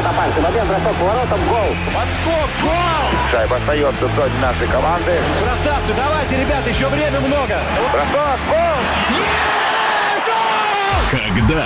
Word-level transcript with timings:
Золотопальцев. 0.00 0.44
Один 0.48 0.66
бросок 0.66 0.94
поворотом. 0.98 1.40
Гол. 1.48 1.76
Подскок. 1.86 2.50
Гол. 2.62 3.20
Шайба 3.30 3.56
остается 3.56 4.06
в 4.06 4.14
зоне 4.14 4.32
нашей 4.40 4.66
команды. 4.68 5.18
Красавцы. 5.40 5.92
Давайте, 5.96 6.36
ребята, 6.40 6.70
еще 6.70 6.88
время 6.88 7.20
много. 7.20 7.58
Бросок. 7.92 8.40
Гол. 8.48 8.80
Когда 11.10 11.64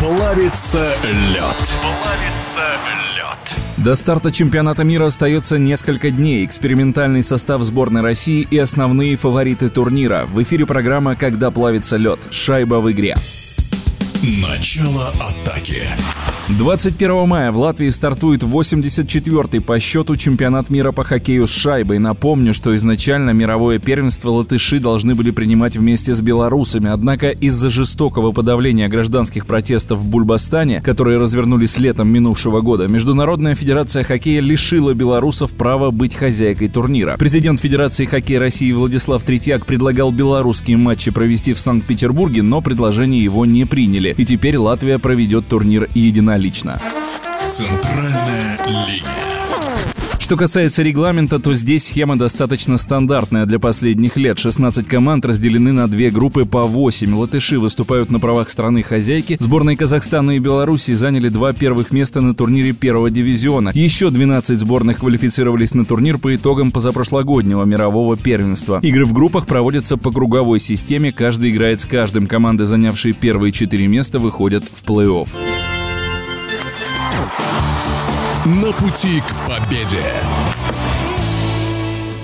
плавится 0.00 0.96
лед. 1.04 1.76
Плавится 1.80 2.66
лед. 3.14 3.56
До 3.76 3.94
старта 3.94 4.32
чемпионата 4.32 4.82
мира 4.82 5.06
остается 5.06 5.58
несколько 5.58 6.10
дней. 6.10 6.44
Экспериментальный 6.44 7.22
состав 7.22 7.62
сборной 7.62 8.02
России 8.02 8.46
и 8.50 8.58
основные 8.58 9.16
фавориты 9.16 9.68
турнира. 9.68 10.24
В 10.26 10.42
эфире 10.42 10.66
программа 10.66 11.14
«Когда 11.14 11.52
плавится 11.52 11.96
лед». 11.96 12.18
Шайба 12.30 12.76
в 12.76 12.90
игре. 12.90 13.14
Начало 14.26 15.14
атаки. 15.20 15.84
21 16.48 17.26
мая 17.26 17.50
в 17.50 17.58
Латвии 17.58 17.88
стартует 17.90 18.42
84-й 18.42 19.60
по 19.60 19.80
счету 19.80 20.16
чемпионат 20.16 20.70
мира 20.70 20.92
по 20.92 21.02
хоккею 21.04 21.46
с 21.46 21.50
шайбой. 21.50 21.98
Напомню, 21.98 22.54
что 22.54 22.74
изначально 22.76 23.30
мировое 23.30 23.80
первенство 23.80 24.30
латыши 24.30 24.80
должны 24.80 25.14
были 25.14 25.30
принимать 25.30 25.76
вместе 25.76 26.14
с 26.14 26.20
белорусами, 26.20 26.88
однако 26.88 27.30
из-за 27.30 27.68
жестокого 27.68 28.32
подавления 28.32 28.88
гражданских 28.88 29.46
протестов 29.46 30.00
в 30.00 30.08
Бульбастане, 30.08 30.80
которые 30.82 31.18
развернулись 31.18 31.78
летом 31.78 32.08
минувшего 32.08 32.60
года, 32.60 32.88
Международная 32.88 33.54
федерация 33.54 34.04
хоккея 34.04 34.40
лишила 34.40 34.94
белорусов 34.94 35.52
права 35.54 35.90
быть 35.90 36.14
хозяйкой 36.14 36.68
турнира. 36.68 37.16
Президент 37.16 37.60
Федерации 37.60 38.06
хоккея 38.06 38.40
России 38.40 38.72
Владислав 38.72 39.22
Третьяк 39.22 39.66
предлагал 39.66 40.12
белорусские 40.12 40.76
матчи 40.76 41.10
провести 41.10 41.54
в 41.54 41.58
Санкт-Петербурге, 41.58 42.42
но 42.42 42.60
предложение 42.60 43.22
его 43.22 43.46
не 43.46 43.64
приняли. 43.64 44.15
И 44.16 44.24
теперь 44.24 44.56
Латвия 44.56 44.98
проведет 44.98 45.46
турнир 45.48 45.88
единолично 45.94 46.36
лично. 46.36 46.82
Центральная 47.48 48.58
линия. 48.66 49.35
Что 50.18 50.36
касается 50.36 50.82
регламента, 50.82 51.38
то 51.38 51.54
здесь 51.54 51.86
схема 51.86 52.16
достаточно 52.16 52.78
стандартная 52.78 53.46
для 53.46 53.58
последних 53.58 54.16
лет. 54.16 54.38
16 54.38 54.88
команд 54.88 55.24
разделены 55.24 55.72
на 55.72 55.88
две 55.88 56.10
группы 56.10 56.44
по 56.44 56.64
8. 56.64 57.14
Латыши 57.14 57.58
выступают 57.58 58.10
на 58.10 58.18
правах 58.18 58.48
страны-хозяйки. 58.48 59.36
Сборные 59.38 59.76
Казахстана 59.76 60.32
и 60.32 60.38
Беларуси 60.38 60.94
заняли 60.94 61.28
два 61.28 61.52
первых 61.52 61.92
места 61.92 62.20
на 62.20 62.34
турнире 62.34 62.72
первого 62.72 63.10
дивизиона. 63.10 63.70
Еще 63.74 64.10
12 64.10 64.58
сборных 64.58 64.98
квалифицировались 64.98 65.74
на 65.74 65.84
турнир 65.84 66.18
по 66.18 66.34
итогам 66.34 66.72
позапрошлогоднего 66.72 67.64
мирового 67.64 68.16
первенства. 68.16 68.80
Игры 68.82 69.04
в 69.04 69.12
группах 69.12 69.46
проводятся 69.46 69.96
по 69.96 70.10
круговой 70.10 70.60
системе, 70.60 71.12
каждый 71.12 71.50
играет 71.50 71.80
с 71.80 71.86
каждым. 71.86 72.26
Команды, 72.26 72.64
занявшие 72.64 73.14
первые 73.14 73.52
четыре 73.52 73.86
места, 73.86 74.18
выходят 74.18 74.64
в 74.72 74.82
плей-офф. 74.84 75.28
На 78.46 78.72
пути 78.72 79.20
к 79.20 79.48
победе. 79.48 80.04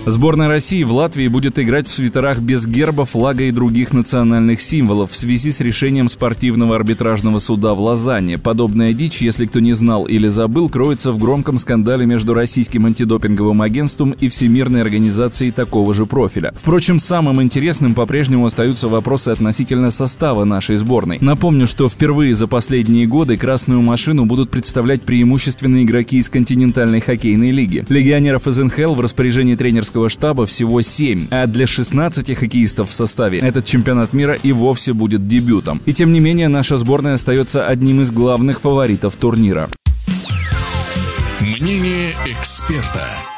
Сборная 0.04 0.48
России 0.48 0.82
в 0.82 0.92
Латвии 0.92 1.28
будет 1.28 1.60
играть 1.60 1.86
в 1.86 1.92
свитерах 1.92 2.40
без 2.40 2.66
герба, 2.66 3.04
флага 3.04 3.44
и 3.44 3.52
других 3.52 3.92
национальных 3.92 4.60
символов 4.60 5.12
в 5.12 5.16
связи 5.16 5.52
с 5.52 5.60
решением 5.60 6.08
спортивного 6.08 6.74
арбитражного 6.74 7.38
суда 7.38 7.72
в 7.74 7.80
Лозанне. 7.80 8.36
Подобная 8.36 8.94
дичь, 8.94 9.22
если 9.22 9.46
кто 9.46 9.60
не 9.60 9.74
знал 9.74 10.04
или 10.06 10.26
забыл, 10.26 10.68
кроется 10.68 11.12
в 11.12 11.18
громком 11.18 11.56
скандале 11.56 12.04
между 12.04 12.34
Российским 12.34 12.86
антидопинговым 12.86 13.62
агентством 13.62 14.10
и 14.10 14.28
Всемирной 14.28 14.80
организацией 14.80 15.52
такого 15.52 15.94
же 15.94 16.04
профиля. 16.04 16.52
Впрочем, 16.56 16.98
самым 16.98 17.40
интересным 17.40 17.94
по-прежнему 17.94 18.44
остаются 18.44 18.88
вопросы 18.88 19.28
относительно 19.28 19.92
состава 19.92 20.42
нашей 20.42 20.78
сборной. 20.78 21.18
Напомню, 21.20 21.68
что 21.68 21.88
впервые 21.88 22.34
за 22.34 22.48
последние 22.48 23.06
годы 23.06 23.36
красную 23.36 23.82
машину 23.82 24.24
будут 24.24 24.50
представлять 24.50 25.02
преимущественно 25.02 25.84
игроки 25.84 26.16
из 26.16 26.28
континентальной 26.28 26.98
хоккейной 26.98 27.52
лиги. 27.52 27.86
Легионеров 27.88 28.48
из 28.48 28.58
НХЛ 28.58 28.94
в 28.94 29.00
распоряжении 29.00 29.54
тренерского 29.54 29.91
тренерского 29.92 30.08
штаба 30.08 30.46
всего 30.46 30.80
7, 30.80 31.28
а 31.30 31.46
для 31.46 31.66
16 31.66 32.36
хоккеистов 32.36 32.88
в 32.88 32.92
составе 32.92 33.38
этот 33.38 33.64
чемпионат 33.64 34.12
мира 34.12 34.34
и 34.42 34.52
вовсе 34.52 34.92
будет 34.92 35.26
дебютом. 35.26 35.80
И 35.86 35.92
тем 35.92 36.12
не 36.12 36.20
менее, 36.20 36.48
наша 36.48 36.76
сборная 36.78 37.14
остается 37.14 37.66
одним 37.66 38.00
из 38.00 38.10
главных 38.10 38.60
фаворитов 38.60 39.16
турнира. 39.16 39.68
Мнение 41.40 42.12
эксперта. 42.26 43.31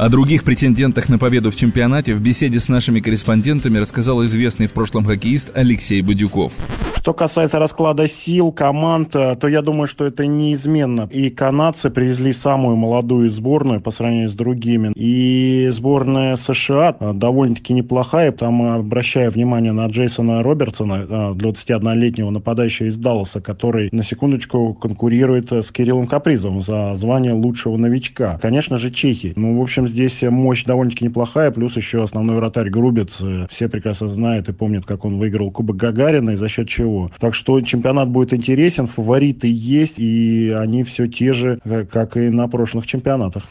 О 0.00 0.08
других 0.08 0.44
претендентах 0.44 1.10
на 1.10 1.18
победу 1.18 1.50
в 1.50 1.56
чемпионате 1.56 2.14
в 2.14 2.22
беседе 2.22 2.58
с 2.58 2.70
нашими 2.70 3.00
корреспондентами 3.00 3.76
рассказал 3.76 4.24
известный 4.24 4.66
в 4.66 4.72
прошлом 4.72 5.04
хоккеист 5.04 5.50
Алексей 5.52 6.00
Будюков. 6.00 6.54
Что 7.00 7.14
касается 7.14 7.58
расклада 7.58 8.08
сил 8.08 8.52
команд, 8.52 9.16
э, 9.16 9.34
то 9.34 9.48
я 9.48 9.62
думаю, 9.62 9.88
что 9.88 10.04
это 10.04 10.26
неизменно. 10.26 11.08
И 11.10 11.30
канадцы 11.30 11.88
привезли 11.88 12.34
самую 12.34 12.76
молодую 12.76 13.30
сборную 13.30 13.80
по 13.80 13.90
сравнению 13.90 14.28
с 14.28 14.34
другими. 14.34 14.92
И 14.94 15.70
сборная 15.72 16.36
США 16.36 16.94
э, 17.00 17.12
довольно-таки 17.14 17.72
неплохая. 17.72 18.32
Там 18.32 18.62
обращаю 18.62 19.30
внимание 19.30 19.72
на 19.72 19.86
Джейсона 19.86 20.42
Робертсона, 20.42 21.34
21-летнего 21.34 22.28
э, 22.28 22.32
нападающего 22.32 22.88
из 22.88 22.98
Далласа, 22.98 23.40
который 23.40 23.88
на 23.92 24.02
секундочку 24.02 24.74
конкурирует 24.74 25.52
с 25.52 25.72
Кириллом 25.72 26.06
Капризом 26.06 26.60
за 26.60 26.94
звание 26.96 27.32
лучшего 27.32 27.78
новичка. 27.78 28.38
Конечно 28.42 28.76
же, 28.76 28.90
чехи. 28.90 29.32
Ну, 29.36 29.58
в 29.58 29.62
общем, 29.62 29.88
здесь 29.90 30.22
мощь 30.22 30.64
довольно-таки 30.64 31.04
неплохая, 31.04 31.50
плюс 31.50 31.76
еще 31.76 32.02
основной 32.02 32.36
вратарь 32.36 32.70
Грубец. 32.70 33.18
Э, 33.20 33.46
все 33.50 33.68
прекрасно 33.68 34.08
знают 34.08 34.48
и 34.48 34.52
помнят, 34.52 34.86
как 34.86 35.04
он 35.04 35.18
выиграл 35.18 35.50
Кубок 35.50 35.76
Гагарина 35.76 36.30
и 36.30 36.36
за 36.36 36.48
счет 36.48 36.68
чего. 36.68 37.10
Так 37.18 37.34
что 37.34 37.60
чемпионат 37.60 38.08
будет 38.08 38.32
интересен, 38.32 38.86
фавориты 38.86 39.48
есть, 39.50 39.98
и 39.98 40.50
они 40.56 40.84
все 40.84 41.06
те 41.06 41.32
же, 41.32 41.58
э, 41.64 41.84
как 41.84 42.16
и 42.16 42.28
на 42.28 42.48
прошлых 42.48 42.86
чемпионатах. 42.86 43.42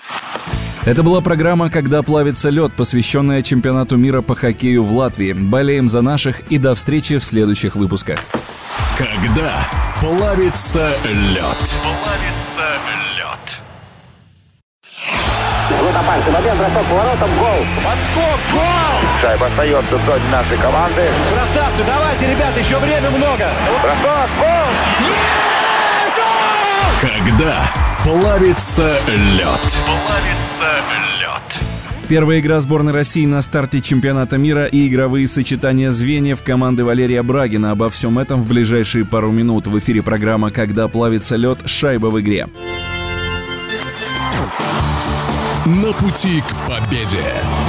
Это 0.85 1.03
была 1.03 1.21
программа 1.21 1.69
«Когда 1.69 2.01
плавится 2.03 2.49
лед», 2.49 2.71
посвященная 2.75 3.41
чемпионату 3.41 3.97
мира 3.97 4.21
по 4.21 4.33
хоккею 4.33 4.83
в 4.83 4.93
Латвии. 4.93 5.33
Болеем 5.33 5.89
за 5.89 6.01
наших 6.01 6.39
и 6.49 6.57
до 6.57 6.73
встречи 6.73 7.17
в 7.17 7.23
следующих 7.23 7.75
выпусках. 7.75 8.19
Когда 8.97 9.51
плавится 10.01 10.91
лед. 11.05 11.77
Плавится 11.83 12.38
Золотопальцев. 16.09 16.35
Один 16.35 16.57
бросок 16.57 16.85
поворотом. 16.89 17.29
Гол. 17.37 17.65
Подскок. 17.75 18.39
Гол. 18.51 19.21
Шайба 19.21 19.45
остается 19.47 19.97
в 19.97 20.05
зоне 20.05 20.23
нашей 20.31 20.57
команды. 20.57 21.03
Красавцы. 21.29 21.83
Давайте, 21.85 22.31
ребята, 22.31 22.59
еще 22.59 22.77
время 22.77 23.09
много. 23.11 23.49
Бросок. 23.81 24.29
Гол. 24.39 24.69
Когда 27.01 27.63
плавится 28.03 28.99
лед. 29.07 29.81
Плавится 29.85 30.69
лед. 31.19 31.59
Первая 32.07 32.39
игра 32.39 32.59
сборной 32.59 32.91
России 32.91 33.25
на 33.27 33.41
старте 33.43 33.81
чемпионата 33.81 34.37
мира 34.37 34.65
и 34.65 34.87
игровые 34.87 35.27
сочетания 35.27 35.91
звеньев 35.91 36.41
команды 36.41 36.83
Валерия 36.83 37.21
Брагина. 37.21 37.71
Обо 37.71 37.89
всем 37.89 38.17
этом 38.17 38.41
в 38.41 38.47
ближайшие 38.47 39.05
пару 39.05 39.31
минут 39.31 39.67
в 39.67 39.77
эфире 39.77 40.01
программа 40.01 40.49
«Когда 40.49 40.87
плавится 40.87 41.35
лед. 41.35 41.59
Шайба 41.65 42.07
в 42.07 42.19
игре». 42.19 42.47
На 45.69 45.93
пути 45.93 46.41
к 46.41 46.67
победе. 46.67 47.68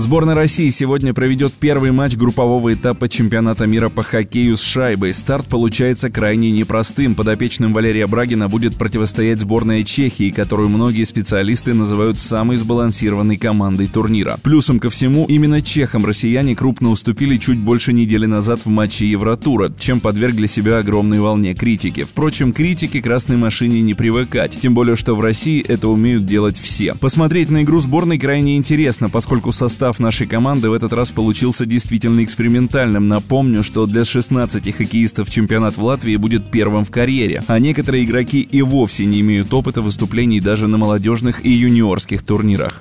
Сборная 0.00 0.34
России 0.34 0.70
сегодня 0.70 1.12
проведет 1.12 1.52
первый 1.52 1.92
матч 1.92 2.16
группового 2.16 2.72
этапа 2.72 3.06
чемпионата 3.06 3.66
мира 3.66 3.90
по 3.90 4.02
хоккею 4.02 4.56
с 4.56 4.62
шайбой. 4.62 5.12
Старт 5.12 5.44
получается 5.46 6.08
крайне 6.08 6.50
непростым. 6.50 7.14
Подопечным 7.14 7.74
Валерия 7.74 8.06
Брагина 8.06 8.48
будет 8.48 8.76
противостоять 8.76 9.42
сборная 9.42 9.82
Чехии, 9.82 10.30
которую 10.30 10.70
многие 10.70 11.04
специалисты 11.04 11.74
называют 11.74 12.18
самой 12.18 12.56
сбалансированной 12.56 13.36
командой 13.36 13.88
турнира. 13.88 14.38
Плюсом 14.42 14.80
ко 14.80 14.88
всему, 14.88 15.26
именно 15.26 15.60
чехам 15.60 16.06
россияне 16.06 16.56
крупно 16.56 16.88
уступили 16.88 17.36
чуть 17.36 17.58
больше 17.58 17.92
недели 17.92 18.24
назад 18.24 18.64
в 18.64 18.70
матче 18.70 19.06
Евротура, 19.06 19.70
чем 19.78 20.00
подвергли 20.00 20.46
себя 20.46 20.78
огромной 20.78 21.20
волне 21.20 21.52
критики. 21.52 22.04
Впрочем, 22.04 22.54
критики 22.54 23.02
красной 23.02 23.36
машине 23.36 23.82
не 23.82 23.92
привыкать, 23.92 24.58
тем 24.58 24.72
более, 24.72 24.96
что 24.96 25.14
в 25.14 25.20
России 25.20 25.60
это 25.60 25.88
умеют 25.88 26.24
делать 26.24 26.58
все. 26.58 26.94
Посмотреть 26.94 27.50
на 27.50 27.64
игру 27.64 27.80
сборной 27.80 28.18
крайне 28.18 28.56
интересно, 28.56 29.10
поскольку 29.10 29.52
состав 29.52 29.89
состав 29.90 30.00
нашей 30.00 30.26
команды 30.26 30.70
в 30.70 30.72
этот 30.72 30.92
раз 30.92 31.10
получился 31.10 31.66
действительно 31.66 32.22
экспериментальным. 32.22 33.08
Напомню, 33.08 33.62
что 33.62 33.86
для 33.86 34.04
16 34.04 34.76
хоккеистов 34.76 35.30
чемпионат 35.30 35.76
в 35.76 35.82
Латвии 35.82 36.16
будет 36.16 36.50
первым 36.50 36.84
в 36.84 36.90
карьере, 36.90 37.42
а 37.48 37.58
некоторые 37.58 38.04
игроки 38.04 38.40
и 38.40 38.62
вовсе 38.62 39.04
не 39.06 39.20
имеют 39.20 39.52
опыта 39.52 39.82
выступлений 39.82 40.40
даже 40.40 40.68
на 40.68 40.78
молодежных 40.78 41.44
и 41.44 41.50
юниорских 41.50 42.22
турнирах. 42.22 42.80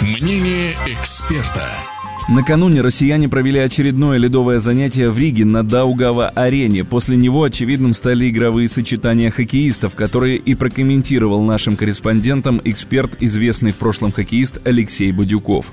Мнение 0.00 0.74
эксперта. 0.86 1.93
Накануне 2.26 2.80
россияне 2.80 3.28
провели 3.28 3.58
очередное 3.58 4.16
ледовое 4.16 4.58
занятие 4.58 5.10
в 5.10 5.18
Риге 5.18 5.44
на 5.44 5.62
Даугава-арене. 5.62 6.82
После 6.82 7.16
него 7.18 7.42
очевидным 7.42 7.92
стали 7.92 8.30
игровые 8.30 8.66
сочетания 8.66 9.30
хоккеистов, 9.30 9.94
которые 9.94 10.38
и 10.38 10.54
прокомментировал 10.54 11.42
нашим 11.42 11.76
корреспондентам 11.76 12.62
эксперт, 12.64 13.18
известный 13.20 13.72
в 13.72 13.76
прошлом 13.76 14.10
хоккеист 14.10 14.58
Алексей 14.64 15.12
Бадюков. 15.12 15.70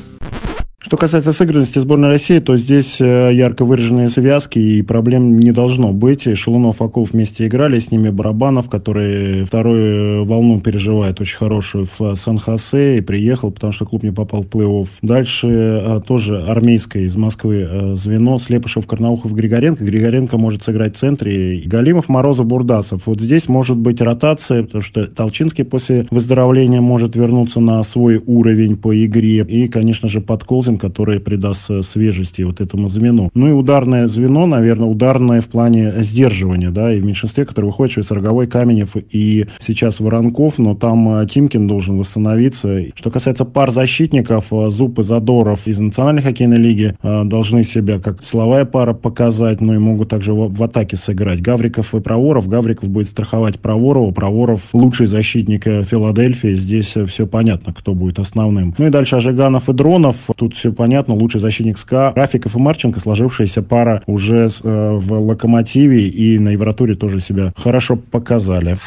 Что 0.84 0.98
касается 0.98 1.32
сыгранности 1.32 1.78
сборной 1.78 2.10
России, 2.10 2.40
то 2.40 2.58
здесь 2.58 3.00
э, 3.00 3.30
ярко 3.34 3.66
выраженные 3.66 4.10
связки 4.10 4.58
и 4.58 4.82
проблем 4.82 5.38
не 5.38 5.52
должно 5.52 5.94
быть. 5.94 6.28
Шелунов, 6.36 6.82
Акулов 6.82 7.12
вместе 7.12 7.46
играли, 7.46 7.80
с 7.80 7.92
ними 7.92 8.10
Барабанов, 8.10 8.68
который 8.68 9.44
вторую 9.44 10.26
волну 10.26 10.60
переживает 10.60 11.22
очень 11.22 11.38
хорошую 11.38 11.86
в 11.86 12.16
Сан-Хосе 12.16 12.98
и 12.98 13.02
приехал, 13.02 13.52
потому 13.52 13.72
что 13.72 13.86
клуб 13.86 14.02
не 14.02 14.12
попал 14.12 14.42
в 14.42 14.48
плей-офф. 14.48 14.88
Дальше 15.04 15.48
э, 15.50 16.02
тоже 16.06 16.42
армейское 16.42 17.04
из 17.04 17.16
Москвы 17.16 17.68
э, 17.70 17.96
звено 17.96 18.40
Слепышев, 18.40 18.88
Карнаухов, 18.88 19.36
Григоренко. 19.36 19.86
Григоренко 19.86 20.40
может 20.40 20.64
сыграть 20.64 20.96
в 20.96 21.00
центре. 21.00 21.62
Галимов, 21.64 22.10
Морозов, 22.10 22.48
Бурдасов. 22.48 23.06
Вот 23.06 23.22
здесь 23.22 23.48
может 23.48 23.78
быть 23.78 24.02
ротация, 24.02 24.64
потому 24.64 24.82
что 24.82 25.06
Толчинский 25.06 25.64
после 25.64 26.08
выздоровления 26.10 26.82
может 26.82 27.16
вернуться 27.16 27.60
на 27.60 27.84
свой 27.84 28.20
уровень 28.26 28.78
по 28.78 28.92
игре. 29.06 29.46
И, 29.48 29.68
конечно 29.68 30.10
же, 30.10 30.22
Подколзин, 30.22 30.71
который 30.78 31.20
придаст 31.20 31.70
э, 31.70 31.82
свежести 31.82 32.42
вот 32.44 32.62
этому 32.62 32.90
звену. 32.90 33.30
Ну 33.34 33.50
и 33.50 33.52
ударное 33.52 34.08
звено, 34.08 34.46
наверное, 34.46 34.88
ударное 34.88 35.42
в 35.42 35.48
плане 35.48 35.92
сдерживания, 36.00 36.70
да, 36.70 36.94
и 36.94 37.00
в 37.00 37.06
меньшинстве, 37.06 37.46
который 37.46 37.66
выходит 37.66 37.94
через 37.94 38.12
Роговой, 38.12 38.48
Каменев 38.48 38.96
и 38.96 39.48
сейчас 39.60 40.00
Воронков, 40.00 40.58
но 40.58 40.76
там 40.76 41.22
э, 41.22 41.28
Тимкин 41.28 41.68
должен 41.68 41.98
восстановиться. 41.98 42.82
Что 42.96 43.12
касается 43.12 43.46
пар 43.46 43.72
защитников, 43.72 44.52
э, 44.52 44.70
Зуб 44.70 45.00
и 45.00 45.04
Задоров 45.04 45.68
из 45.68 45.80
Национальной 45.80 46.22
хоккейной 46.22 46.58
лиги 46.58 46.96
должны 47.02 47.64
себя 47.64 48.00
как 48.00 48.24
силовая 48.24 48.66
пара 48.66 48.94
показать, 48.94 49.62
но 49.62 49.74
и 49.74 49.78
могут 49.78 50.10
также 50.10 50.34
в, 50.34 50.54
в 50.54 50.64
атаке 50.64 50.98
сыграть. 50.98 51.42
Гавриков 51.42 51.94
и 51.96 52.00
Проворов. 52.00 52.48
Гавриков 52.48 52.90
будет 52.90 53.10
страховать 53.10 53.60
Проворова. 53.60 54.12
Проворов 54.12 54.74
лучший 54.74 55.08
защитник 55.08 55.64
Филадельфии. 55.64 56.56
Здесь 56.56 56.96
все 57.08 57.28
понятно, 57.28 57.74
кто 57.74 57.94
будет 57.94 58.20
основным. 58.20 58.76
Ну 58.78 58.88
и 58.88 58.90
дальше 58.90 59.16
Ажиганов 59.16 59.70
и 59.70 59.74
Дронов. 59.74 60.16
Тут 60.38 60.56
все 60.62 60.72
понятно. 60.72 61.16
Лучший 61.16 61.42
защитник 61.42 61.80
СКА. 61.80 62.14
Рафиков 62.16 62.56
и 62.56 62.60
Марченко. 62.60 63.00
Сложившаяся 63.00 63.64
пара 63.64 64.04
уже 64.06 64.48
э, 64.64 64.92
в 64.94 65.14
Локомотиве 65.14 66.08
и 66.08 66.38
на 66.38 66.50
Евротуре 66.50 66.94
тоже 66.94 67.20
себя 67.20 67.52
хорошо 67.58 67.96
показали. 67.96 68.78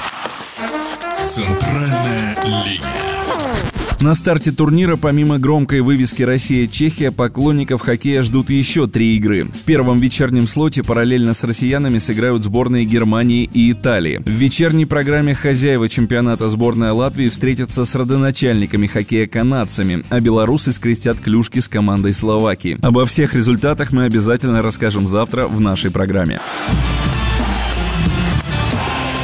Центральная 1.25 2.37
линия. 2.45 2.94
На 4.05 4.15
старте 4.15 4.53
турнира, 4.53 4.97
помимо 4.97 5.39
громкой 5.39 5.81
вывески 5.81 6.23
«Россия-Чехия», 6.23 7.11
поклонников 7.11 7.81
хоккея 7.81 8.23
ждут 8.23 8.51
еще 8.51 8.87
три 8.87 9.17
игры. 9.17 9.45
В 9.47 9.65
первом 9.65 9.99
вечернем 9.99 10.47
слоте 10.47 10.83
параллельно 10.83 11.33
с 11.33 11.43
россиянами 11.43 11.97
сыграют 11.97 12.45
сборные 12.45 12.85
Германии 12.85 13.49
и 13.55 13.73
Италии. 13.73 14.19
В 14.19 14.29
вечерней 14.29 14.85
программе 14.85 15.35
хозяева 15.35 15.89
чемпионата 15.89 16.51
сборная 16.51 16.93
Латвии 16.93 17.31
встретятся 17.31 17.87
с 17.87 17.95
родоначальниками 17.95 18.87
хоккея 18.87 19.27
канадцами, 19.27 20.05
а 20.11 20.21
белорусы 20.21 20.73
скрестят 20.73 21.19
клюшки 21.23 21.61
с 21.61 21.69
командой 21.69 22.13
Словакии. 22.13 22.77
Обо 22.83 23.07
всех 23.07 23.35
результатах 23.35 23.91
мы 23.91 24.05
обязательно 24.05 24.61
расскажем 24.61 25.09
завтра 25.09 25.47
в 25.47 25.63
нашей 25.63 25.91
программе. 25.91 26.41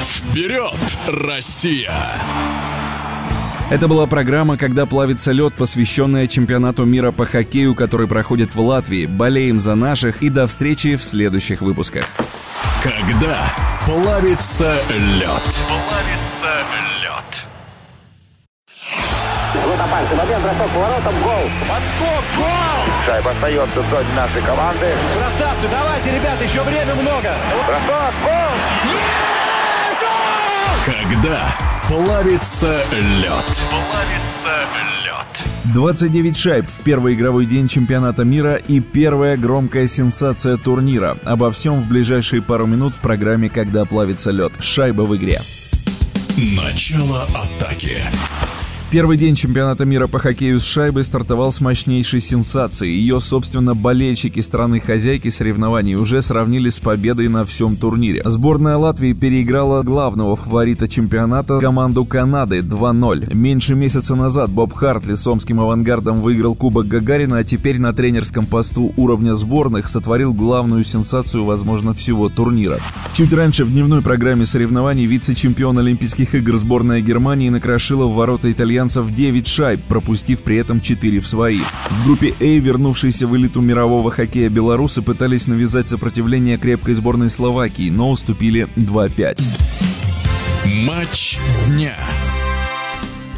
Вперед, 0.06 0.81
Россия! 1.06 1.93
Это 3.70 3.87
была 3.87 4.08
программа 4.08 4.56
«Когда 4.56 4.84
плавится 4.84 5.31
лед», 5.31 5.55
посвященная 5.55 6.26
чемпионату 6.26 6.84
мира 6.84 7.12
по 7.12 7.25
хоккею, 7.25 7.76
который 7.76 8.08
проходит 8.08 8.52
в 8.56 8.61
Латвии. 8.61 9.06
Болеем 9.06 9.61
за 9.61 9.76
наших 9.76 10.22
и 10.22 10.28
до 10.28 10.49
встречи 10.49 10.96
в 10.96 11.05
следующих 11.05 11.61
выпусках. 11.61 12.05
Когда 12.82 13.46
плавится 13.87 14.75
лед. 14.90 15.62
Плавится 15.69 16.50
лед. 17.00 17.44
Вот 19.64 19.81
опасный 19.81 20.17
момент, 20.17 20.43
бросок 20.43 20.70
поворотом, 20.75 21.14
гол. 21.22 21.50
Подскок, 21.61 22.25
гол! 22.37 23.06
Шайба 23.06 23.31
остается 23.31 23.82
в 23.82 23.90
зоне 23.90 24.14
нашей 24.17 24.43
команды. 24.43 24.87
Красавцы, 25.14 25.69
давайте, 25.70 26.19
ребята, 26.19 26.43
еще 26.43 26.62
время 26.64 26.94
много. 26.96 27.37
Бросок, 27.67 28.14
гол! 28.25 28.50
Когда 30.87 31.55
плавится 31.90 32.84
лед. 32.92 33.64
Плавится 33.69 34.50
лед. 35.04 35.72
29 35.75 36.37
шайб 36.37 36.66
в 36.69 36.84
первый 36.84 37.14
игровой 37.14 37.46
день 37.46 37.66
чемпионата 37.66 38.22
мира 38.22 38.54
и 38.54 38.78
первая 38.78 39.37
громкая 39.37 39.88
сенсация 39.88 40.56
турнира. 40.56 41.19
Обо 41.25 41.50
всем 41.50 41.81
в 41.81 41.88
ближайшие 41.88 42.42
пару 42.42 42.66
минут 42.66 42.94
в 42.94 43.00
программе 43.00 43.50
«Когда 43.50 43.84
плавится 43.84 44.31
лед». 44.31 44.52
Шайба 44.60 45.02
в 45.02 45.16
игре. 45.16 45.40
Начало 46.37 47.25
атаки. 47.34 48.04
Первый 48.90 49.16
день 49.16 49.37
чемпионата 49.37 49.84
мира 49.84 50.08
по 50.08 50.19
хоккею 50.19 50.58
с 50.58 50.64
шайбой 50.64 51.04
стартовал 51.04 51.52
с 51.52 51.60
мощнейшей 51.60 52.19
сенсацией. 52.19 52.96
Ее, 52.96 53.20
собственно, 53.20 53.76
болельщики 53.76 54.40
страны-хозяйки 54.40 55.28
соревнований 55.28 55.94
уже 55.94 56.20
сравнили 56.22 56.70
с 56.70 56.81
победой 56.81 57.28
на 57.28 57.44
всем 57.44 57.76
турнире. 57.76 58.22
Сборная 58.25 58.76
Латвии 58.76 59.12
переиграла 59.12 59.82
главного 59.82 60.34
фаворита 60.34 60.88
чемпионата 60.88 61.60
команду 61.60 62.04
Канады 62.04 62.62
2-0. 62.62 63.32
Меньше 63.32 63.76
месяца 63.76 64.16
назад 64.16 64.50
Боб 64.50 64.72
Хартли 64.72 65.14
с 65.14 65.25
омским 65.25 65.60
авангардом 65.60 66.16
выиграл 66.16 66.56
Кубок 66.56 66.88
Гагарина, 66.88 67.38
а 67.38 67.44
теперь 67.44 67.78
на 67.78 67.93
тренерском 67.93 68.44
посту 68.44 68.93
уровня 68.96 69.36
сборных 69.36 69.86
сотворил 69.86 70.34
главную 70.34 70.82
сенсацию, 70.82 71.44
возможно, 71.44 71.94
всего 71.94 72.28
турнира. 72.28 72.78
Чуть 73.12 73.32
раньше 73.32 73.64
в 73.64 73.70
дневной 73.70 74.02
программе 74.02 74.44
соревнований 74.44 75.06
вице-чемпион 75.06 75.78
Олимпийских 75.78 76.34
игр 76.34 76.56
сборная 76.56 77.00
Германии 77.00 77.50
накрошила 77.50 78.06
в 78.06 78.14
ворота 78.14 78.50
итальянцев 78.50 78.80
9 78.88 79.47
шайб, 79.47 79.81
пропустив 79.88 80.43
при 80.43 80.56
этом 80.56 80.81
4 80.81 81.21
в 81.21 81.29
свои. 81.29 81.59
В 81.91 82.05
группе 82.05 82.35
А, 82.41 82.44
вернувшиеся 82.44 83.27
в 83.27 83.37
элиту 83.37 83.61
мирового 83.61 84.11
хоккея 84.11 84.49
белорусы 84.49 85.03
пытались 85.03 85.47
навязать 85.47 85.88
сопротивление 85.88 86.56
крепкой 86.56 86.94
сборной 86.94 87.31
Словакии, 87.31 87.91
но 87.91 88.11
уступили 88.11 88.69
2-5. 88.77 89.41
Матч 90.87 91.38
дня. 91.69 91.94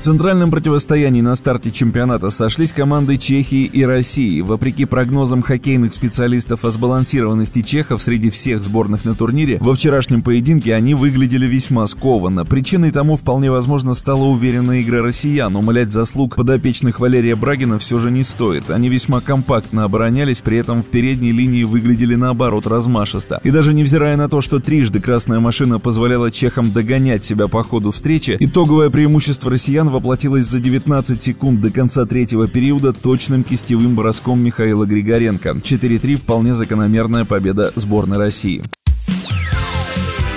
Центральном 0.03 0.51
противостоянии 0.51 1.21
на 1.21 1.37
старте 1.37 1.71
чемпионата 1.71 2.29
сошлись 2.29 2.73
команды 2.73 3.17
Чехии 3.19 3.67
и 3.67 3.85
России. 3.85 4.41
Вопреки 4.41 4.85
прогнозам 4.85 5.43
хоккейных 5.43 5.93
специалистов 5.93 6.65
о 6.65 6.71
сбалансированности 6.71 7.63
чехов 7.63 8.03
среди 8.03 8.29
всех 8.31 8.61
сборных 8.61 9.05
на 9.05 9.15
турнире, 9.15 9.59
во 9.61 9.77
вчерашнем 9.77 10.23
поединке 10.23 10.75
они 10.75 10.95
выглядели 10.95 11.47
весьма 11.47 11.87
скованно. 11.87 12.45
Причиной 12.45 12.91
тому 12.91 13.17
вполне 13.17 13.53
возможно 13.53 13.95
стала 13.95 14.25
уверенная 14.25 14.83
игра 14.83 15.03
россиян. 15.03 15.55
Умолять 15.55 15.93
заслуг 15.93 16.35
подопечных 16.35 16.99
Валерия 16.99 17.37
Брагина 17.37 17.79
все 17.79 17.99
же 17.99 18.11
не 18.11 18.25
стоит. 18.25 18.71
Они 18.71 18.89
весьма 18.89 19.21
компактно 19.21 19.85
оборонялись, 19.85 20.41
при 20.41 20.59
этом 20.59 20.83
в 20.83 20.87
передней 20.87 21.31
линии 21.31 21.63
выглядели 21.63 22.17
наоборот 22.17 22.67
размашисто. 22.67 23.41
И 23.45 23.53
даже 23.53 23.73
невзирая 23.73 24.17
на 24.17 24.29
то, 24.29 24.41
что 24.41 24.59
трижды 24.59 25.01
красная 25.01 25.39
машина 25.39 25.79
позволяла 25.79 26.33
чехам 26.33 26.73
догонять 26.73 27.23
себя 27.23 27.47
по 27.47 27.63
ходу 27.63 27.93
встречи, 27.93 28.37
итоговое 28.41 28.91
преимущество 28.91 29.53
россиян 29.53 29.92
воплотилось 29.93 30.47
за 30.47 30.59
19 30.59 31.23
секунд 31.23 31.61
до 31.61 31.71
конца 31.71 32.05
третьего 32.05 32.49
периода 32.49 32.93
точным 32.93 33.45
кистевым 33.45 33.95
броском 33.95 34.43
Михаила 34.43 34.85
Григоренко. 34.85 35.51
4-3 35.51 36.17
вполне 36.17 36.53
закономерная 36.55 37.25
победа 37.25 37.73
сборной 37.77 38.19
России. 38.19 38.65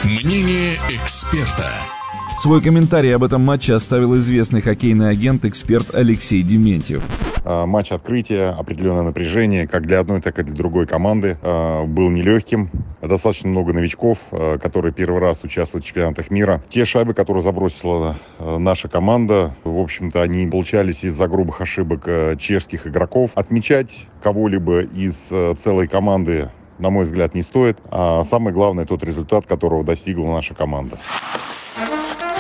Мнение 0.04 0.76
эксперта. 0.90 1.72
Свой 2.38 2.62
комментарий 2.62 3.16
об 3.16 3.24
этом 3.24 3.42
матче 3.42 3.74
оставил 3.74 4.18
известный 4.18 4.62
хоккейный 4.62 5.10
агент-эксперт 5.10 5.96
Алексей 5.96 6.44
Дементьев. 6.44 7.02
А, 7.46 7.66
Матч 7.66 7.94
открытия, 7.94 8.50
определенное 8.50 9.04
напряжение, 9.04 9.68
как 9.68 9.88
для 9.88 10.02
одной, 10.02 10.22
так 10.22 10.38
и 10.38 10.44
для 10.44 10.54
другой 10.54 10.86
команды, 10.86 11.38
а, 11.42 11.86
был 11.86 12.10
нелегким. 12.10 12.70
Достаточно 13.02 13.48
много 13.48 13.72
новичков, 13.72 14.18
а, 14.32 14.58
которые 14.58 14.92
первый 14.92 15.22
раз 15.22 15.46
участвуют 15.46 15.86
в 15.86 15.88
чемпионатах 15.88 16.30
мира. 16.30 16.62
Те 16.70 16.84
шайбы, 16.84 17.14
которые 17.14 17.42
забросила 17.42 18.18
наша 18.40 18.90
команда, 18.90 19.56
в 19.64 19.80
общем-то, 19.80 20.22
они 20.22 20.46
получались 20.46 21.06
из-за 21.06 21.28
грубых 21.28 21.62
ошибок 21.62 22.08
чешских 22.38 22.86
игроков. 22.86 23.32
Отмечать 23.36 24.08
кого-либо 24.22 24.82
из 24.82 25.32
целой 25.58 25.88
команды 25.88 26.50
на 26.78 26.90
мой 26.90 27.06
взгляд, 27.06 27.34
не 27.34 27.42
стоит. 27.42 27.78
А 27.90 28.26
самое 28.26 28.54
главное, 28.54 28.86
тот 28.86 29.02
результат, 29.02 29.46
которого 29.46 29.86
достигла 29.86 30.26
наша 30.26 30.54
команда. 30.54 30.98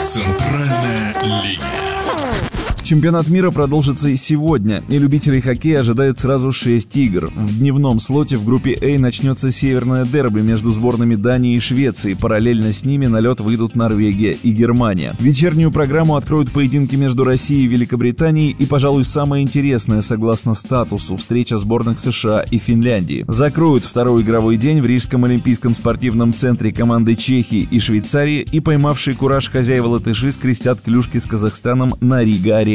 Центральная 0.06 1.20
линия. 1.24 2.55
Чемпионат 2.86 3.28
мира 3.30 3.50
продолжится 3.50 4.10
и 4.10 4.16
сегодня, 4.16 4.84
и 4.90 5.00
любителей 5.00 5.42
хоккея 5.42 5.80
ожидает 5.80 6.20
сразу 6.20 6.52
6 6.52 6.96
игр. 6.98 7.32
В 7.36 7.58
дневном 7.58 8.00
слоте 8.00 8.38
в 8.38 8.46
группе 8.46 8.78
А 8.80 9.00
начнется 9.00 9.50
северное 9.50 10.06
дерби 10.06 10.42
между 10.42 10.72
сборными 10.72 11.16
Дании 11.16 11.56
и 11.56 11.60
Швеции. 11.60 12.14
Параллельно 12.14 12.72
с 12.72 12.86
ними 12.86 13.08
на 13.08 13.20
лед 13.22 13.40
выйдут 13.40 13.76
Норвегия 13.76 14.34
и 14.34 14.52
Германия. 14.52 15.16
Вечернюю 15.20 15.72
программу 15.72 16.16
откроют 16.16 16.52
поединки 16.52 16.96
между 16.96 17.24
Россией 17.24 17.66
и 17.66 17.70
Великобританией 17.70 18.56
и, 18.60 18.68
пожалуй, 18.68 19.04
самое 19.04 19.44
интересное, 19.44 20.02
согласно 20.02 20.54
статусу, 20.54 21.16
встреча 21.16 21.58
сборных 21.58 21.98
США 21.98 22.42
и 22.52 22.60
Финляндии. 22.60 23.26
Закроют 23.28 23.84
второй 23.84 24.22
игровой 24.22 24.58
день 24.58 24.80
в 24.80 24.86
Рижском 24.86 25.26
олимпийском 25.26 25.74
спортивном 25.74 26.36
центре 26.36 26.72
команды 26.72 27.16
Чехии 27.16 27.68
и 27.72 27.80
Швейцарии 27.80 28.46
и 28.52 28.60
поймавшие 28.60 29.16
кураж 29.16 29.50
хозяева 29.50 29.88
латыши 29.88 30.32
скрестят 30.32 30.82
клюшки 30.82 31.18
с 31.18 31.26
Казахстаном 31.26 31.96
на 32.00 32.24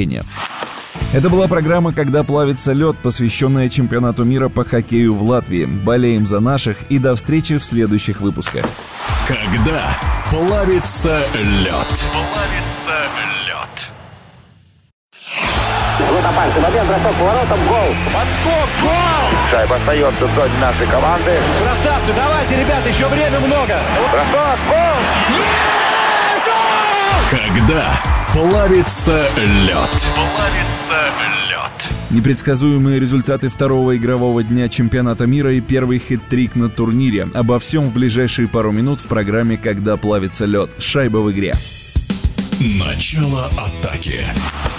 Рига-арене. 0.01 0.23
Это 1.13 1.29
была 1.29 1.49
программа 1.49 1.93
«Когда 1.93 2.23
плавится 2.23 2.73
лед», 2.73 2.97
посвященная 3.03 3.69
чемпионату 3.69 4.25
мира 4.25 4.49
по 4.49 4.65
хоккею 4.65 5.15
в 5.15 5.23
Латвии. 5.23 5.65
Болеем 5.65 6.27
за 6.27 6.41
наших 6.41 6.77
и 6.89 6.99
до 6.99 7.15
встречи 7.17 7.59
в 7.59 7.65
следующих 7.65 8.21
выпусках. 8.21 8.65
Когда 9.27 9.83
плавится 10.31 11.23
лед. 11.35 11.71
Плавится 12.13 12.97
лед. 13.47 13.91
Вот 16.11 16.25
опасный 16.25 16.63
момент, 16.63 16.89
бросок 16.89 17.15
поворотом, 17.19 17.59
гол. 17.69 17.95
Подскок, 18.07 18.69
гол! 18.81 19.51
Шайба 19.51 19.77
остается 19.77 20.27
в 20.27 20.35
зоне 20.35 20.59
нашей 20.61 20.87
команды. 20.87 21.39
Красавцы, 21.61 22.13
давайте, 22.17 22.57
ребята, 22.61 22.89
еще 22.89 23.07
время 23.09 23.39
много. 23.41 23.79
Бросок, 24.11 24.59
гол! 24.69 25.70
Когда 27.55 28.01
плавится 28.33 29.29
лед. 29.37 30.11
Плавится 30.15 30.95
лед. 31.49 31.93
Непредсказуемые 32.11 33.01
результаты 33.01 33.49
второго 33.49 33.97
игрового 33.97 34.45
дня 34.45 34.69
чемпионата 34.69 35.27
мира 35.27 35.53
и 35.53 35.61
первый 35.61 35.99
хит-трик 35.99 36.55
на 36.55 36.69
турнире. 36.69 37.29
Обо 37.35 37.59
всем 37.59 37.85
в 37.85 37.93
ближайшие 37.93 38.47
пару 38.47 38.71
минут 38.71 39.01
в 39.01 39.09
программе 39.09 39.57
«Когда 39.57 39.97
плавится 39.97 40.47
лед». 40.47 40.71
Шайба 40.79 41.19
в 41.19 41.33
игре. 41.33 41.55
Начало 42.61 43.47
атаки. 43.47 44.21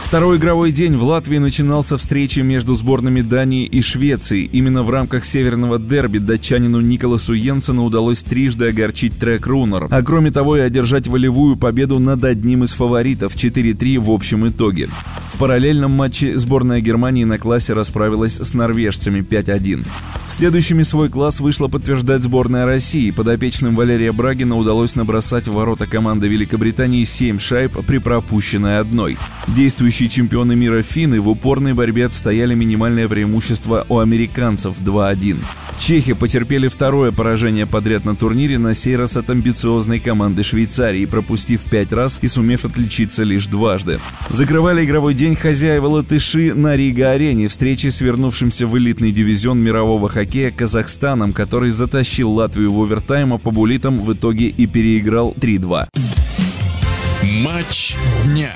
Второй 0.03 0.37
игровой 0.37 0.71
день 0.71 0.95
в 0.97 1.03
Латвии 1.03 1.39
начинался 1.39 1.97
встречей 1.97 2.43
между 2.43 2.75
сборными 2.75 3.21
Дании 3.21 3.65
и 3.65 3.81
Швеции. 3.81 4.43
Именно 4.43 4.83
в 4.83 4.91
рамках 4.91 5.25
северного 5.25 5.79
дерби 5.79 6.19
датчанину 6.19 6.79
Николасу 6.79 7.33
Йенсену 7.33 7.85
удалось 7.85 8.23
трижды 8.23 8.67
огорчить 8.67 9.17
трек 9.17 9.47
Рунер, 9.47 9.87
а 9.89 10.03
кроме 10.03 10.29
того 10.29 10.57
и 10.57 10.59
одержать 10.59 11.07
волевую 11.07 11.55
победу 11.55 11.97
над 11.97 12.23
одним 12.23 12.65
из 12.65 12.73
фаворитов 12.73 13.33
4-3 13.35 13.99
в 13.99 14.11
общем 14.11 14.47
итоге. 14.47 14.87
В 15.33 15.37
параллельном 15.37 15.91
матче 15.91 16.37
сборная 16.37 16.81
Германии 16.81 17.23
на 17.23 17.39
классе 17.39 17.73
расправилась 17.73 18.35
с 18.35 18.53
норвежцами 18.53 19.21
5-1. 19.21 19.87
Следующими 20.27 20.83
свой 20.83 21.09
класс 21.09 21.39
вышла 21.39 21.67
подтверждать 21.67 22.21
сборная 22.21 22.65
России. 22.65 23.11
Подопечным 23.11 23.75
Валерия 23.75 24.11
Брагина 24.11 24.57
удалось 24.57 24.95
набросать 24.95 25.47
в 25.47 25.53
ворота 25.53 25.87
команды 25.87 26.27
Великобритании 26.27 27.05
7 27.05 27.39
шайб 27.39 27.70
при 27.87 27.97
пропущенной 27.97 28.79
одной. 28.79 29.17
Действующие 29.47 30.09
чемпионы 30.09 30.55
мира 30.55 30.81
финны 30.81 31.19
в 31.19 31.29
упорной 31.29 31.73
борьбе 31.73 32.05
отстояли 32.05 32.53
минимальное 32.53 33.07
преимущество 33.07 33.85
у 33.89 33.99
американцев 33.99 34.79
2-1. 34.79 35.37
Чехи 35.77 36.13
потерпели 36.13 36.67
второе 36.67 37.11
поражение 37.11 37.65
подряд 37.65 38.05
на 38.05 38.15
турнире, 38.15 38.57
на 38.57 38.73
сей 38.73 38.95
раз 38.95 39.17
от 39.17 39.29
амбициозной 39.29 39.99
команды 39.99 40.43
Швейцарии, 40.43 41.05
пропустив 41.05 41.63
пять 41.63 41.91
раз 41.91 42.19
и 42.21 42.27
сумев 42.27 42.65
отличиться 42.65 43.23
лишь 43.23 43.47
дважды. 43.47 43.99
Закрывали 44.29 44.85
игровой 44.85 45.13
день 45.13 45.35
хозяева 45.35 45.87
латыши 45.87 46.53
на 46.53 46.75
Рига-арене 46.75 47.47
встречи 47.47 47.87
с 47.87 48.01
вернувшимся 48.01 48.67
в 48.67 48.77
элитный 48.77 49.11
дивизион 49.11 49.59
мирового 49.59 50.09
хоккея 50.09 50.51
Казахстаном, 50.51 51.33
который 51.33 51.71
затащил 51.71 52.31
Латвию 52.31 52.71
в 52.71 52.81
овертайм, 52.81 53.33
а 53.33 53.37
по 53.37 53.51
булитам 53.51 53.99
в 53.99 54.13
итоге 54.13 54.47
и 54.47 54.67
переиграл 54.67 55.33
3-2. 55.39 55.87
Матч 57.23 57.95
дня. 58.25 58.51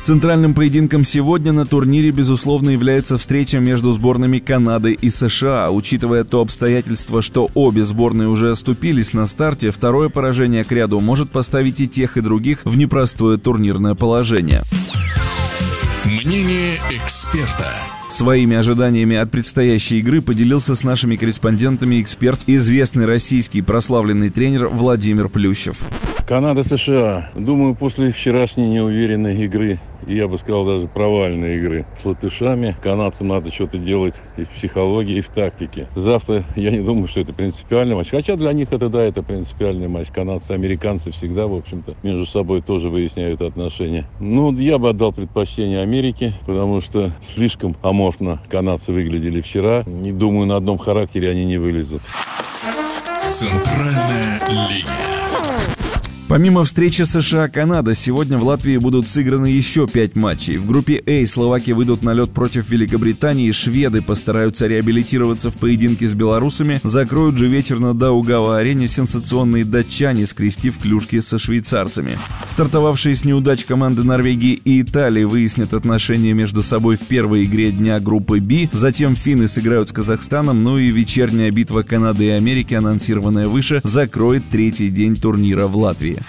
Центральным 0.00 0.54
поединком 0.54 1.04
сегодня 1.04 1.52
на 1.52 1.66
турнире, 1.66 2.10
безусловно, 2.10 2.70
является 2.70 3.18
встреча 3.18 3.60
между 3.60 3.92
сборными 3.92 4.38
Канады 4.38 4.94
и 4.94 5.10
США. 5.10 5.70
Учитывая 5.70 6.24
то 6.24 6.40
обстоятельство, 6.40 7.20
что 7.20 7.50
обе 7.52 7.84
сборные 7.84 8.28
уже 8.28 8.50
оступились 8.50 9.12
на 9.12 9.26
старте, 9.26 9.70
второе 9.70 10.08
поражение 10.08 10.64
к 10.64 10.72
ряду 10.72 10.98
может 11.00 11.30
поставить 11.30 11.80
и 11.82 11.88
тех, 11.88 12.16
и 12.16 12.22
других 12.22 12.60
в 12.64 12.76
непростое 12.78 13.36
турнирное 13.36 13.94
положение. 13.94 14.62
Мнение 16.06 16.78
эксперта. 16.90 17.70
Своими 18.22 18.54
ожиданиями 18.54 19.16
от 19.16 19.32
предстоящей 19.32 19.98
игры 19.98 20.22
поделился 20.22 20.76
с 20.76 20.84
нашими 20.84 21.16
корреспондентами 21.16 22.00
эксперт, 22.00 22.38
известный 22.46 23.04
российский 23.04 23.62
прославленный 23.62 24.30
тренер 24.30 24.68
Владимир 24.68 25.28
Плющев. 25.28 25.80
Канада-США. 26.28 27.32
Думаю, 27.34 27.74
после 27.74 28.12
вчерашней 28.12 28.68
неуверенной 28.68 29.44
игры, 29.44 29.80
и 30.06 30.14
я 30.14 30.28
бы 30.28 30.38
сказал 30.38 30.64
даже 30.64 30.86
провальной 30.86 31.56
игры 31.56 31.86
с 32.00 32.04
латышами, 32.04 32.76
канадцам 32.82 33.28
надо 33.28 33.52
что-то 33.52 33.78
делать 33.78 34.14
и 34.36 34.44
в 34.44 34.50
психологии, 34.50 35.18
и 35.18 35.20
в 35.20 35.28
тактике. 35.28 35.88
Завтра 35.94 36.44
я 36.56 36.70
не 36.70 36.80
думаю, 36.80 37.08
что 37.08 37.20
это 37.20 37.32
принципиальный 37.32 37.94
матч. 37.94 38.10
Хотя 38.10 38.36
для 38.36 38.52
них 38.52 38.72
это, 38.72 38.88
да, 38.88 39.02
это 39.02 39.22
принципиальный 39.22 39.88
матч. 39.88 40.08
Канадцы, 40.08 40.52
американцы 40.52 41.10
всегда, 41.10 41.46
в 41.46 41.54
общем-то, 41.54 41.94
между 42.02 42.26
собой 42.26 42.62
тоже 42.62 42.88
выясняют 42.88 43.42
отношения. 43.42 44.06
Ну, 44.20 44.52
я 44.52 44.78
бы 44.78 44.90
отдал 44.90 45.12
предпочтение 45.12 45.80
Америке, 45.80 46.34
потому 46.46 46.80
что 46.80 47.12
слишком 47.24 47.76
аморфно 47.82 48.40
канадцы 48.50 48.92
выглядели 48.92 49.40
вчера. 49.40 49.84
Не 49.86 50.12
думаю, 50.12 50.46
на 50.46 50.56
одном 50.56 50.78
характере 50.78 51.30
они 51.30 51.44
не 51.44 51.58
вылезут. 51.58 52.02
Центральная 53.28 54.40
линия. 54.48 55.81
Помимо 56.32 56.64
встречи 56.64 57.02
США-Канада, 57.02 57.92
сегодня 57.92 58.38
в 58.38 58.44
Латвии 58.44 58.78
будут 58.78 59.06
сыграны 59.06 59.48
еще 59.48 59.86
пять 59.86 60.16
матчей. 60.16 60.56
В 60.56 60.64
группе 60.64 61.02
А 61.06 61.26
словаки 61.26 61.72
выйдут 61.72 62.02
на 62.02 62.14
лед 62.14 62.30
против 62.30 62.70
Великобритании, 62.70 63.52
шведы 63.52 64.00
постараются 64.00 64.66
реабилитироваться 64.66 65.50
в 65.50 65.58
поединке 65.58 66.08
с 66.08 66.14
белорусами, 66.14 66.80
закроют 66.84 67.36
же 67.36 67.48
вечер 67.48 67.80
на 67.80 67.92
Даугава-арене 67.92 68.86
сенсационные 68.88 69.66
датчане, 69.66 70.24
скрестив 70.24 70.78
клюшки 70.78 71.20
со 71.20 71.38
швейцарцами. 71.38 72.16
Стартовавшие 72.46 73.14
с 73.14 73.26
неудач 73.26 73.66
команды 73.66 74.02
Норвегии 74.02 74.54
и 74.54 74.80
Италии 74.80 75.24
выяснят 75.24 75.74
отношения 75.74 76.32
между 76.32 76.62
собой 76.62 76.96
в 76.96 77.02
первой 77.02 77.44
игре 77.44 77.72
дня 77.72 78.00
группы 78.00 78.40
Б, 78.40 78.70
затем 78.72 79.16
финны 79.16 79.48
сыграют 79.48 79.90
с 79.90 79.92
Казахстаном, 79.92 80.62
ну 80.62 80.78
и 80.78 80.90
вечерняя 80.90 81.50
битва 81.50 81.82
Канады 81.82 82.24
и 82.24 82.30
Америки, 82.30 82.72
анонсированная 82.72 83.48
выше, 83.48 83.82
закроет 83.84 84.44
третий 84.50 84.88
день 84.88 85.16
турнира 85.16 85.66
в 85.66 85.76
Латвии. 85.76 86.21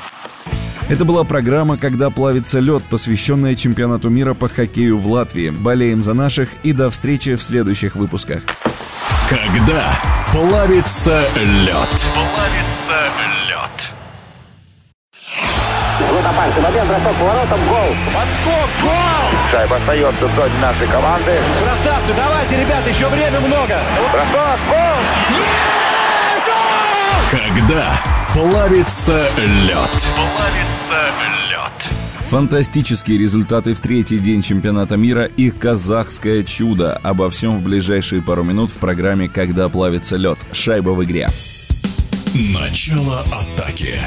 Это 0.89 1.05
была 1.05 1.23
программа 1.23 1.77
«Когда 1.77 2.09
плавится 2.09 2.59
лед», 2.59 2.83
посвященная 2.89 3.55
чемпионату 3.55 4.09
мира 4.09 4.33
по 4.33 4.49
хоккею 4.49 4.97
в 4.97 5.07
Латвии. 5.07 5.49
Болеем 5.49 6.01
за 6.01 6.13
наших 6.13 6.49
и 6.63 6.73
до 6.73 6.89
встречи 6.89 7.35
в 7.35 7.43
следующих 7.43 7.95
выпусках. 7.95 8.43
Когда 9.29 9.93
плавится 10.31 11.23
лед. 11.35 11.89
Плавится 12.13 12.95
лед. 13.47 13.93
Опасный 16.33 16.63
момент, 16.63 16.87
бросок 16.87 17.15
поворотом, 17.15 17.59
гол. 17.67 17.95
Подскок, 18.07 18.69
гол! 18.81 19.51
Шайба 19.51 19.75
остается 19.77 20.27
в 20.27 20.35
зоне 20.35 20.59
нашей 20.61 20.87
команды. 20.87 21.39
Красавцы, 21.59 22.13
давайте, 22.15 22.61
ребята, 22.61 22.89
еще 22.89 23.07
время 23.07 23.39
много. 23.39 23.79
Бросок, 24.11 24.59
гол! 24.69 24.99
Когда 27.31 28.22
плавится 28.33 29.29
лед. 29.37 30.11
Плавится 30.15 30.95
лед. 31.49 31.93
Фантастические 32.21 33.19
результаты 33.19 33.75
в 33.75 33.79
третий 33.79 34.17
день 34.17 34.41
чемпионата 34.41 34.97
мира 34.97 35.25
и 35.25 35.51
казахское 35.51 36.41
чудо. 36.41 36.99
Обо 37.03 37.29
всем 37.29 37.57
в 37.57 37.61
ближайшие 37.61 38.23
пару 38.23 38.43
минут 38.43 38.71
в 38.71 38.79
программе 38.79 39.29
«Когда 39.29 39.69
плавится 39.69 40.17
лед». 40.17 40.39
Шайба 40.51 40.89
в 40.89 41.03
игре. 41.03 41.27
Начало 42.33 43.19
атаки. 43.21 43.99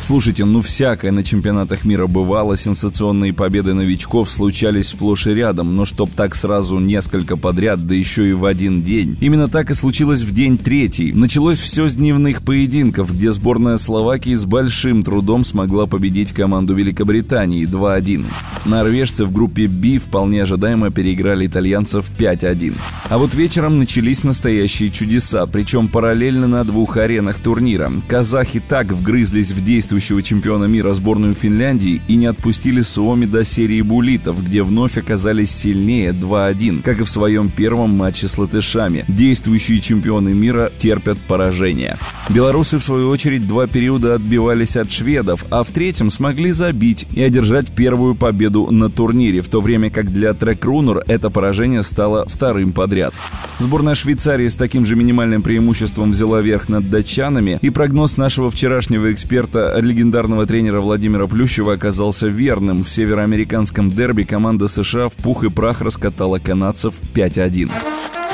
Слушайте, 0.00 0.44
ну 0.44 0.62
всякое 0.62 1.12
на 1.12 1.22
чемпионатах 1.22 1.84
мира 1.84 2.06
бывало, 2.06 2.56
сенсационные 2.56 3.34
победы 3.34 3.74
новичков 3.74 4.30
случались 4.30 4.88
сплошь 4.88 5.26
и 5.26 5.34
рядом, 5.34 5.76
но 5.76 5.84
чтоб 5.84 6.10
так 6.10 6.34
сразу 6.34 6.78
несколько 6.78 7.36
подряд, 7.36 7.86
да 7.86 7.94
еще 7.94 8.30
и 8.30 8.32
в 8.32 8.44
один 8.44 8.82
день. 8.82 9.18
Именно 9.20 9.48
так 9.48 9.70
и 9.70 9.74
случилось 9.74 10.22
в 10.22 10.32
день 10.32 10.56
третий. 10.56 11.12
Началось 11.12 11.58
все 11.58 11.88
с 11.88 11.96
дневных 11.96 12.42
поединков, 12.42 13.12
где 13.12 13.32
сборная 13.32 13.76
Словакии 13.76 14.34
с 14.34 14.46
большим 14.46 15.02
трудом 15.02 15.44
смогла 15.44 15.86
победить 15.86 16.32
команду 16.32 16.74
Великобритании 16.74 17.66
2-1. 17.66 18.24
Норвежцы 18.64 19.24
в 19.24 19.32
группе 19.32 19.66
B 19.66 19.98
вполне 19.98 20.42
ожидаемо 20.42 20.90
переиграли 20.90 21.46
итальянцев 21.46 22.10
5-1. 22.16 22.74
А 23.08 23.18
вот 23.18 23.34
вечером 23.34 23.78
начались 23.78 24.24
настоящие 24.24 24.90
чудеса, 24.90 25.46
причем 25.46 25.88
параллельно 25.88 26.46
на 26.46 26.64
двух 26.64 26.96
аренах 26.96 27.38
турнира. 27.38 27.92
Казахи 28.06 28.62
так 28.66 28.92
вгрызлись 28.92 29.50
в 29.50 29.60
действующего 29.88 30.20
чемпиона 30.20 30.64
мира 30.66 30.92
сборную 30.92 31.32
Финляндии 31.32 32.02
и 32.08 32.16
не 32.16 32.26
отпустили 32.26 32.82
Суоми 32.82 33.24
до 33.24 33.42
серии 33.42 33.80
булитов, 33.80 34.44
где 34.44 34.62
вновь 34.62 34.98
оказались 34.98 35.50
сильнее 35.50 36.10
2-1, 36.10 36.82
как 36.82 37.00
и 37.00 37.04
в 37.04 37.08
своем 37.08 37.48
первом 37.48 37.96
матче 37.96 38.28
с 38.28 38.36
латышами. 38.36 39.06
Действующие 39.08 39.80
чемпионы 39.80 40.34
мира 40.34 40.70
терпят 40.78 41.16
поражение. 41.20 41.96
Белорусы, 42.28 42.76
в 42.76 42.84
свою 42.84 43.08
очередь, 43.08 43.48
два 43.48 43.66
периода 43.66 44.16
отбивались 44.16 44.76
от 44.76 44.92
шведов, 44.92 45.46
а 45.48 45.62
в 45.62 45.70
третьем 45.70 46.10
смогли 46.10 46.52
забить 46.52 47.06
и 47.14 47.22
одержать 47.22 47.72
первую 47.72 48.14
победу 48.14 48.70
на 48.70 48.90
турнире, 48.90 49.40
в 49.40 49.48
то 49.48 49.62
время 49.62 49.88
как 49.88 50.12
для 50.12 50.34
Трек 50.34 50.66
это 51.06 51.30
поражение 51.30 51.82
стало 51.82 52.26
вторым 52.26 52.74
подряд. 52.74 53.14
Сборная 53.58 53.94
Швейцарии 53.94 54.48
с 54.48 54.54
таким 54.54 54.84
же 54.84 54.96
минимальным 54.96 55.40
преимуществом 55.40 56.10
взяла 56.10 56.42
верх 56.42 56.68
над 56.68 56.90
датчанами, 56.90 57.58
и 57.62 57.70
прогноз 57.70 58.18
нашего 58.18 58.50
вчерашнего 58.50 59.10
эксперта 59.10 59.77
легендарного 59.84 60.46
тренера 60.46 60.80
Владимира 60.80 61.26
Плющева 61.26 61.74
оказался 61.74 62.26
верным. 62.26 62.84
В 62.84 62.90
североамериканском 62.90 63.90
дерби 63.90 64.24
команда 64.24 64.68
США 64.68 65.08
в 65.08 65.16
пух 65.16 65.44
и 65.44 65.50
прах 65.50 65.80
раскатала 65.80 66.38
канадцев 66.38 67.00
5-1. 67.14 67.70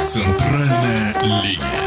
Центральная 0.05 1.15
линия. 1.23 1.84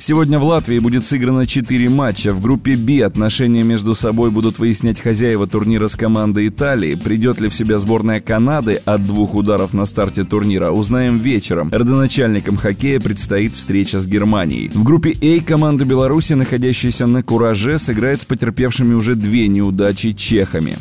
Сегодня 0.00 0.38
в 0.38 0.44
Латвии 0.44 0.78
будет 0.78 1.04
сыграно 1.04 1.46
4 1.46 1.90
матча. 1.90 2.32
В 2.32 2.40
группе 2.40 2.74
«Б» 2.74 3.04
отношения 3.04 3.62
между 3.62 3.94
собой 3.94 4.30
будут 4.30 4.58
выяснять 4.58 4.98
хозяева 4.98 5.46
турнира 5.46 5.88
с 5.88 5.94
командой 5.94 6.48
Италии. 6.48 6.94
Придет 6.94 7.38
ли 7.38 7.50
в 7.50 7.54
себя 7.54 7.78
сборная 7.78 8.20
Канады 8.20 8.80
от 8.86 9.06
двух 9.06 9.34
ударов 9.34 9.74
на 9.74 9.84
старте 9.84 10.24
турнира, 10.24 10.70
узнаем 10.70 11.18
вечером. 11.18 11.68
Родоначальникам 11.70 12.56
хоккея 12.56 12.98
предстоит 12.98 13.54
встреча 13.54 14.00
с 14.00 14.06
Германией. 14.06 14.70
В 14.70 14.84
группе 14.84 15.14
«А» 15.20 15.44
команда 15.44 15.84
Беларуси, 15.84 16.32
находящаяся 16.32 17.06
на 17.06 17.22
кураже, 17.22 17.76
сыграет 17.76 18.22
с 18.22 18.24
потерпевшими 18.24 18.94
уже 18.94 19.16
две 19.16 19.48
неудачи 19.48 20.12
чехами. 20.12 20.78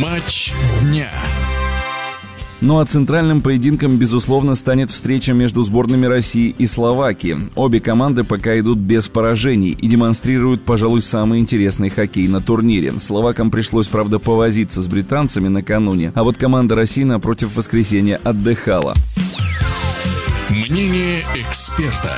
Матч 0.00 0.54
дня. 0.80 1.10
Ну 2.62 2.78
а 2.78 2.84
центральным 2.86 3.42
поединком, 3.42 3.98
безусловно, 3.98 4.54
станет 4.54 4.90
встреча 4.90 5.34
между 5.34 5.62
сборными 5.62 6.06
России 6.06 6.54
и 6.56 6.66
Словакии. 6.66 7.38
Обе 7.54 7.80
команды 7.80 8.24
пока 8.24 8.58
идут 8.58 8.78
без 8.78 9.08
поражений 9.08 9.76
и 9.78 9.88
демонстрируют, 9.88 10.62
пожалуй, 10.62 11.02
самый 11.02 11.40
интересный 11.40 11.90
хоккей 11.90 12.28
на 12.28 12.40
турнире. 12.40 12.94
Словакам 12.98 13.50
пришлось, 13.50 13.88
правда, 13.88 14.18
повозиться 14.18 14.80
с 14.80 14.88
британцами 14.88 15.48
накануне, 15.48 16.12
а 16.14 16.24
вот 16.24 16.38
команда 16.38 16.74
России 16.74 17.04
напротив 17.04 17.54
воскресенья 17.56 18.20
отдыхала. 18.24 18.94
Мнение 20.48 21.22
эксперта. 21.34 22.16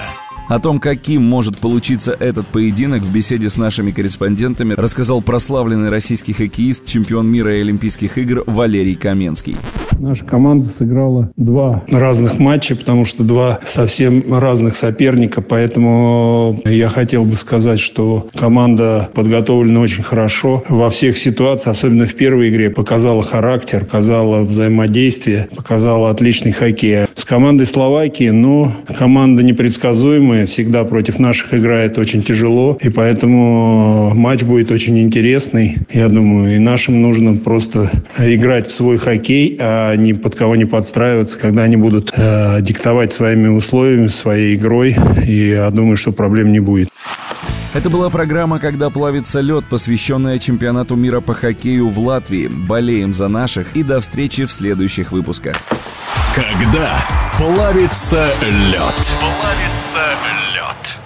О 0.48 0.58
том, 0.58 0.80
каким 0.80 1.22
может 1.22 1.58
получиться 1.58 2.16
этот 2.18 2.46
поединок, 2.46 3.02
в 3.02 3.12
беседе 3.12 3.50
с 3.50 3.58
нашими 3.58 3.90
корреспондентами 3.90 4.72
рассказал 4.72 5.20
прославленный 5.20 5.90
российский 5.90 6.32
хоккеист, 6.32 6.86
чемпион 6.86 7.30
мира 7.30 7.54
и 7.54 7.60
Олимпийских 7.60 8.16
игр 8.16 8.44
Валерий 8.46 8.94
Каменский. 8.94 9.56
Наша 9.98 10.24
команда 10.24 10.68
сыграла 10.68 11.30
два 11.36 11.82
разных 11.90 12.38
матча, 12.38 12.76
потому 12.76 13.04
что 13.04 13.24
два 13.24 13.58
совсем 13.66 14.32
разных 14.32 14.74
соперника, 14.74 15.42
поэтому 15.42 16.58
я 16.64 16.88
хотел 16.88 17.24
бы 17.24 17.34
сказать, 17.34 17.80
что 17.80 18.28
команда 18.34 19.10
подготовлена 19.12 19.80
очень 19.80 20.02
хорошо 20.02 20.62
во 20.68 20.88
всех 20.88 21.18
ситуациях, 21.18 21.76
особенно 21.76 22.06
в 22.06 22.14
первой 22.14 22.48
игре, 22.48 22.70
показала 22.70 23.22
характер, 23.22 23.84
показала 23.84 24.42
взаимодействие, 24.42 25.48
показала 25.54 26.10
отличный 26.10 26.52
хоккей. 26.52 27.06
С 27.14 27.24
командой 27.24 27.66
Словакии, 27.66 28.30
ну, 28.30 28.72
команда 28.96 29.42
непредсказуемая, 29.42 30.37
всегда 30.46 30.84
против 30.84 31.18
наших 31.18 31.54
играет 31.54 31.98
очень 31.98 32.22
тяжело, 32.22 32.78
и 32.80 32.88
поэтому 32.88 34.12
матч 34.14 34.42
будет 34.42 34.70
очень 34.70 34.98
интересный. 34.98 35.76
Я 35.92 36.08
думаю, 36.08 36.56
и 36.56 36.58
нашим 36.58 37.02
нужно 37.02 37.34
просто 37.34 37.90
играть 38.18 38.66
в 38.66 38.72
свой 38.72 38.98
хоккей, 38.98 39.56
а 39.60 39.94
ни 39.96 40.12
под 40.12 40.34
кого 40.34 40.56
не 40.56 40.64
подстраиваться, 40.64 41.38
когда 41.38 41.62
они 41.62 41.76
будут 41.76 42.12
э, 42.16 42.58
диктовать 42.60 43.12
своими 43.12 43.48
условиями, 43.48 44.08
своей 44.08 44.56
игрой. 44.56 44.96
И 45.26 45.48
я 45.50 45.70
думаю, 45.70 45.96
что 45.96 46.12
проблем 46.12 46.52
не 46.52 46.60
будет. 46.60 46.88
Это 47.74 47.90
была 47.90 48.08
программа 48.08 48.58
«Когда 48.58 48.88
плавится 48.88 49.40
лед», 49.40 49.64
посвященная 49.68 50.38
чемпионату 50.38 50.96
мира 50.96 51.20
по 51.20 51.34
хоккею 51.34 51.88
в 51.90 51.98
Латвии. 51.98 52.48
Болеем 52.48 53.12
за 53.12 53.28
наших 53.28 53.76
и 53.76 53.82
до 53.82 54.00
встречи 54.00 54.46
в 54.46 54.52
следующих 54.52 55.12
выпусках. 55.12 55.56
Когда 56.34 56.98
плавится 57.36 58.30
лед. 58.40 58.94
Плавится 59.20 60.00
лед. 60.54 60.98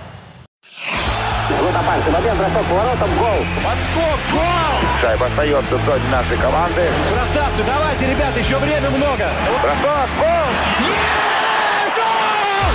Опасный 1.75 2.13
момент, 2.13 2.39
бросок 2.39 2.65
поворотом, 2.69 3.11
гол. 3.19 3.47
Подскок, 3.57 4.21
гол! 4.31 4.91
Шайба 5.01 5.27
остается 5.27 5.77
в 5.77 5.85
зоне 5.85 6.09
нашей 6.13 6.37
команды. 6.37 6.89
Красавцы, 7.11 7.63
давайте, 7.67 8.11
ребята, 8.13 8.39
еще 8.39 8.57
время 8.59 8.91
много. 8.91 9.29
Бросок, 9.63 10.09
гол! 10.19 10.53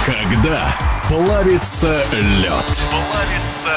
Когда 0.06 0.97
плавится 1.08 2.02
лед. 2.12 2.86
Плавится 2.90 3.70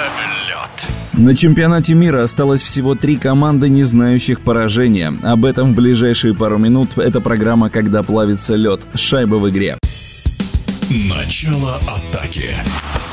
лед. 0.49 0.91
На 1.13 1.37
чемпионате 1.37 1.95
мира 1.95 2.23
осталось 2.23 2.63
всего 2.63 2.95
три 2.95 3.17
команды, 3.17 3.69
не 3.69 3.85
знающих 3.85 4.41
поражения. 4.41 5.13
Об 5.23 5.45
этом 5.45 5.73
в 5.73 5.77
ближайшие 5.77 6.35
пару 6.35 6.59
минут. 6.59 6.99
Это 6.99 7.21
программа 7.21 7.71
«Когда 7.71 8.02
плавится 8.02 8.57
лед». 8.57 8.81
Шайба 8.95 9.37
в 9.37 9.49
игре. 9.49 9.78
Начало 10.91 11.76
атаки. 11.76 12.57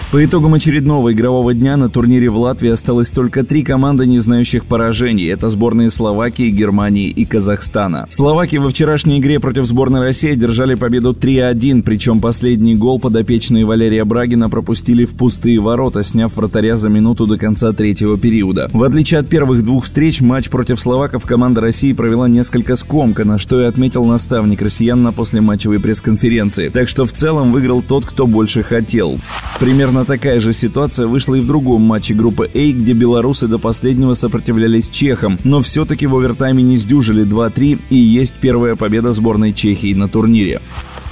По 0.10 0.24
итогам 0.24 0.54
очередного 0.54 1.12
игрового 1.12 1.54
дня 1.54 1.76
на 1.76 1.90
турнире 1.90 2.30
в 2.30 2.38
Латвии 2.38 2.70
осталось 2.70 3.12
только 3.12 3.44
три 3.44 3.62
команды, 3.62 4.08
не 4.08 4.20
знающих 4.20 4.64
поражений. 4.64 5.26
Это 5.26 5.50
сборные 5.50 5.90
Словакии, 5.90 6.50
Германии 6.50 7.10
и 7.10 7.26
Казахстана. 7.26 8.08
Словаки 8.10 8.56
во 8.56 8.70
вчерашней 8.70 9.20
игре 9.20 9.42
против 9.42 9.66
сборной 9.66 10.00
России 10.00 10.34
держали 10.36 10.76
победу 10.76 11.12
3-1, 11.12 11.82
причем 11.82 12.22
последний 12.22 12.74
гол 12.74 13.00
подопечные 13.00 13.66
Валерия 13.66 14.06
Брагина 14.06 14.50
пропустили 14.50 15.04
в 15.04 15.14
пустые 15.14 15.60
ворота, 15.60 16.04
сняв 16.04 16.38
вратаря 16.38 16.78
за 16.78 16.88
минуту 16.88 17.28
до 17.28 17.38
конца 17.38 17.74
третьего 17.74 18.18
периода. 18.18 18.70
В 18.72 18.84
отличие 18.84 19.20
от 19.20 19.28
первых 19.28 19.66
двух 19.66 19.84
встреч, 19.84 20.22
матч 20.22 20.50
против 20.50 20.80
словаков 20.80 21.26
команда 21.26 21.60
России 21.60 21.92
провела 21.92 22.30
несколько 22.30 22.78
скомканно, 22.78 23.38
что 23.40 23.60
и 23.60 23.66
отметил 23.66 24.06
наставник 24.06 24.62
россиян 24.62 25.04
на 25.04 25.12
послематчевой 25.12 25.82
пресс-конференции. 25.82 26.70
Так 26.70 26.88
что 26.88 27.06
в 27.06 27.12
целом 27.12 27.52
выиграл 27.52 27.82
тот, 27.82 28.06
кто 28.06 28.26
больше 28.26 28.64
хотел. 28.64 29.20
Примерно 29.60 29.97
такая 30.06 30.40
же 30.40 30.54
ситуация 30.54 31.08
вышла 31.08 31.36
и 31.36 31.42
в 31.42 31.48
другом 31.48 31.82
матче 31.82 32.14
группы 32.14 32.50
А, 32.54 32.72
где 32.72 32.94
белорусы 32.94 33.48
до 33.48 33.58
последнего 33.58 34.14
сопротивлялись 34.14 34.90
чехам, 34.90 35.40
но 35.44 35.62
все-таки 35.62 36.08
в 36.08 36.16
овертайме 36.16 36.64
не 36.64 36.78
сдюжили 36.78 37.26
2-3 37.26 37.80
и 37.90 37.98
есть 37.98 38.34
первая 38.40 38.76
победа 38.76 39.14
сборной 39.14 39.54
Чехии 39.54 39.94
на 39.94 40.08
турнире. 40.08 40.62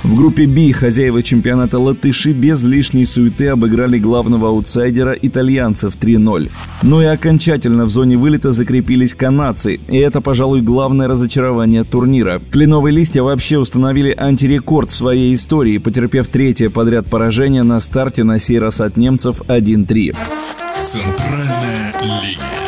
В 0.05 0.15
группе 0.15 0.45
Б 0.45 0.71
хозяева 0.71 1.23
чемпионата 1.23 1.79
латыши 1.79 2.31
без 2.31 2.63
лишней 2.63 3.05
суеты 3.05 3.47
обыграли 3.47 3.97
главного 3.97 4.49
аутсайдера 4.49 5.13
итальянцев 5.13 5.97
3-0. 5.99 6.51
Но 6.83 7.01
и 7.01 7.05
окончательно 7.05 7.85
в 7.85 7.89
зоне 7.89 8.15
вылета 8.15 8.51
закрепились 8.51 9.15
канадцы, 9.15 9.79
и 9.87 9.97
это, 9.97 10.21
пожалуй, 10.21 10.61
главное 10.61 11.07
разочарование 11.07 11.83
турнира. 11.83 12.39
Кленовые 12.51 12.95
листья 12.95 13.23
вообще 13.23 13.57
установили 13.57 14.13
антирекорд 14.15 14.91
в 14.91 14.95
своей 14.95 15.33
истории, 15.33 15.79
потерпев 15.79 16.27
третье 16.27 16.69
подряд 16.69 17.07
поражение 17.07 17.63
на 17.63 17.79
старте 17.79 18.23
на 18.23 18.37
сей 18.37 18.59
раз 18.59 18.81
от 18.81 18.97
немцев 18.97 19.41
1-3. 19.47 20.15
Центральная 20.83 21.93
линия. 22.03 22.64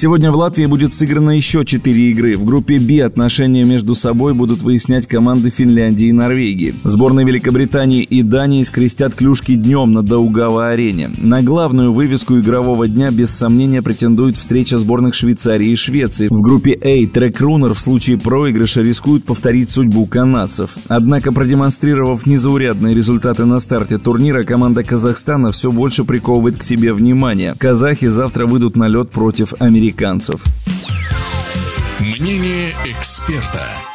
Сегодня 0.00 0.30
в 0.30 0.36
Латвии 0.36 0.66
будет 0.66 0.94
сыграно 0.94 1.30
еще 1.30 1.64
четыре 1.64 2.10
игры. 2.12 2.36
В 2.36 2.44
группе 2.44 2.78
Б 2.78 3.02
отношения 3.02 3.64
между 3.64 3.96
собой 3.96 4.32
будут 4.32 4.62
выяснять 4.62 5.08
команды 5.08 5.50
Финляндии 5.50 6.06
и 6.06 6.12
Норвегии. 6.12 6.72
Сборные 6.84 7.26
Великобритании 7.26 8.04
и 8.04 8.22
Дании 8.22 8.62
скрестят 8.62 9.16
клюшки 9.16 9.56
днем 9.56 9.90
на 9.90 10.04
Даугава-арене. 10.04 11.10
На 11.18 11.42
главную 11.42 11.92
вывеску 11.92 12.38
игрового 12.38 12.86
дня 12.86 13.10
без 13.10 13.30
сомнения 13.30 13.82
претендует 13.82 14.36
встреча 14.36 14.78
сборных 14.78 15.16
Швейцарии 15.16 15.70
и 15.70 15.74
Швеции. 15.74 16.28
В 16.30 16.42
группе 16.42 16.78
А 16.80 17.12
Трек 17.12 17.40
Рунер 17.40 17.74
в 17.74 17.80
случае 17.80 18.18
проигрыша 18.18 18.82
рискует 18.82 19.24
повторить 19.24 19.72
судьбу 19.72 20.06
канадцев. 20.06 20.78
Однако, 20.86 21.32
продемонстрировав 21.32 22.24
незаурядные 22.24 22.94
результаты 22.94 23.46
на 23.46 23.58
старте 23.58 23.98
турнира, 23.98 24.44
команда 24.44 24.84
Казахстана 24.84 25.50
все 25.50 25.72
больше 25.72 26.04
приковывает 26.04 26.56
к 26.56 26.62
себе 26.62 26.92
внимание. 26.92 27.56
Казахи 27.58 28.06
завтра 28.06 28.46
выйдут 28.46 28.76
на 28.76 28.86
лед 28.86 29.10
против 29.10 29.54
американцев 29.58 29.87
американцев. 29.88 30.42
Мнение 32.00 32.74
эксперта. 32.84 33.87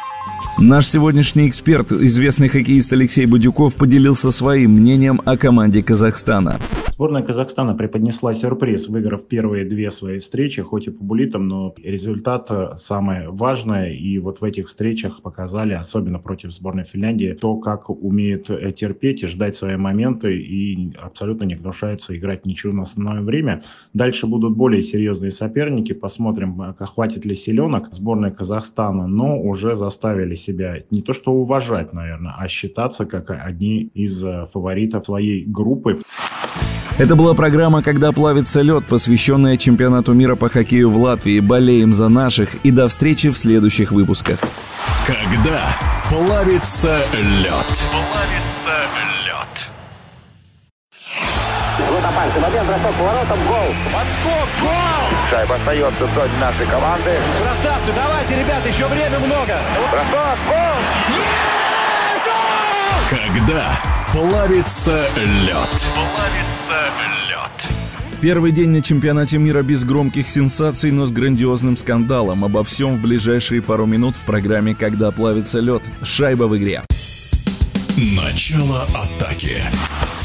Наш 0.58 0.86
сегодняшний 0.86 1.48
эксперт, 1.48 1.90
известный 1.90 2.46
хоккеист 2.46 2.92
Алексей 2.92 3.26
Будюков, 3.26 3.74
поделился 3.74 4.30
своим 4.30 4.70
мнением 4.70 5.20
о 5.24 5.36
команде 5.36 5.82
Казахстана. 5.82 6.60
Сборная 6.94 7.22
Казахстана 7.22 7.74
преподнесла 7.74 8.34
сюрприз, 8.34 8.86
выиграв 8.86 9.26
первые 9.26 9.64
две 9.64 9.90
свои 9.90 10.20
встречи, 10.20 10.62
хоть 10.62 10.86
и 10.86 10.92
по 10.92 11.02
булитам, 11.02 11.48
но 11.48 11.74
результат 11.82 12.46
э, 12.50 12.76
самое 12.78 13.30
важное. 13.30 13.92
И 13.92 14.16
вот 14.18 14.40
в 14.40 14.44
этих 14.44 14.68
встречах 14.68 15.20
показали, 15.20 15.72
особенно 15.72 16.20
против 16.20 16.52
сборной 16.52 16.84
Финляндии, 16.84 17.32
то, 17.32 17.56
как 17.56 17.90
умеют 17.90 18.48
э, 18.48 18.70
терпеть 18.70 19.24
и 19.24 19.26
ждать 19.26 19.56
свои 19.56 19.74
моменты 19.74 20.38
и 20.38 20.94
абсолютно 21.02 21.42
не 21.42 21.56
гнушаются 21.56 22.16
играть 22.16 22.46
ничего 22.46 22.72
на 22.72 22.82
основное 22.82 23.22
время. 23.22 23.64
Дальше 23.92 24.28
будут 24.28 24.56
более 24.56 24.84
серьезные 24.84 25.32
соперники. 25.32 25.94
Посмотрим, 25.94 26.62
э, 26.62 26.74
хватит 26.86 27.24
ли 27.24 27.34
силенок 27.34 27.92
сборной 27.92 28.30
Казахстана, 28.30 29.08
но 29.08 29.36
уже 29.36 29.74
заставили 29.74 30.36
себя 30.44 30.76
не 30.90 31.02
то 31.02 31.12
что 31.12 31.32
уважать, 31.32 31.92
наверное, 31.92 32.34
а 32.38 32.46
считаться 32.48 33.06
как 33.06 33.30
одни 33.30 33.82
из 33.94 34.22
фаворитов 34.52 35.04
своей 35.04 35.44
группы. 35.44 35.98
Это 36.96 37.16
была 37.16 37.34
программа 37.34 37.82
«Когда 37.82 38.12
плавится 38.12 38.60
лед», 38.60 38.84
посвященная 38.88 39.56
чемпионату 39.56 40.12
мира 40.12 40.36
по 40.36 40.48
хоккею 40.48 40.90
в 40.90 40.96
Латвии. 40.96 41.40
Болеем 41.40 41.92
за 41.92 42.08
наших 42.08 42.54
и 42.64 42.70
до 42.70 42.86
встречи 42.86 43.30
в 43.30 43.36
следующих 43.36 43.90
выпусках. 43.90 44.38
Когда 45.04 45.60
плавится 46.08 47.00
лед. 47.14 47.86
Плавится 47.90 48.70
лед. 48.96 49.03
Опасный 52.34 52.40
момент, 52.50 52.66
бросок 52.66 52.98
поворотом, 52.98 53.38
гол. 53.46 53.74
Подскок, 53.84 54.48
гол! 54.60 55.30
Шайба 55.30 55.54
остается 55.54 56.06
в 56.06 56.14
зоне 56.14 56.32
нашей 56.40 56.66
команды. 56.66 57.10
Красавцы, 57.38 57.92
давайте, 57.94 58.40
ребята, 58.40 58.68
еще 58.68 58.86
время 58.86 59.18
много. 59.20 59.58
Бросок, 59.90 60.38
гол! 60.48 60.80
Когда 63.10 63.80
плавится 64.12 65.06
лед. 65.16 65.86
Плавится 65.94 66.74
лед. 67.28 67.72
Первый 68.20 68.52
день 68.52 68.70
на 68.70 68.82
чемпионате 68.82 69.38
мира 69.38 69.62
без 69.62 69.84
громких 69.84 70.26
сенсаций, 70.26 70.90
но 70.90 71.06
с 71.06 71.12
грандиозным 71.12 71.76
скандалом. 71.76 72.44
Обо 72.44 72.64
всем 72.64 72.96
в 72.96 73.00
ближайшие 73.00 73.62
пару 73.62 73.86
минут 73.86 74.16
в 74.16 74.24
программе 74.24 74.74
«Когда 74.74 75.12
плавится 75.12 75.60
лед». 75.60 75.82
Шайба 76.02 76.44
в 76.44 76.56
игре. 76.56 76.82
Начало 77.96 78.82
атаки. 78.82 79.62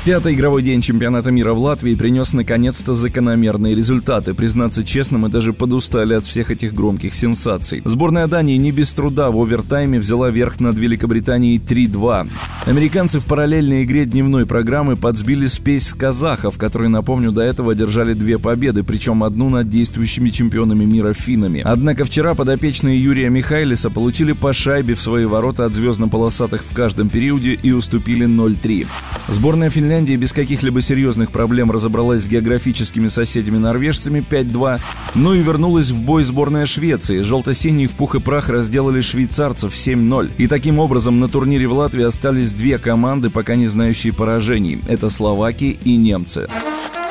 Пятый 0.06 0.34
игровой 0.34 0.64
день 0.64 0.80
чемпионата 0.80 1.30
мира 1.30 1.54
в 1.54 1.60
Латвии 1.60 1.94
принес 1.94 2.32
наконец-то 2.32 2.96
закономерные 2.96 3.76
результаты. 3.76 4.34
Признаться 4.34 4.86
честно, 4.86 5.18
мы 5.18 5.28
даже 5.28 5.52
подустали 5.52 6.14
от 6.14 6.26
всех 6.26 6.52
этих 6.52 6.74
громких 6.74 7.14
сенсаций. 7.14 7.82
Сборная 7.84 8.28
Дании 8.28 8.56
не 8.56 8.72
без 8.72 8.94
труда 8.94 9.30
в 9.30 9.38
овертайме 9.38 10.00
взяла 10.00 10.30
верх 10.30 10.62
над 10.62 10.80
Великобританией 10.80 11.60
3-2. 11.60 12.30
Американцы 12.66 13.20
в 13.20 13.26
параллельной 13.26 13.84
игре 13.84 14.06
дневной 14.06 14.46
программы 14.46 14.96
подсбили 14.96 15.48
спесь 15.48 15.94
казахов, 15.94 16.58
которые, 16.58 16.88
напомню, 16.88 17.34
до 17.34 17.42
этого 17.42 17.74
одержали 17.74 18.14
две 18.14 18.40
победы, 18.40 18.84
причем 18.84 19.22
одну 19.22 19.50
над 19.50 19.70
действующими 19.70 20.30
чемпионами 20.30 20.86
мира 20.86 21.12
финнами. 21.12 21.62
Однако 21.66 22.06
вчера 22.06 22.36
подопечные 22.36 23.04
Юрия 23.04 23.30
Михайлиса 23.30 23.90
получили 23.90 24.32
по 24.32 24.54
шайбе 24.54 24.96
в 24.96 25.02
свои 25.02 25.26
ворота 25.26 25.66
от 25.66 25.76
звездно-полосатых 25.76 26.64
в 26.64 26.74
каждом 26.74 27.10
периоде 27.10 27.60
и 27.62 27.74
уступили 27.74 28.26
0-3. 28.26 28.88
Сборная 29.28 29.70
Финляндии 29.70 29.90
без 30.00 30.34
каких-либо 30.34 30.82
серьезных 30.82 31.32
проблем 31.32 31.72
разобралась 31.72 32.24
с 32.24 32.28
географическими 32.28 33.08
соседями-норвежцами 33.08 34.26
5-2, 34.28 34.80
ну 35.16 35.34
и 35.34 35.42
вернулась 35.42 35.92
в 35.92 36.02
бой 36.02 36.24
сборная 36.24 36.66
Швеции. 36.66 37.22
Желто-синие 37.22 37.88
в 37.88 37.96
пух 37.96 38.16
и 38.16 38.20
прах 38.20 38.50
разделали 38.50 39.02
швейцарцев 39.02 39.74
7-0. 39.74 40.32
И 40.38 40.48
таким 40.48 40.80
образом 40.80 41.20
на 41.20 41.28
турнире 41.28 41.68
в 41.68 41.74
Латвии 41.74 42.04
остались 42.04 42.54
две 42.54 42.78
команды, 42.78 43.30
пока 43.30 43.56
не 43.56 43.68
знающие 43.68 44.14
поражений. 44.14 44.80
Это 44.88 45.10
Словакия 45.10 45.72
и 45.84 45.96
немцы. 45.98 46.48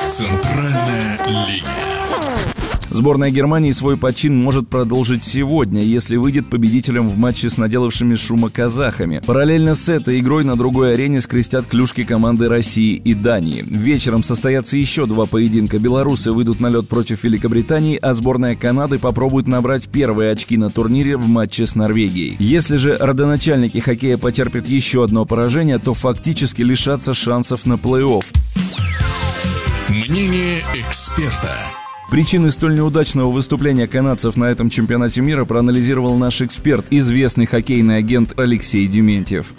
Центральная 0.07 1.19
линия. 1.27 1.88
Сборная 2.99 3.31
Германии 3.31 3.71
свой 3.71 3.95
почин 3.95 4.35
может 4.35 4.67
продолжить 4.67 5.23
сегодня, 5.23 5.81
если 5.81 6.17
выйдет 6.17 6.49
победителем 6.49 7.07
в 7.07 7.17
матче 7.17 7.49
с 7.49 7.55
наделавшими 7.57 8.15
шума 8.15 8.49
казахами. 8.49 9.21
Параллельно 9.25 9.73
с 9.73 9.87
этой 9.87 10.19
игрой 10.19 10.43
на 10.43 10.57
другой 10.57 10.95
арене 10.95 11.21
скрестят 11.21 11.65
клюшки 11.65 12.03
команды 12.03 12.49
России 12.49 12.95
и 12.97 13.13
Дании. 13.13 13.63
Вечером 13.65 14.21
состоятся 14.21 14.75
еще 14.75 15.05
два 15.05 15.27
поединка. 15.27 15.79
Белорусы 15.79 16.33
выйдут 16.33 16.59
на 16.59 16.67
лед 16.67 16.89
против 16.89 17.23
Великобритании, 17.23 17.97
а 18.01 18.11
сборная 18.11 18.57
Канады 18.57 18.99
попробует 18.99 19.47
набрать 19.47 19.87
первые 19.87 20.33
очки 20.33 20.57
на 20.57 20.69
турнире 20.69 21.15
в 21.15 21.25
матче 21.25 21.65
с 21.65 21.75
Норвегией. 21.75 22.35
Если 22.37 22.75
же 22.75 22.97
родоначальники 22.99 23.77
хоккея 23.77 24.17
потерпят 24.17 24.67
еще 24.67 25.05
одно 25.05 25.23
поражение, 25.23 25.79
то 25.79 25.93
фактически 25.93 26.63
лишатся 26.63 27.13
шансов 27.13 27.65
на 27.65 27.75
плей-офф. 27.75 28.25
Мнение 29.87 30.59
эксперта. 30.75 31.55
Причины 32.09 32.49
столь 32.49 32.73
неудачного 32.73 33.29
выступления 33.29 33.87
канадцев 33.87 34.35
на 34.35 34.45
этом 34.45 34.71
чемпионате 34.71 35.21
мира 35.21 35.45
проанализировал 35.45 36.15
наш 36.15 36.41
эксперт, 36.41 36.87
известный 36.89 37.45
хоккейный 37.45 37.97
агент 37.97 38.33
Алексей 38.39 38.87
Дементьев. 38.87 39.53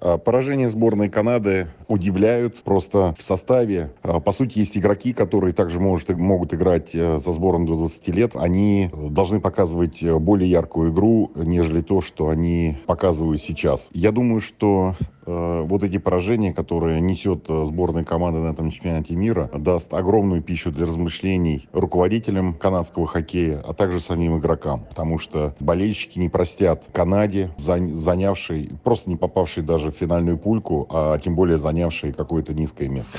А, 0.00 0.16
Поражения 0.16 0.70
сборной 0.70 1.08
Канады 1.08 1.66
удивляют 1.92 2.62
просто 2.62 3.14
в 3.18 3.22
составе. 3.22 3.90
А, 4.02 4.18
По 4.20 4.32
сути, 4.32 4.58
есть 4.60 4.76
игроки, 4.76 5.12
которые 5.12 5.52
также 5.52 5.78
может, 5.78 6.08
могут 6.16 6.54
играть 6.54 6.94
э, 6.94 7.18
за 7.20 7.32
сборную 7.32 7.68
до 7.68 7.76
20 7.76 8.08
лет. 8.08 8.32
Они 8.34 8.90
должны 9.10 9.40
показывать 9.40 10.02
э, 10.02 10.18
более 10.18 10.50
яркую 10.50 10.90
игру, 10.92 11.30
нежели 11.36 11.82
то, 11.82 12.00
что 12.00 12.28
они 12.30 12.78
показывают 12.86 13.42
сейчас. 13.42 13.90
Я 13.92 14.10
думаю, 14.10 14.40
что 14.40 14.94
э, 15.26 15.62
вот 15.68 15.82
эти 15.84 15.98
поражения, 15.98 16.52
которые 16.54 17.00
несет 17.00 17.44
э, 17.48 17.64
сборная 17.66 18.04
команда 18.04 18.40
на 18.40 18.52
этом 18.52 18.70
чемпионате 18.70 19.14
мира, 19.14 19.50
даст 19.54 19.92
огромную 19.92 20.42
пищу 20.42 20.72
для 20.72 20.86
размышлений 20.86 21.68
руководителям 21.72 22.54
канадского 22.54 23.06
хоккея, 23.06 23.60
а 23.66 23.74
также 23.74 24.00
самим 24.00 24.38
игрокам. 24.38 24.86
Потому 24.88 25.18
что 25.18 25.54
болельщики 25.60 26.18
не 26.18 26.28
простят 26.30 26.84
Канаде, 26.92 27.50
зан- 27.58 27.92
занявшей, 27.94 28.70
просто 28.82 29.10
не 29.10 29.16
попавшей 29.16 29.62
даже 29.62 29.90
в 29.90 29.94
финальную 29.94 30.38
пульку, 30.38 30.86
а 30.90 31.18
тем 31.18 31.34
более 31.36 31.58
занявшей 31.58 31.81
какое-то 32.12 32.54
низкое 32.54 32.88
место. 32.88 33.18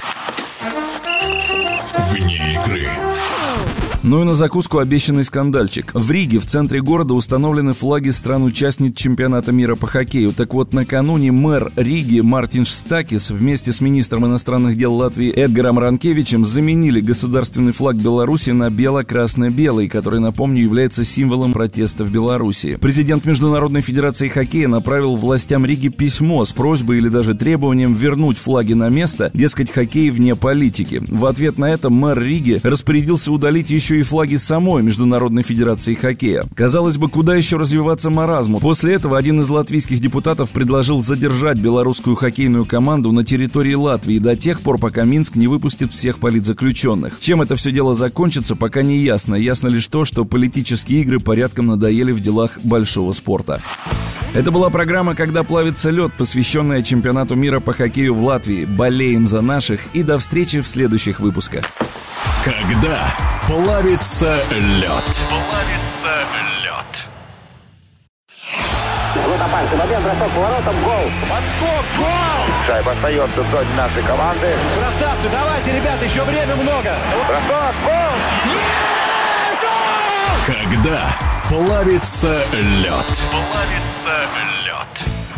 Вне 2.10 2.54
игры. 2.54 2.88
Ну 4.05 4.21
и 4.21 4.25
на 4.25 4.33
закуску 4.33 4.79
обещанный 4.79 5.23
скандальчик. 5.23 5.91
В 5.93 6.11
Риге, 6.11 6.39
в 6.39 6.45
центре 6.45 6.81
города, 6.81 7.13
установлены 7.13 7.71
флаги 7.71 8.09
стран-участниц 8.09 8.97
чемпионата 8.97 9.53
мира 9.53 9.77
по 9.77 9.87
хоккею. 9.87 10.33
Так 10.33 10.53
вот, 10.53 10.73
накануне 10.73 11.31
мэр 11.31 11.71
Риги 11.77 12.19
Мартин 12.19 12.65
Штакис 12.65 13.31
вместе 13.31 13.71
с 13.71 13.79
министром 13.79 14.25
иностранных 14.25 14.75
дел 14.75 14.93
Латвии 14.93 15.31
Эдгаром 15.31 15.79
Ранкевичем 15.79 16.43
заменили 16.43 16.99
государственный 16.99 17.71
флаг 17.71 17.95
Беларуси 17.95 18.49
на 18.49 18.69
бело-красно-белый, 18.69 19.87
который, 19.87 20.19
напомню, 20.19 20.61
является 20.63 21.05
символом 21.05 21.53
протеста 21.53 22.03
в 22.03 22.11
Беларуси. 22.11 22.77
Президент 22.81 23.23
Международной 23.23 23.79
Федерации 23.79 24.27
хоккея 24.27 24.67
направил 24.67 25.15
властям 25.15 25.65
Риги 25.65 25.87
письмо 25.87 26.43
с 26.43 26.51
просьбой 26.51 26.97
или 26.97 27.07
даже 27.07 27.35
требованием 27.35 27.93
вернуть 27.93 28.37
флаги 28.37 28.73
на 28.73 28.89
место, 28.89 29.31
дескать, 29.33 29.71
хоккей 29.71 30.09
вне 30.09 30.35
политики. 30.35 31.01
В 31.07 31.25
ответ 31.25 31.57
на 31.57 31.71
это 31.71 31.89
мэр 31.89 32.21
Риги 32.21 32.59
распорядился 32.63 33.31
удалить 33.31 33.69
еще 33.69 33.92
и 33.99 34.03
флаги 34.03 34.36
самой 34.36 34.84
Международной 34.84 35.43
Федерации 35.43 35.93
хоккея. 35.93 36.45
Казалось 36.56 36.97
бы, 36.97 37.10
куда 37.10 37.36
еще 37.36 37.58
развиваться 37.58 38.10
маразму? 38.10 38.60
После 38.60 38.93
этого 38.93 39.17
один 39.17 39.41
из 39.41 39.49
латвийских 39.49 39.99
депутатов 39.99 40.51
предложил 40.51 41.01
задержать 41.01 41.58
белорусскую 41.58 42.15
хоккейную 42.15 42.65
команду 42.65 43.12
на 43.12 43.23
территории 43.23 43.73
Латвии 43.73 44.19
до 44.19 44.36
тех 44.36 44.62
пор, 44.62 44.77
пока 44.77 45.03
Минск 45.03 45.36
не 45.36 45.47
выпустит 45.47 45.91
всех 45.91 46.19
политзаключенных. 46.19 47.19
Чем 47.19 47.41
это 47.41 47.56
все 47.56 47.71
дело 47.71 47.95
закончится, 47.95 48.56
пока 48.56 48.82
не 48.82 48.97
ясно. 48.97 49.36
Ясно 49.36 49.67
лишь 49.67 49.88
то, 49.88 50.06
что 50.06 50.25
политические 50.25 51.01
игры 51.01 51.19
порядком 51.19 51.67
надоели 51.67 52.12
в 52.12 52.19
делах 52.19 52.60
большого 52.63 53.12
спорта. 53.12 53.62
Это 54.34 54.49
была 54.49 54.71
программа 54.71 55.13
«Когда 55.13 55.43
плавится 55.43 55.91
лед», 55.91 56.12
посвященная 56.17 56.82
чемпионату 56.82 57.36
мира 57.36 57.60
по 57.60 57.71
хоккею 57.71 58.15
в 58.15 58.23
Латвии. 58.23 58.65
Болеем 58.65 59.27
за 59.27 59.41
наших 59.41 59.82
и 59.93 60.01
до 60.01 60.17
встречи 60.17 60.62
в 60.62 60.67
следующих 60.67 61.19
выпусках. 61.19 61.65
Когда 62.43 62.99
плавится 63.47 64.36
лед. 64.51 64.89
Плавится 65.29 66.13
лед. 66.63 67.06
Вот 69.25 69.41
опасный 69.41 69.77
момент, 69.77 70.03
бросок 70.03 70.34
поворотом, 70.34 70.84
гол. 70.84 71.12
Подскок, 71.21 71.86
гол! 71.97 72.65
Шайба 72.67 72.91
остается 72.91 73.41
в 73.41 73.51
зоне 73.51 73.73
нашей 73.75 74.03
команды. 74.03 74.56
Красавцы, 74.75 75.29
давайте, 75.32 75.71
ребята, 75.71 76.06
еще 76.06 76.23
время 76.23 76.56
много. 76.56 76.95
Бросок, 77.27 77.75
гол! 77.86 78.13
Когда 80.45 81.10
плавится 81.49 82.45
лед. 82.53 83.06
Плавится 83.32 84.12
лед. 84.58 84.62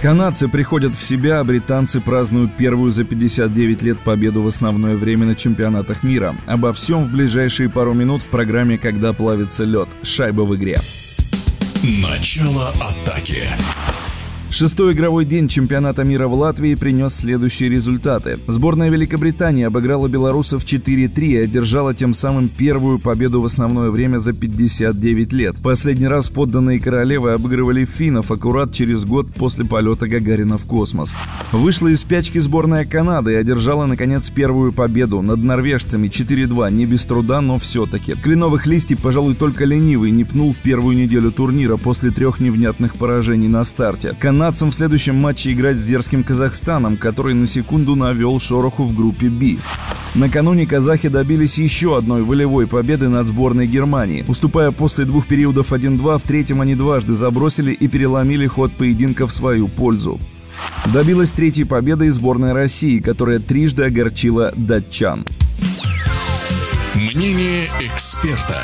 Канадцы 0.01 0.47
приходят 0.47 0.93
в 0.93 1.01
себя, 1.01 1.39
а 1.39 1.43
британцы 1.43 1.99
празднуют 1.99 2.55
первую 2.57 2.91
за 2.91 3.03
59 3.03 3.81
лет 3.81 3.99
победу 3.99 4.41
в 4.41 4.47
основное 4.47 4.95
время 4.95 5.25
на 5.25 5.35
чемпионатах 5.35 6.03
мира. 6.03 6.35
Обо 6.45 6.73
всем 6.73 7.03
в 7.03 7.11
ближайшие 7.11 7.69
пару 7.69 7.93
минут 7.93 8.21
в 8.21 8.29
программе 8.29 8.77
«Когда 8.77 9.13
плавится 9.13 9.63
лед». 9.63 9.89
Шайба 10.03 10.41
в 10.41 10.55
игре. 10.55 10.77
Начало 11.81 12.69
атаки. 12.81 13.47
Шестой 14.55 14.93
игровой 14.93 15.25
день 15.25 15.49
чемпионата 15.49 16.05
мира 16.05 16.29
в 16.29 16.33
Латвии 16.33 16.75
принес 16.75 17.13
следующие 17.13 17.67
результаты. 17.67 18.39
Сборная 18.47 18.89
Великобритании 18.89 19.65
обыграла 19.65 20.07
белорусов 20.07 20.63
4-3 20.63 21.25
и 21.25 21.35
одержала 21.35 21.93
тем 21.93 22.13
самым 22.13 22.47
первую 22.47 22.99
победу 22.99 23.41
в 23.41 23.45
основное 23.45 23.89
время 23.89 24.17
за 24.17 24.31
59 24.31 25.33
лет. 25.33 25.57
Последний 25.61 26.07
раз 26.07 26.29
подданные 26.29 26.79
королевы 26.79 27.33
обыгрывали 27.33 27.83
финнов 27.83 28.31
аккурат 28.31 28.71
через 28.71 29.03
год 29.03 29.27
после 29.35 29.65
полета 29.65 30.07
Гагарина 30.07 30.57
в 30.57 30.65
космос. 30.65 31.13
Вышла 31.51 31.89
из 31.89 31.99
спячки 31.99 32.39
сборная 32.39 32.85
Канады 32.85 33.33
и 33.33 33.35
одержала, 33.35 33.85
наконец, 33.87 34.29
первую 34.29 34.71
победу 34.71 35.21
над 35.21 35.43
норвежцами 35.43 36.07
4-2. 36.07 36.71
Не 36.71 36.85
без 36.85 37.05
труда, 37.05 37.41
но 37.41 37.57
все-таки. 37.57 38.13
Кленовых 38.13 38.67
листьев, 38.67 39.01
пожалуй, 39.01 39.35
только 39.35 39.65
ленивый 39.65 40.11
не 40.11 40.23
пнул 40.23 40.53
в 40.53 40.59
первую 40.59 40.95
неделю 40.95 41.29
турнира 41.33 41.75
после 41.75 42.11
трех 42.11 42.39
невнятных 42.39 42.95
поражений 42.95 43.49
на 43.49 43.65
старте. 43.65 44.15
Канадцам 44.45 44.69
в 44.69 44.75
следующем 44.75 45.15
матче 45.15 45.53
играть 45.53 45.77
с 45.77 45.85
дерзким 45.85 46.23
Казахстаном, 46.23 46.97
который 46.97 47.33
на 47.33 47.47
секунду 47.47 47.95
навел 47.95 48.39
шороху 48.39 48.83
в 48.83 48.93
группе 48.93 49.27
«Б». 49.27 49.57
Накануне 50.13 50.67
казахи 50.67 51.07
добились 51.07 51.57
еще 51.57 51.97
одной 51.97 52.21
волевой 52.21 52.67
победы 52.67 53.09
над 53.09 53.27
сборной 53.27 53.65
Германии. 53.65 54.23
Уступая 54.27 54.69
после 54.69 55.05
двух 55.05 55.25
периодов 55.25 55.73
1-2, 55.73 56.19
в 56.19 56.23
третьем 56.25 56.61
они 56.61 56.75
дважды 56.75 57.15
забросили 57.15 57.71
и 57.71 57.87
переломили 57.87 58.45
ход 58.45 58.71
поединка 58.71 59.25
в 59.25 59.33
свою 59.33 59.67
пользу. 59.67 60.19
Добилась 60.93 61.31
третьей 61.31 61.63
победы 61.63 62.05
и 62.05 62.11
сборная 62.11 62.53
России, 62.53 62.99
которая 62.99 63.39
трижды 63.39 63.85
огорчила 63.85 64.53
датчан. 64.55 65.25
Мнение 66.93 67.65
эксперта. 67.81 68.61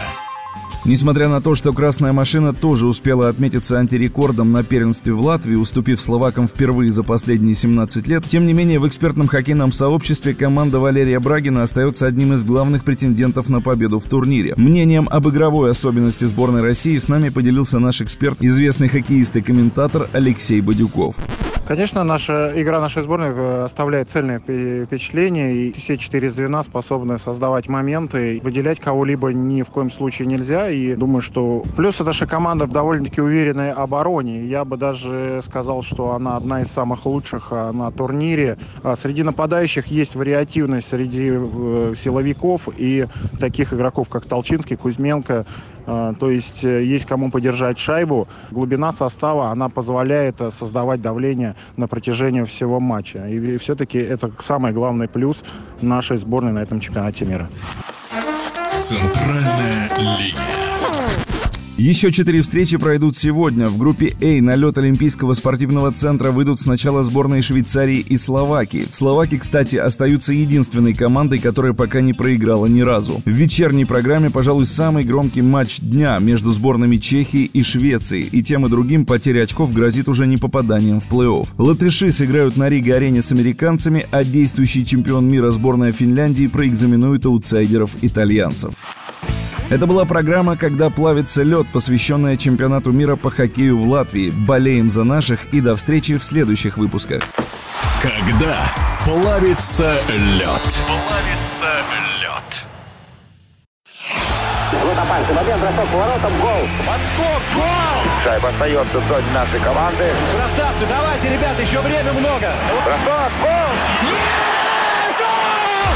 Несмотря 0.84 1.30
на 1.30 1.41
то, 1.41 1.54
что 1.54 1.74
«Красная 1.74 2.12
машина» 2.12 2.54
тоже 2.54 2.88
успела 2.88 3.30
отметиться 3.30 3.78
антирекордом 3.78 4.52
на 4.52 4.63
первенстве 4.63 5.13
в 5.13 5.22
Латвии, 5.22 5.54
уступив 5.54 6.02
словакам 6.02 6.48
впервые 6.48 6.91
за 6.91 7.04
последние 7.04 7.54
17 7.54 8.08
лет, 8.08 8.26
тем 8.26 8.48
не 8.48 8.54
менее 8.54 8.80
в 8.80 8.88
экспертном 8.88 9.28
хоккейном 9.28 9.72
сообществе 9.72 10.34
команда 10.34 10.80
Валерия 10.80 11.20
Брагина 11.20 11.62
остается 11.62 12.08
одним 12.08 12.34
из 12.34 12.44
главных 12.44 12.84
претендентов 12.84 13.48
на 13.48 13.62
победу 13.62 14.00
в 14.00 14.06
турнире. 14.06 14.56
Мнением 14.58 15.08
об 15.12 15.28
игровой 15.30 15.70
особенности 15.70 16.26
сборной 16.26 16.63
России 16.63 16.98
с 16.98 17.08
нами 17.08 17.30
поделился 17.30 17.78
наш 17.78 18.02
эксперт, 18.02 18.41
известный 18.41 18.88
хоккеист 18.88 19.36
и 19.36 19.41
комментатор 19.44 20.10
Алексей 20.13 20.62
Бадюков. 20.62 21.15
Конечно, 21.67 22.04
наша 22.04 22.52
игра 22.56 22.82
нашей 22.82 23.04
сборной 23.04 23.63
оставляет 23.63 24.10
цельное 24.10 24.39
впечатление, 24.39 25.56
и 25.56 25.74
все 25.74 25.96
четыре 25.96 26.30
звена 26.30 26.63
способны 26.63 27.17
создавать 27.17 27.70
моменты. 27.70 28.41
Выделять 28.44 28.80
кого-либо 28.80 29.32
ни 29.32 29.62
в 29.62 29.67
коем 29.67 29.89
случае 29.89 30.28
нельзя, 30.28 30.70
и 30.71 30.95
думаю, 30.95 31.21
что 31.21 31.63
плюс 31.75 31.99
наша 31.99 32.25
команда 32.25 32.65
в 32.65 32.71
довольно-таки 32.71 33.21
уверенной 33.21 33.71
обороне. 33.71 34.45
Я 34.45 34.65
бы 34.65 34.77
даже 34.77 35.41
сказал, 35.45 35.84
что 35.84 36.13
она 36.13 36.38
одна 36.38 36.62
из 36.62 36.67
самых 36.67 37.05
лучших 37.05 37.47
а, 37.51 37.71
на 37.71 37.91
турнире. 37.91 38.57
А 38.84 38.95
среди 38.95 39.23
нападающих 39.23 39.88
есть 39.88 40.15
вариативность 40.15 40.89
среди 40.89 41.31
э, 41.31 41.93
силовиков 41.97 42.69
и 42.77 43.07
таких 43.39 43.73
игроков, 43.73 44.10
как 44.10 44.25
Толчинский, 44.25 44.75
Кузьменко, 44.75 45.45
а, 45.86 46.13
то 46.13 46.29
есть 46.29 46.63
э, 46.63 46.84
есть 46.84 47.05
кому 47.05 47.31
подержать 47.31 47.79
шайбу. 47.79 48.27
Глубина 48.51 48.91
состава, 48.91 49.49
она 49.49 49.69
позволяет 49.69 50.39
э, 50.41 50.51
создавать 50.51 51.01
давление 51.01 51.55
на 51.77 51.88
протяжении 51.88 52.43
всего 52.43 52.79
матча. 52.79 53.27
И 53.27 53.57
все-таки 53.57 53.97
это 53.97 54.31
самый 54.43 54.71
главный 54.71 55.07
плюс 55.07 55.43
нашей 55.81 56.17
сборной 56.17 56.51
на 56.51 56.60
этом 56.60 56.79
чемпионате 56.79 57.25
мира. 57.25 57.47
Центральная 58.82 59.96
линия. 59.96 61.31
Еще 61.82 62.12
четыре 62.12 62.44
встречи 62.44 62.78
пройдут 62.78 63.15
сегодня. 63.15 63.67
В 63.67 63.80
группе 63.80 64.15
А 64.22 64.39
на 64.39 64.56
лед 64.56 64.78
Олимпийского 64.78 65.34
спортивного 65.34 65.91
центра 65.91 66.30
выйдут 66.30 66.60
сначала 66.60 67.04
сборные 67.04 67.41
Швейцарии 67.41 68.06
и 68.08 68.17
Словакии. 68.17 68.88
Словаки, 68.91 69.39
кстати, 69.39 69.78
остаются 69.78 70.32
единственной 70.32 70.94
командой, 70.94 71.39
которая 71.39 71.74
пока 71.74 72.02
не 72.02 72.13
проиграла 72.13 72.67
ни 72.67 72.82
разу. 72.82 73.24
В 73.26 73.30
вечерней 73.32 73.86
программе, 73.86 74.30
пожалуй, 74.30 74.67
самый 74.67 75.04
громкий 75.04 75.41
матч 75.41 75.80
дня 75.80 76.20
между 76.20 76.52
сборными 76.52 76.98
Чехии 76.98 77.46
и 77.46 77.63
Швеции. 77.63 78.30
И 78.32 78.44
тем 78.44 78.67
и 78.67 78.70
другим 78.70 79.08
потеря 79.08 79.41
очков 79.41 79.74
грозит 79.74 80.08
уже 80.08 80.28
не 80.28 80.38
попаданием 80.38 81.00
в 81.00 81.12
плей-офф. 81.12 81.48
Латыши 81.58 82.12
сыграют 82.12 82.58
на 82.58 82.70
Риге-арене 82.70 83.24
с 83.24 83.32
американцами, 83.32 84.06
а 84.12 84.24
действующий 84.24 84.86
чемпион 84.86 85.28
мира 85.28 85.50
сборная 85.50 85.91
Финляндии 85.91 86.46
проэкзаменует 86.46 87.26
аутсайдеров 87.26 87.98
итальянцев. 88.04 88.76
Это 89.72 89.88
была 89.88 90.04
программа 90.04 90.58
«Когда 90.58 90.89
плавится 90.89 91.44
лед», 91.44 91.65
посвященная 91.71 92.38
чемпионату 92.38 92.91
мира 92.91 93.15
по 93.15 93.29
хоккею 93.29 93.77
в 93.77 93.88
Латвии. 93.88 94.29
Болеем 94.29 94.89
за 94.89 95.03
наших 95.03 95.45
и 95.53 95.62
до 95.62 95.75
встречи 95.75 96.17
в 96.17 96.23
следующих 96.23 96.77
выпусках. 96.77 97.23
Когда 98.01 98.55
плавится 99.05 99.95
лед. 100.10 100.81
Плавится 100.88 101.67
лед. 102.21 102.63
Опасный 105.12 105.36
момент, 105.36 105.62
бросок 105.62 105.88
поворотом, 105.91 106.31
гол. 106.41 106.67
Подскок, 106.88 107.41
гол! 107.53 108.23
Шайба 108.23 108.49
остается 108.49 108.99
в 108.99 109.07
зоне 109.07 109.31
нашей 109.34 109.60
команды. 109.60 110.05
Красавцы, 110.31 110.86
давайте, 110.88 111.29
ребята, 111.34 111.62
еще 111.62 111.81
время 111.81 112.13
много. 112.13 112.53
Бросок, 112.86 113.31
гол! 113.41 113.71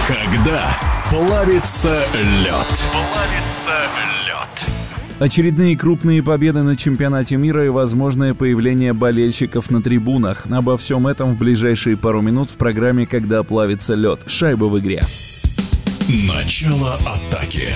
Когда 0.07 0.69
плавится 1.09 2.05
лед. 2.13 2.85
Плавится 2.91 3.71
лед. 4.21 4.24
Очередные 5.19 5.78
крупные 5.78 6.21
победы 6.21 6.62
на 6.62 6.75
чемпионате 6.75 7.38
мира 7.38 7.65
и 7.65 7.69
возможное 7.69 8.34
появление 8.34 8.91
болельщиков 8.91 9.71
на 9.71 9.82
трибунах. 9.82 10.45
Обо 10.51 10.75
всем 10.75 11.08
этом 11.08 11.34
в 11.34 11.38
ближайшие 11.38 11.95
пару 11.95 12.21
минут 12.21 12.49
в 12.49 12.58
программе 12.58 13.06
«Когда 13.06 13.41
плавится 13.43 13.93
лед». 13.93 14.19
Шайба 14.28 14.65
в 14.65 14.78
игре. 14.78 15.01
Начало 16.10 16.95
атаки. 16.95 17.69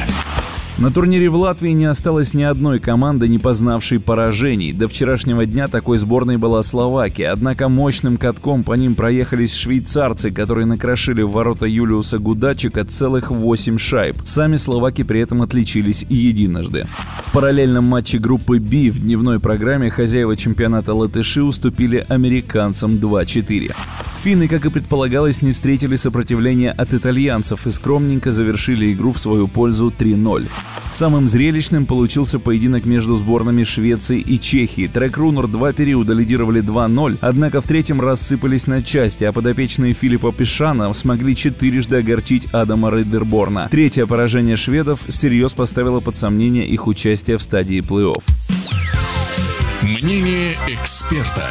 На 0.81 0.91
турнире 0.91 1.27
в 1.27 1.35
Латвии 1.35 1.71
не 1.71 1.83
осталось 1.83 2.33
ни 2.33 2.43
одной 2.43 2.79
команды, 2.79 3.27
не 3.27 3.37
познавшей 3.37 3.99
поражений. 3.99 4.71
До 4.71 4.87
вчерашнего 4.87 5.45
дня 5.45 5.67
такой 5.67 5.97
сборной 5.97 6.37
была 6.37 6.63
Словакия, 6.63 7.31
однако 7.31 7.67
мощным 7.67 8.15
катком 8.15 8.63
по 8.63 8.75
ним 8.75 8.95
проехались 8.95 9.55
швейцарцы, 9.55 10.31
которые 10.31 10.65
накрошили 10.65 11.21
в 11.21 11.31
ворота 11.31 11.65
Юлиуса 11.65 12.17
Гудачика 12.17 12.85
целых 12.85 13.29
8 13.29 13.77
шайб. 13.77 14.19
Сами 14.23 14.55
словаки 14.55 15.03
при 15.03 15.19
этом 15.19 15.41
отличились 15.41 16.05
единожды. 16.07 16.85
В 17.25 17.31
параллельном 17.33 17.85
матче 17.85 18.17
группы 18.17 18.59
B 18.59 18.89
в 18.89 19.01
дневной 19.01 19.41
программе 19.41 19.89
хозяева 19.89 20.37
чемпионата 20.37 20.93
латыши 20.93 21.43
уступили 21.43 22.05
американцам 22.07 22.93
2-4. 22.93 23.75
Финны, 24.19 24.47
как 24.47 24.65
и 24.65 24.69
предполагалось, 24.69 25.41
не 25.41 25.51
встретили 25.51 25.95
сопротивления 25.95 26.71
от 26.71 26.93
итальянцев 26.93 27.67
и 27.67 27.69
скромненько 27.69 28.31
завершили 28.31 28.93
игру 28.93 29.13
в 29.13 29.19
свою 29.19 29.47
пользу 29.47 29.93
3-0. 29.97 30.47
Самым 30.91 31.27
зрелищным 31.27 31.85
получился 31.85 32.39
поединок 32.39 32.85
между 32.85 33.15
сборными 33.15 33.63
Швеции 33.63 34.19
и 34.19 34.39
Чехии. 34.39 34.87
Трек 34.87 35.17
Рунер 35.17 35.47
два 35.47 35.71
периода 35.71 36.13
лидировали 36.13 36.61
2-0, 36.61 37.19
однако 37.21 37.61
в 37.61 37.67
третьем 37.67 38.01
рассыпались 38.01 38.67
на 38.67 38.83
части, 38.83 39.23
а 39.23 39.31
подопечные 39.31 39.93
Филиппа 39.93 40.31
Пишана 40.31 40.93
смогли 40.93 41.35
четырежды 41.35 41.97
огорчить 41.97 42.47
Адама 42.51 42.89
Рейдерборна. 42.89 43.67
Третье 43.69 44.05
поражение 44.05 44.55
шведов 44.55 45.05
всерьез 45.07 45.53
поставило 45.53 45.99
под 45.99 46.15
сомнение 46.15 46.67
их 46.67 46.87
участие 46.87 47.37
в 47.37 47.43
стадии 47.43 47.81
плей-офф. 47.81 48.23
Мнение 49.83 50.55
эксперта. 50.67 51.49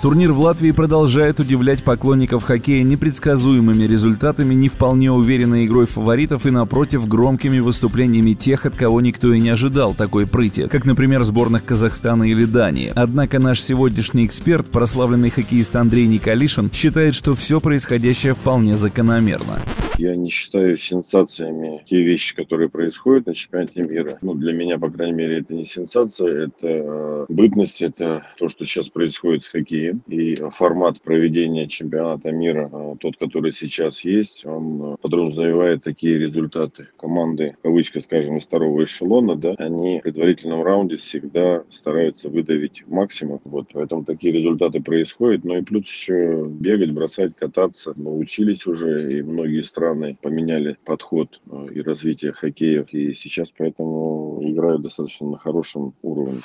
Турнир 0.00 0.30
в 0.30 0.38
Латвии 0.38 0.70
продолжает 0.70 1.40
удивлять 1.40 1.82
поклонников 1.82 2.44
хоккея 2.44 2.84
непредсказуемыми 2.84 3.82
результатами, 3.82 4.54
не 4.54 4.68
вполне 4.68 5.10
уверенной 5.10 5.66
игрой 5.66 5.86
фаворитов 5.86 6.46
и, 6.46 6.52
напротив, 6.52 7.08
громкими 7.08 7.58
выступлениями 7.58 8.34
тех, 8.34 8.64
от 8.64 8.76
кого 8.76 9.00
никто 9.00 9.32
и 9.32 9.40
не 9.40 9.48
ожидал 9.48 9.94
такой 9.94 10.28
прыти, 10.28 10.68
как, 10.68 10.84
например, 10.84 11.24
сборных 11.24 11.64
Казахстана 11.64 12.22
или 12.22 12.44
Дании. 12.44 12.92
Однако 12.94 13.40
наш 13.40 13.60
сегодняшний 13.60 14.24
эксперт, 14.24 14.70
прославленный 14.70 15.30
хоккеист 15.30 15.74
Андрей 15.74 16.06
Николишин, 16.06 16.70
считает, 16.72 17.16
что 17.16 17.34
все 17.34 17.60
происходящее 17.60 18.34
вполне 18.34 18.76
закономерно. 18.76 19.58
Я 19.98 20.14
не 20.14 20.28
считаю 20.28 20.76
сенсациями 20.76 21.82
те 21.90 22.00
вещи, 22.04 22.36
которые 22.36 22.68
происходят 22.68 23.26
на 23.26 23.34
чемпионате 23.34 23.82
мира. 23.82 24.16
Ну, 24.22 24.34
для 24.34 24.52
меня, 24.52 24.78
по 24.78 24.90
крайней 24.90 25.14
мере, 25.14 25.40
это 25.40 25.52
не 25.54 25.64
сенсация, 25.64 26.46
это 26.46 27.26
бытность, 27.28 27.82
это 27.82 28.24
то, 28.38 28.48
что 28.48 28.64
сейчас 28.64 28.90
происходит 28.90 29.42
с 29.42 29.48
хоккеем. 29.48 29.87
И 30.08 30.36
формат 30.50 31.00
проведения 31.02 31.68
чемпионата 31.68 32.32
мира, 32.32 32.70
э, 32.72 32.96
тот, 33.00 33.16
который 33.16 33.52
сейчас 33.52 34.04
есть, 34.04 34.46
он 34.46 34.94
э, 34.94 34.96
подразумевает 35.00 35.82
такие 35.82 36.18
результаты. 36.18 36.88
Команды, 36.98 37.56
кавычка, 37.62 38.00
скажем, 38.00 38.36
из 38.36 38.46
второго 38.46 38.84
эшелона, 38.84 39.36
да, 39.36 39.54
они 39.58 40.00
в 40.00 40.02
предварительном 40.02 40.62
раунде 40.62 40.96
всегда 40.96 41.62
стараются 41.70 42.28
выдавить 42.28 42.84
максимум. 42.86 43.40
Вот, 43.44 43.68
поэтому 43.72 44.04
такие 44.04 44.32
результаты 44.32 44.80
происходят. 44.80 45.44
Ну 45.44 45.58
и 45.58 45.62
плюс 45.62 45.86
еще 45.86 46.46
бегать, 46.48 46.92
бросать, 46.92 47.36
кататься. 47.36 47.92
Научились 47.96 48.66
уже, 48.66 49.18
и 49.18 49.22
многие 49.22 49.62
страны 49.62 50.16
поменяли 50.20 50.76
подход 50.84 51.40
э, 51.50 51.68
и 51.74 51.80
развитие 51.80 52.32
хоккея. 52.32 52.84
И 52.90 53.14
сейчас 53.14 53.52
поэтому 53.56 54.40
играют 54.42 54.82
достаточно 54.82 55.28
на 55.28 55.38
хорошем 55.38 55.94
уровне. 56.02 56.38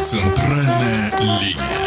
Центральная 0.00 1.12
линия. 1.20 1.78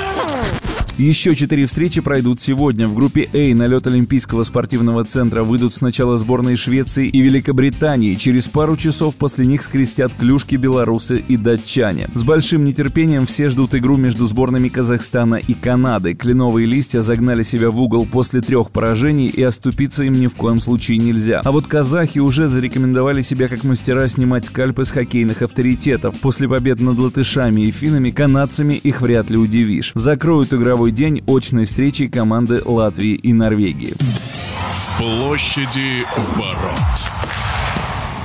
Еще 1.02 1.36
четыре 1.36 1.66
встречи 1.66 2.00
пройдут 2.00 2.40
сегодня. 2.40 2.88
В 2.88 2.94
группе 2.94 3.28
А 3.34 3.56
на 3.56 3.66
лед 3.66 3.88
Олимпийского 3.88 4.44
спортивного 4.44 5.04
центра 5.04 5.44
выйдут 5.44 5.74
сначала 5.74 6.16
сборные 6.16 6.58
Швеции 6.58 7.08
и 7.08 7.22
Великобритании. 7.22 8.14
Через 8.14 8.50
пару 8.50 8.78
часов 8.78 9.16
после 9.16 9.48
них 9.48 9.64
скрестят 9.64 10.14
клюшки 10.14 10.58
белорусы 10.58 11.24
и 11.28 11.38
датчане. 11.38 12.08
С 12.14 12.24
большим 12.24 12.66
нетерпением 12.66 13.26
все 13.26 13.50
ждут 13.50 13.74
игру 13.74 13.98
между 13.98 14.28
сборными 14.28 14.68
Казахстана 14.68 15.36
и 15.36 15.56
Канады. 15.56 16.14
Кленовые 16.14 16.68
листья 16.68 17.02
загнали 17.02 17.42
себя 17.42 17.72
в 17.72 17.82
угол 17.82 18.06
после 18.06 18.42
трех 18.42 18.70
поражений 18.70 19.28
и 19.28 19.42
оступиться 19.42 20.04
им 20.04 20.20
ни 20.20 20.28
в 20.28 20.36
коем 20.36 20.60
случае 20.60 21.00
нельзя. 21.00 21.42
А 21.44 21.52
вот 21.52 21.66
казахи 21.66 22.20
уже 22.20 22.48
зарекомендовали 22.48 23.24
себя 23.24 23.48
как 23.48 23.64
мастера 23.64 24.08
снимать 24.08 24.46
скальпы 24.46 24.86
с 24.86 24.92
хоккейных 24.92 25.42
авторитетов. 25.42 26.20
После 26.20 26.48
побед 26.48 26.80
над 26.80 27.00
латышами 27.00 27.62
и 27.62 27.72
финнами 28.02 28.12
канадцами 28.12 28.74
их 28.74 29.02
вряд 29.02 29.30
ли 29.30 29.38
удивишь. 29.38 29.92
Закроют 29.94 30.54
игровой 30.54 30.92
день 30.92 31.22
очной 31.28 31.66
встречи 31.66 32.08
команды 32.08 32.62
Латвии 32.66 33.14
и 33.14 33.32
Норвегии. 33.32 33.94
В 34.00 34.98
площади 34.98 36.06
ворот. 36.18 37.21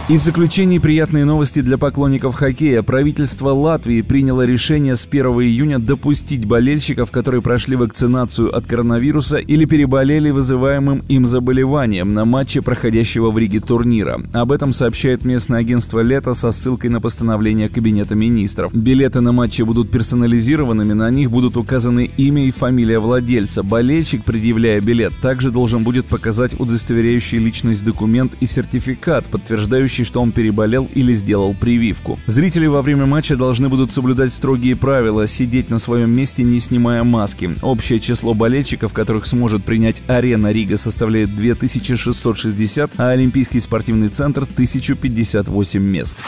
И 0.08 0.18
в 0.18 0.20
заключении 0.20 0.78
приятные 0.78 1.24
новости 1.24 1.62
для 1.62 1.78
поклонников 1.78 2.36
хоккея. 2.36 2.82
Правительство 2.82 3.48
Латвии 3.48 4.02
приняло 4.02 4.46
решение 4.46 4.94
с 4.94 5.04
1 5.04 5.26
июня 5.26 5.80
допустить 5.80 6.44
болельщиков, 6.44 7.10
которые 7.10 7.42
прошли 7.42 7.74
вакцинацию 7.74 8.56
от 8.56 8.66
коронавируса 8.66 9.38
или 9.38 9.64
переболели 9.64 10.30
вызываемым 10.30 11.02
им 11.08 11.26
заболеванием 11.26 12.14
на 12.14 12.24
матче 12.24 12.62
проходящего 12.62 13.32
в 13.32 13.38
Риге 13.38 13.58
турнира. 13.58 14.22
Об 14.32 14.52
этом 14.52 14.72
сообщает 14.72 15.24
местное 15.24 15.58
агентство 15.58 15.98
«Лето» 15.98 16.34
со 16.34 16.52
ссылкой 16.52 16.90
на 16.90 17.00
постановление 17.00 17.68
Кабинета 17.68 18.14
министров. 18.14 18.72
Билеты 18.72 19.20
на 19.20 19.32
матчи 19.32 19.62
будут 19.62 19.90
персонализированными, 19.90 20.92
на 20.92 21.10
них 21.10 21.32
будут 21.32 21.56
указаны 21.56 22.08
имя 22.16 22.46
и 22.46 22.52
фамилия 22.52 23.00
владельца. 23.00 23.64
Болельщик, 23.64 24.22
предъявляя 24.22 24.80
билет, 24.80 25.14
также 25.20 25.50
должен 25.50 25.82
будет 25.82 26.06
показать 26.06 26.54
удостоверяющий 26.60 27.38
личность 27.38 27.84
документ 27.84 28.36
и 28.38 28.46
сертификат, 28.46 29.28
подтверждающий 29.30 29.95
сообщающий, 29.96 30.04
что 30.04 30.20
он 30.20 30.32
переболел 30.32 30.88
или 30.94 31.14
сделал 31.14 31.54
прививку. 31.54 32.18
Зрители 32.26 32.66
во 32.66 32.82
время 32.82 33.06
матча 33.06 33.36
должны 33.36 33.68
будут 33.68 33.92
соблюдать 33.92 34.32
строгие 34.32 34.76
правила, 34.76 35.26
сидеть 35.26 35.70
на 35.70 35.78
своем 35.78 36.10
месте, 36.10 36.42
не 36.42 36.58
снимая 36.58 37.04
маски. 37.04 37.54
Общее 37.62 37.98
число 37.98 38.34
болельщиков, 38.34 38.92
которых 38.92 39.26
сможет 39.26 39.64
принять 39.64 40.02
арена 40.08 40.52
Рига, 40.52 40.76
составляет 40.76 41.34
2660, 41.34 42.92
а 42.98 43.10
Олимпийский 43.10 43.60
спортивный 43.60 44.08
центр 44.08 44.42
1058 44.42 45.80
мест. 45.80 46.18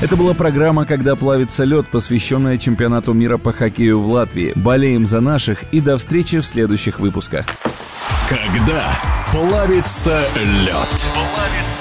Это 0.00 0.16
была 0.16 0.34
программа 0.34 0.84
«Когда 0.84 1.16
плавится 1.16 1.64
лед», 1.64 1.86
посвященная 1.90 2.56
чемпионату 2.58 3.12
мира 3.12 3.38
по 3.38 3.52
хоккею 3.52 4.00
в 4.00 4.08
Латвии. 4.08 4.52
Болеем 4.56 5.06
за 5.06 5.20
наших 5.20 5.64
и 5.72 5.80
до 5.80 5.96
встречи 5.96 6.40
в 6.40 6.46
следующих 6.46 7.00
выпусках. 7.00 7.46
Когда 8.28 8.82
плавится 9.30 10.22
лед. 10.36 10.88
Плавится 11.12 11.71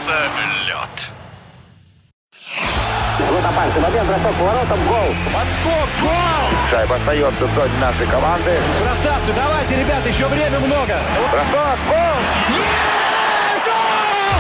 Опасный 3.62 3.82
момент, 3.84 4.08
бросок 4.08 4.36
поворотом, 4.40 4.80
гол. 4.88 5.16
Подскок, 5.26 5.90
гол! 6.02 6.70
Шайба 6.72 6.96
остается 6.96 7.46
в 7.46 7.54
зоне 7.54 7.78
нашей 7.80 8.08
команды. 8.08 8.58
Красавцы, 8.80 9.34
давайте, 9.36 9.80
ребята, 9.80 10.10
еще 10.10 10.28
время 10.28 10.60
много. 10.60 11.00
Бросок, 11.32 11.80
гол! 11.88 12.18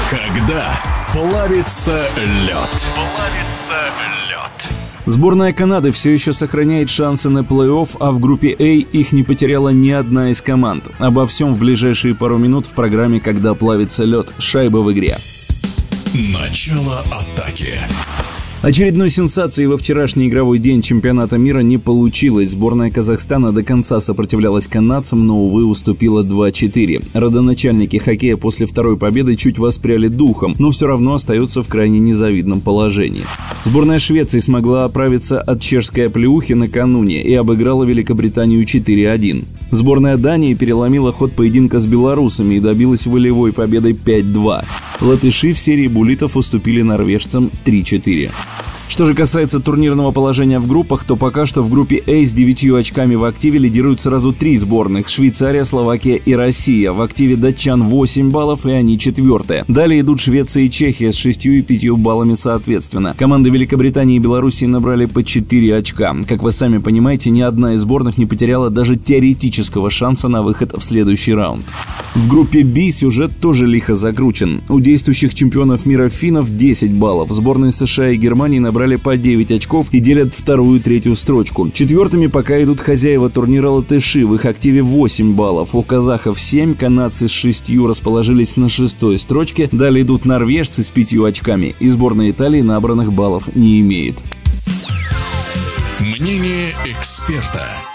Когда 0.09 0.73
плавится 1.13 2.07
лед. 2.17 2.91
Плавится 2.95 3.77
лед. 4.27 4.73
Сборная 5.05 5.53
Канады 5.53 5.91
все 5.91 6.11
еще 6.11 6.33
сохраняет 6.33 6.89
шансы 6.89 7.29
на 7.29 7.39
плей-офф, 7.39 7.97
а 7.99 8.11
в 8.11 8.19
группе 8.19 8.55
А 8.57 8.63
их 8.63 9.11
не 9.11 9.21
потеряла 9.23 9.69
ни 9.69 9.91
одна 9.91 10.31
из 10.31 10.41
команд. 10.41 10.85
Обо 10.97 11.27
всем 11.27 11.53
в 11.53 11.59
ближайшие 11.59 12.15
пару 12.15 12.39
минут 12.39 12.65
в 12.65 12.73
программе 12.73 13.19
«Когда 13.19 13.53
плавится 13.53 14.03
лед. 14.03 14.33
Шайба 14.39 14.77
в 14.77 14.91
игре». 14.91 15.15
Начало 16.13 17.03
атаки. 17.11 17.79
Очередной 18.61 19.09
сенсации 19.09 19.65
во 19.65 19.75
вчерашний 19.75 20.27
игровой 20.27 20.59
день 20.59 20.83
чемпионата 20.83 21.35
мира 21.35 21.61
не 21.61 21.79
получилось. 21.79 22.51
Сборная 22.51 22.91
Казахстана 22.91 23.51
до 23.51 23.63
конца 23.63 23.99
сопротивлялась 23.99 24.67
канадцам, 24.67 25.25
но, 25.25 25.39
увы, 25.39 25.65
уступила 25.65 26.23
2-4. 26.23 27.07
Родоначальники 27.15 27.97
хоккея 27.97 28.37
после 28.37 28.67
второй 28.67 28.97
победы 28.97 29.35
чуть 29.35 29.57
воспряли 29.57 30.09
духом, 30.09 30.53
но 30.59 30.69
все 30.69 30.85
равно 30.85 31.15
остаются 31.15 31.63
в 31.63 31.67
крайне 31.67 31.97
незавидном 31.97 32.61
положении. 32.61 33.23
Сборная 33.63 33.97
Швеции 33.97 34.37
смогла 34.37 34.85
оправиться 34.85 35.41
от 35.41 35.59
чешской 35.59 36.05
оплеухи 36.05 36.53
накануне 36.53 37.23
и 37.23 37.33
обыграла 37.33 37.83
Великобританию 37.83 38.63
4-1. 38.63 39.43
Сборная 39.71 40.17
Дании 40.17 40.53
переломила 40.53 41.13
ход 41.13 41.33
поединка 41.33 41.79
с 41.79 41.87
белорусами 41.87 42.55
и 42.55 42.59
добилась 42.59 43.07
волевой 43.07 43.53
победой 43.53 43.93
5-2. 43.93 44.65
Латыши 44.99 45.53
в 45.53 45.59
серии 45.59 45.87
буллитов 45.87 46.35
уступили 46.35 46.81
норвежцам 46.81 47.49
3-4. 47.65 48.29
Что 48.91 49.05
же 49.05 49.13
касается 49.13 49.61
турнирного 49.61 50.11
положения 50.11 50.59
в 50.59 50.67
группах, 50.67 51.05
то 51.05 51.15
пока 51.15 51.45
что 51.45 51.63
в 51.63 51.69
группе 51.69 52.03
А 52.05 52.25
с 52.25 52.33
9 52.33 52.71
очками 52.71 53.15
в 53.15 53.23
активе 53.23 53.57
лидируют 53.57 54.01
сразу 54.01 54.33
три 54.33 54.57
сборных– 54.57 55.07
Швейцария, 55.07 55.63
Словакия 55.63 56.17
и 56.17 56.33
Россия. 56.33 56.91
В 56.91 57.01
активе 57.01 57.37
датчан 57.37 57.83
8 57.83 58.31
баллов, 58.31 58.65
и 58.65 58.71
они 58.71 58.99
четвертые. 58.99 59.63
Далее 59.69 60.01
идут 60.01 60.19
Швеция 60.19 60.63
и 60.63 60.69
Чехия 60.69 61.13
с 61.13 61.15
6 61.15 61.45
и 61.45 61.61
5 61.61 61.91
баллами 61.91 62.33
соответственно. 62.33 63.15
Команды 63.17 63.49
Великобритании 63.49 64.17
и 64.17 64.19
Белоруссии 64.19 64.65
набрали 64.65 65.05
по 65.05 65.23
4 65.23 65.73
очка. 65.73 66.13
Как 66.27 66.43
вы 66.43 66.51
сами 66.51 66.79
понимаете, 66.79 67.29
ни 67.29 67.39
одна 67.39 67.75
из 67.75 67.79
сборных 67.79 68.17
не 68.17 68.25
потеряла 68.25 68.69
даже 68.69 68.97
теоретического 68.97 69.89
шанса 69.89 70.27
на 70.27 70.41
выход 70.41 70.73
в 70.77 70.81
следующий 70.81 71.33
раунд. 71.33 71.63
В 72.13 72.27
группе 72.27 72.61
Б 72.65 72.91
сюжет 72.91 73.31
тоже 73.39 73.67
лихо 73.67 73.95
закручен. 73.95 74.63
У 74.67 74.81
действующих 74.81 75.33
чемпионов 75.33 75.85
мира 75.85 76.09
финнов 76.09 76.53
10 76.53 76.91
баллов. 76.91 77.31
Сборные 77.31 77.71
США 77.71 78.09
и 78.09 78.17
Германии 78.17 78.59
набрали 78.59 78.80
по 78.97 79.17
9 79.17 79.51
очков 79.51 79.87
и 79.91 79.99
делят 79.99 80.33
вторую 80.33 80.79
и 80.79 80.81
третью 80.81 81.15
строчку. 81.15 81.69
Четвертыми 81.71 82.27
пока 82.27 82.61
идут 82.61 82.79
хозяева 82.79 83.29
турнира 83.29 83.69
латыши, 83.69 84.25
в 84.25 84.35
их 84.35 84.45
активе 84.45 84.81
8 84.81 85.33
баллов. 85.35 85.75
У 85.75 85.81
казахов 85.83 86.39
7, 86.39 86.75
канадцы 86.75 87.27
с 87.27 87.31
6 87.31 87.71
расположились 87.87 88.57
на 88.57 88.69
шестой 88.69 89.17
строчке. 89.17 89.69
Далее 89.71 90.03
идут 90.03 90.25
норвежцы 90.25 90.83
с 90.83 90.89
5 90.89 91.13
очками. 91.27 91.75
И 91.79 91.87
сборная 91.87 92.31
Италии 92.31 92.61
набранных 92.61 93.13
баллов 93.13 93.55
не 93.55 93.79
имеет. 93.81 94.15
Мнение 95.99 96.73
эксперта. 96.85 97.90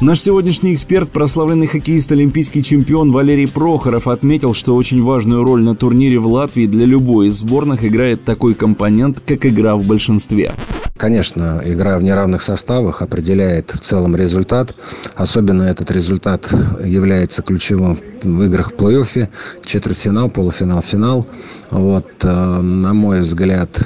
Наш 0.00 0.20
сегодняшний 0.20 0.74
эксперт, 0.74 1.10
прославленный 1.10 1.66
хоккеист, 1.66 2.10
олимпийский 2.10 2.62
чемпион 2.62 3.12
Валерий 3.12 3.46
Прохоров, 3.46 4.08
отметил, 4.08 4.54
что 4.54 4.74
очень 4.74 5.02
важную 5.02 5.44
роль 5.44 5.62
на 5.62 5.76
турнире 5.76 6.18
в 6.18 6.26
Латвии 6.26 6.66
для 6.66 6.86
любой 6.86 7.28
из 7.28 7.38
сборных 7.38 7.84
играет 7.84 8.24
такой 8.24 8.54
компонент, 8.54 9.20
как 9.24 9.46
игра 9.46 9.76
в 9.76 9.84
большинстве. 9.84 10.54
Конечно, 11.02 11.60
игра 11.64 11.98
в 11.98 12.04
неравных 12.04 12.42
составах 12.42 13.02
определяет 13.02 13.72
в 13.72 13.80
целом 13.80 14.14
результат. 14.14 14.72
Особенно 15.16 15.64
этот 15.64 15.90
результат 15.90 16.48
является 16.80 17.42
ключевым 17.42 17.98
в 18.22 18.42
играх 18.44 18.70
в 18.70 18.74
плей-оффе. 18.76 19.28
Четвертьфинал, 19.64 20.30
полуфинал, 20.30 20.80
финал. 20.80 21.26
Вот, 21.70 22.06
э, 22.22 22.60
на 22.60 22.94
мой 22.94 23.22
взгляд, 23.22 23.80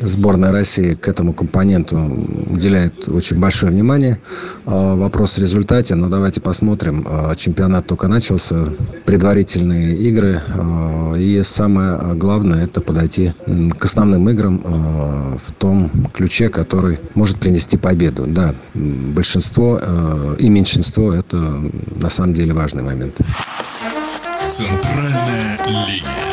сборная 0.00 0.52
России 0.52 0.94
к 0.94 1.08
этому 1.08 1.32
компоненту 1.32 1.98
уделяет 2.46 3.08
очень 3.08 3.40
большое 3.40 3.72
внимание. 3.72 4.20
Э, 4.66 4.94
вопрос 4.94 5.38
в 5.38 5.40
результате, 5.40 5.96
но 5.96 6.08
давайте 6.08 6.40
посмотрим. 6.40 7.04
Э, 7.08 7.34
чемпионат 7.36 7.88
только 7.88 8.06
начался, 8.06 8.64
предварительные 9.06 9.96
игры. 9.96 10.40
И 11.18 11.42
самое 11.44 12.14
главное– 12.14 12.64
это 12.66 12.80
подойти 12.80 13.32
к 13.76 13.84
основным 13.84 14.28
играм 14.30 14.62
в 14.62 15.52
том 15.58 15.90
ключе, 16.14 16.48
который 16.60 16.98
может 17.14 17.40
принести 17.40 17.76
победу. 17.78 18.24
Да, 18.26 18.54
большинство 18.74 19.78
э, 19.80 20.36
и 20.38 20.50
меньшинство– 20.50 21.14
это 21.20 21.36
на 21.36 22.10
самом 22.10 22.34
деле 22.34 22.52
важный 22.52 22.82
момент. 22.82 23.16
Центральная 24.46 25.58
линия. 25.66 26.29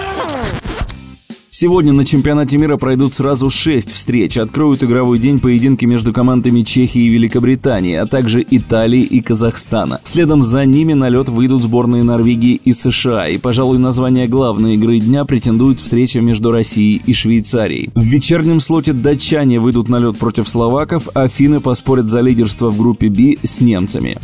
Сегодня 1.59 1.91
на 1.91 2.05
чемпионате 2.05 2.59
мира 2.59 2.77
пройдут 2.77 3.15
сразу 3.15 3.49
шесть 3.49 3.89
встреч. 3.89 4.37
Откроют 4.37 4.83
игровой 4.83 5.17
день 5.17 5.39
поединки 5.39 5.85
между 5.85 6.13
командами 6.13 6.61
Чехии 6.61 7.01
и 7.01 7.09
Великобритании, 7.09 7.95
а 7.95 8.05
также 8.05 8.45
Италии 8.47 9.01
и 9.01 9.21
Казахстана. 9.21 9.99
Следом 10.03 10.43
за 10.43 10.65
ними 10.65 10.93
на 10.93 11.09
лед 11.09 11.29
выйдут 11.29 11.63
сборные 11.63 12.03
Норвегии 12.03 12.61
и 12.63 12.73
США. 12.73 13.29
И, 13.29 13.39
пожалуй, 13.39 13.79
название 13.79 14.27
главной 14.27 14.75
игры 14.75 14.99
дня 14.99 15.25
претендует 15.25 15.79
встреча 15.79 16.21
между 16.21 16.51
Россией 16.51 17.01
и 17.03 17.11
Швейцарией. 17.11 17.89
В 17.95 18.03
вечернем 18.03 18.59
слоте 18.59 18.93
датчане 18.93 19.59
выйдут 19.59 19.89
на 19.89 19.97
лед 19.97 20.19
против 20.19 20.47
словаков, 20.47 21.09
а 21.15 21.27
финны 21.27 21.59
поспорят 21.59 22.11
за 22.11 22.21
лидерство 22.21 22.69
в 22.69 22.77
группе 22.77 23.09
B 23.09 23.37
с 23.41 23.61
немцами. 23.61 24.19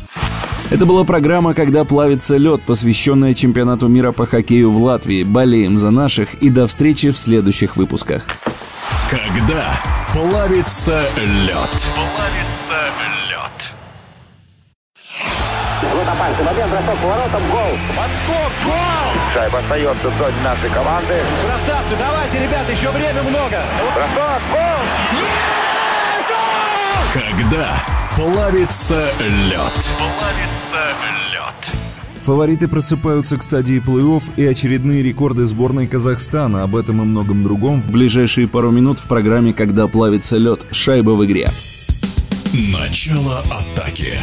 Это 0.73 0.87
была 0.87 1.03
программа 1.03 1.53
«Когда 1.53 1.83
плавится 1.83 2.35
лед», 2.35 2.63
посвященная 2.63 3.35
чемпионату 3.35 3.87
мира 3.87 4.11
по 4.11 4.25
хоккею 4.25 4.71
в 4.71 4.81
Латвии. 4.81 5.21
Болеем 5.21 5.77
за 5.77 5.91
наших 5.91 6.33
и 6.41 6.49
до 6.49 6.65
встречи 6.65 7.11
в 7.11 7.15
следующих 7.15 7.77
выпусках. 7.77 8.25
Когда 9.07 9.65
плавится 10.11 11.03
лед. 11.15 11.69
Плавится 11.93 12.73
лед. 13.29 13.71
Вот 15.93 16.07
опасный 16.07 16.43
момент, 16.43 16.71
бросок 16.71 16.97
поворотом, 17.03 17.41
гол. 17.51 17.77
Подскок, 17.89 18.51
гол! 18.65 19.13
Шайба 19.35 19.59
остается 19.59 20.09
в 20.09 20.17
зоне 20.17 20.41
нашей 20.43 20.69
команды. 20.71 21.21
Красавцы, 21.43 21.95
давайте, 21.99 22.47
ребята, 22.47 22.71
еще 22.71 22.89
время 22.89 23.21
много. 23.21 23.61
Бросок, 23.93 24.41
гол! 24.51 24.83
Когда 27.13 27.67
плавится 28.15 29.07
лед. 29.19 29.93
Плавится 29.97 30.52
лед. 31.31 31.79
Фавориты 32.21 32.67
просыпаются 32.67 33.37
к 33.37 33.43
стадии 33.43 33.81
плей-офф 33.85 34.23
и 34.37 34.45
очередные 34.45 35.03
рекорды 35.03 35.45
сборной 35.45 35.87
Казахстана. 35.87 36.63
Об 36.63 36.75
этом 36.75 37.01
и 37.01 37.05
многом 37.05 37.43
другом 37.43 37.81
в 37.81 37.91
ближайшие 37.91 38.47
пару 38.47 38.71
минут 38.71 38.99
в 38.99 39.07
программе 39.07 39.53
«Когда 39.53 39.87
плавится 39.87 40.37
лед. 40.37 40.65
Шайба 40.71 41.11
в 41.11 41.25
игре». 41.25 41.49
Начало 42.53 43.39
атаки. 43.39 44.19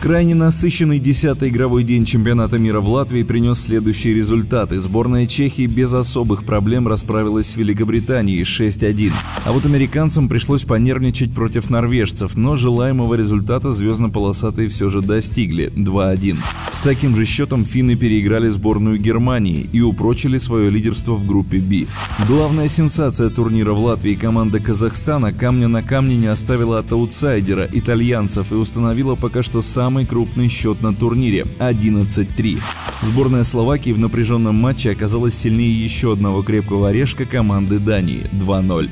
Крайне 0.00 0.34
насыщенный 0.34 0.98
десятый 0.98 1.50
игровой 1.50 1.84
день 1.84 2.06
чемпионата 2.06 2.58
мира 2.58 2.80
в 2.80 2.88
Латвии 2.88 3.22
принес 3.22 3.60
следующие 3.60 4.14
результаты. 4.14 4.80
Сборная 4.80 5.26
Чехии 5.26 5.66
без 5.66 5.92
особых 5.92 6.44
проблем 6.44 6.88
расправилась 6.88 7.50
с 7.50 7.56
Великобританией 7.58 8.44
6-1. 8.44 9.12
А 9.44 9.52
вот 9.52 9.66
американцам 9.66 10.30
пришлось 10.30 10.64
понервничать 10.64 11.34
против 11.34 11.68
норвежцев, 11.68 12.34
но 12.34 12.56
желаемого 12.56 13.12
результата 13.12 13.72
звездно-полосатые 13.72 14.68
все 14.68 14.88
же 14.88 15.02
достигли 15.02 15.70
2-1. 15.76 16.38
С 16.72 16.80
таким 16.80 17.14
же 17.14 17.26
счетом 17.26 17.66
финны 17.66 17.94
переиграли 17.94 18.48
сборную 18.48 18.98
Германии 18.98 19.68
и 19.70 19.82
упрочили 19.82 20.38
свое 20.38 20.70
лидерство 20.70 21.12
в 21.12 21.26
группе 21.26 21.58
B. 21.58 21.84
Главная 22.26 22.68
сенсация 22.68 23.28
турнира 23.28 23.74
в 23.74 23.84
Латвии 23.84 24.14
команда 24.14 24.60
Казахстана 24.60 25.30
камня 25.34 25.68
на 25.68 25.82
камне 25.82 26.16
не 26.16 26.28
оставила 26.28 26.78
от 26.78 26.90
аутсайдера 26.90 27.68
итальянцев 27.70 28.50
и 28.50 28.54
установила 28.54 29.14
пока 29.14 29.42
что 29.42 29.60
сам 29.60 29.89
самый 29.90 30.06
крупный 30.06 30.46
счет 30.46 30.82
на 30.82 30.94
турнире– 30.94 31.44
11-3. 31.58 32.60
Сборная 33.02 33.42
Словакии 33.42 33.90
в 33.90 33.98
напряженном 33.98 34.54
матче 34.54 34.92
оказалась 34.92 35.36
сильнее 35.36 35.72
еще 35.72 36.12
одного 36.12 36.44
крепкого 36.44 36.90
орешка 36.90 37.24
команды 37.24 37.80
Дании– 37.80 38.24
2-0. 38.32 38.88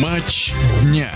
Матч 0.00 0.54
дня. 0.84 1.08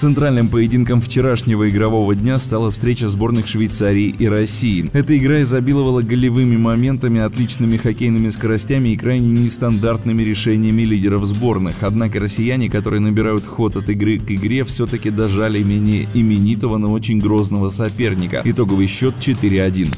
Центральным 0.00 0.48
поединком 0.48 0.98
вчерашнего 0.98 1.68
игрового 1.68 2.14
дня 2.14 2.38
стала 2.38 2.70
встреча 2.70 3.06
сборных 3.06 3.46
Швейцарии 3.46 4.14
и 4.18 4.26
России. 4.28 4.88
Эта 4.94 5.14
игра 5.18 5.42
изобиловала 5.42 6.00
голевыми 6.00 6.56
моментами, 6.56 7.20
отличными 7.20 7.76
хоккейными 7.76 8.30
скоростями 8.30 8.88
и 8.88 8.96
крайне 8.96 9.30
нестандартными 9.32 10.22
решениями 10.22 10.84
лидеров 10.84 11.26
сборных. 11.26 11.74
Однако 11.82 12.18
россияне, 12.18 12.70
которые 12.70 13.00
набирают 13.00 13.44
ход 13.44 13.76
от 13.76 13.90
игры 13.90 14.18
к 14.18 14.30
игре, 14.30 14.64
все-таки 14.64 15.10
дожали 15.10 15.62
менее 15.62 16.08
именитого, 16.14 16.78
но 16.78 16.90
очень 16.92 17.18
грозного 17.18 17.68
соперника. 17.68 18.40
Итоговый 18.42 18.86
счет 18.86 19.16
4-1. 19.20 19.94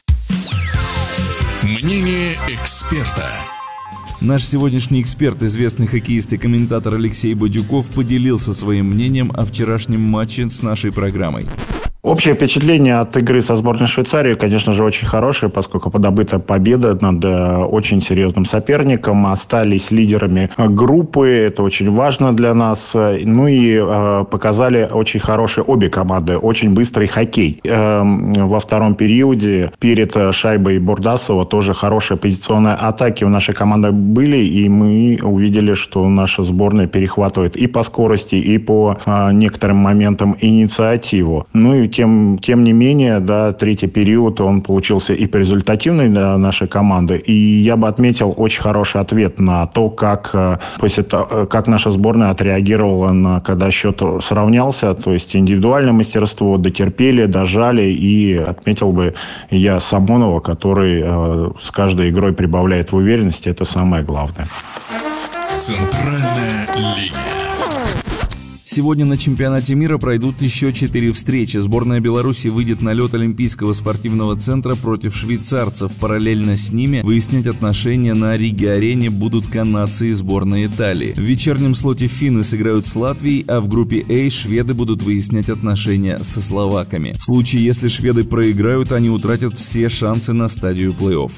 Мнение 1.63 2.33
эксперта. 2.49 3.31
Наш 4.25 4.45
сегодняшний 4.45 5.01
эксперт, 5.01 5.43
известный 5.43 5.89
хоккеист 5.89 6.33
и 6.33 6.39
комментатор 6.39 6.95
Алексей 6.95 7.35
Бодюков, 7.35 7.91
поделился 7.91 8.55
своим 8.55 8.87
мнением 8.87 9.33
о 9.35 9.45
вчерашнем 9.45 10.01
матче 10.01 10.49
с 10.49 10.63
нашей 10.63 10.93
программой. 10.93 11.47
Общее 12.05 12.35
впечатление 12.35 12.97
от 12.97 13.17
игры 13.17 13.43
со 13.43 13.55
сборной 13.55 13.87
Швейцарии, 13.87 14.35
конечно 14.35 14.73
же, 14.73 14.83
очень 14.83 15.07
хорошее, 15.07 15.53
поскольку 15.53 15.89
подобыта 15.89 16.41
победа 16.41 16.99
над 17.01 17.25
э, 17.25 17.59
очень 17.59 18.03
серьезным 18.03 18.45
соперником. 18.45 19.25
Остались 19.25 19.93
лидерами 19.93 20.51
группы, 20.59 21.29
это 21.29 21.63
очень 21.63 21.93
важно 21.93 22.33
для 22.33 22.55
нас. 22.55 22.91
Ну 22.95 23.47
и 23.47 23.79
э, 23.81 24.25
показали 24.29 24.91
очень 24.93 25.21
хорошие 25.21 25.63
обе 25.63 25.91
команды, 25.91 26.37
очень 26.37 26.75
быстрый 26.75 27.07
хоккей. 27.07 27.61
Э, 27.63 28.03
во 28.03 28.59
втором 28.59 28.97
периоде 28.97 29.71
перед 29.79 30.35
шайбой 30.35 30.81
Бурдасова 30.81 31.47
тоже 31.47 31.73
хорошие 31.73 32.19
позиционные 32.19 32.75
атаки 32.75 33.23
у 33.23 33.29
нашей 33.29 33.55
команды 33.55 33.93
были, 33.93 34.39
и 34.39 34.69
мы 34.69 35.21
увидели, 35.23 35.75
что 35.75 36.09
наша 36.09 36.43
сборная 36.43 36.89
перехватывает 36.89 37.55
и 37.55 37.69
по 37.69 37.85
скорости, 37.85 38.35
и 38.35 38.59
по 38.59 38.99
э, 39.07 39.33
некоторым 39.33 39.77
моментам 39.77 40.37
инициативу. 40.41 41.47
Ну 41.53 41.77
и 41.77 41.92
тем, 41.93 42.39
тем 42.39 42.65
не 42.65 42.73
менее, 42.73 43.21
да, 43.21 43.53
третий 43.53 43.87
период, 43.87 44.41
он 44.41 44.63
получился 44.63 45.13
и 45.13 45.27
результативный 45.33 46.09
для 46.09 46.37
нашей 46.39 46.69
команды. 46.69 47.17
И 47.17 47.33
я 47.33 47.77
бы 47.77 47.89
отметил 47.89 48.35
очень 48.37 48.63
хороший 48.63 49.01
ответ 49.01 49.39
на 49.41 49.67
то, 49.67 49.91
как, 49.91 50.31
э, 50.35 50.59
после 50.79 51.03
того, 51.03 51.27
э, 51.31 51.47
как 51.47 51.69
наша 51.69 51.91
сборная 51.91 52.31
отреагировала, 52.31 53.13
на, 53.13 53.41
когда 53.41 53.71
счет 53.71 54.03
сравнялся. 54.21 54.95
То 54.95 55.13
есть 55.13 55.37
индивидуальное 55.37 55.93
мастерство, 55.93 56.59
дотерпели, 56.59 57.27
дожали. 57.27 57.83
И 57.83 58.37
отметил 58.37 58.93
бы 58.93 59.15
я 59.51 59.81
Самонова, 59.81 60.41
который 60.41 61.03
э, 61.05 61.51
с 61.63 61.71
каждой 61.71 62.11
игрой 62.11 62.33
прибавляет 62.33 62.93
в 62.93 62.97
уверенности. 62.97 63.49
Это 63.49 63.65
самое 63.65 64.03
главное. 64.03 64.47
Центральная 65.57 66.67
линия. 66.75 67.32
Сегодня 68.73 69.05
на 69.05 69.19
чемпионате 69.19 69.75
мира 69.75 69.99
пройдут 69.99 70.41
еще 70.41 70.73
четыре 70.73 71.13
встречи. 71.13 71.59
Сборная 71.59 72.01
Беларуси 72.01 72.49
выйдет 72.49 72.81
на 72.81 72.95
лед 72.95 73.13
Олимпийского 73.13 73.75
спортивного 73.75 74.35
центра 74.35 74.77
против 74.77 75.15
швейцарцев. 75.15 75.95
Параллельно 75.97 76.57
с 76.57 76.73
ними 76.73 77.03
выяснять 77.03 77.47
отношения 77.47 78.15
на 78.15 78.35
Риге-арене 78.35 79.11
будут 79.11 79.47
канадцы 79.47 80.09
и 80.09 80.13
сборная 80.15 80.69
Италии. 80.69 81.13
В 81.13 81.21
вечернем 81.21 81.75
слоте 81.75 82.07
финны 82.07 82.45
сыграют 82.45 82.87
с 82.87 82.97
Латвией, 82.97 83.45
а 83.47 83.61
в 83.61 83.69
группе 83.69 84.07
А 84.09 84.31
шведы 84.31 84.73
будут 84.73 85.03
выяснять 85.03 85.51
отношения 85.51 86.21
со 86.23 86.41
словаками. 86.41 87.15
В 87.19 87.25
случае, 87.25 87.67
если 87.67 87.89
шведы 87.89 88.25
проиграют, 88.25 88.93
они 88.93 89.11
утратят 89.11 89.59
все 89.59 89.91
шансы 89.91 90.33
на 90.33 90.49
стадию 90.49 90.95
плей-офф. 90.99 91.31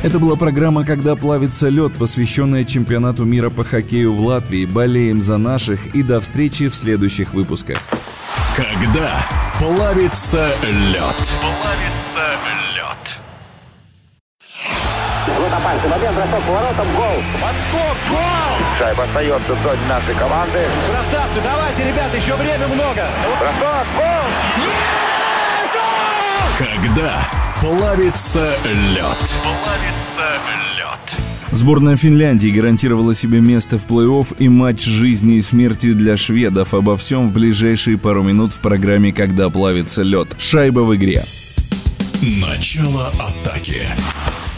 Это 0.00 0.20
была 0.20 0.36
программа 0.36 0.84
«Когда 0.84 1.16
плавится 1.16 1.68
лед», 1.68 1.92
посвященная 1.98 2.62
чемпионату 2.62 3.24
мира 3.24 3.50
по 3.50 3.64
хоккею 3.64 4.14
в 4.14 4.20
Латвии. 4.20 4.64
Болеем 4.64 5.20
за 5.20 5.38
наших 5.38 5.92
и 5.92 6.04
до 6.04 6.20
встречи 6.20 6.37
в 6.68 6.74
следующих 6.74 7.34
выпусках. 7.34 7.78
Когда 8.56 9.10
плавится 9.58 10.48
лед. 10.62 11.16
Плавится 11.40 12.22
лед. 12.76 13.18
Вот 15.36 15.52
опасный 15.52 15.90
момент, 15.90 16.14
бросок 16.14 16.42
поворотом, 16.46 16.86
гол. 16.94 17.22
Подскок, 17.34 17.96
гол! 18.08 18.78
Шайба 18.78 19.02
остается 19.02 19.54
в 19.54 19.62
зоне 19.62 19.86
нашей 19.88 20.14
команды. 20.14 20.64
Красавцы, 20.86 21.40
давайте, 21.42 21.88
ребята, 21.88 22.16
еще 22.16 22.34
время 22.36 22.68
много. 22.68 23.08
Бросок, 23.40 23.86
гол! 23.96 24.28
Когда 26.56 27.47
плавится 27.60 28.56
лед. 28.64 29.38
Плавится 29.42 30.22
лед. 30.76 31.20
Сборная 31.50 31.96
Финляндии 31.96 32.50
гарантировала 32.50 33.14
себе 33.14 33.40
место 33.40 33.78
в 33.78 33.86
плей-офф 33.86 34.36
и 34.38 34.48
матч 34.48 34.84
жизни 34.84 35.36
и 35.36 35.42
смерти 35.42 35.92
для 35.92 36.16
шведов. 36.16 36.74
Обо 36.74 36.96
всем 36.96 37.28
в 37.28 37.32
ближайшие 37.32 37.98
пару 37.98 38.22
минут 38.22 38.52
в 38.52 38.60
программе 38.60 39.12
«Когда 39.12 39.50
плавится 39.50 40.02
лед». 40.02 40.28
Шайба 40.38 40.80
в 40.80 40.94
игре. 40.94 41.22
Начало 42.22 43.08
атаки. 43.08 43.82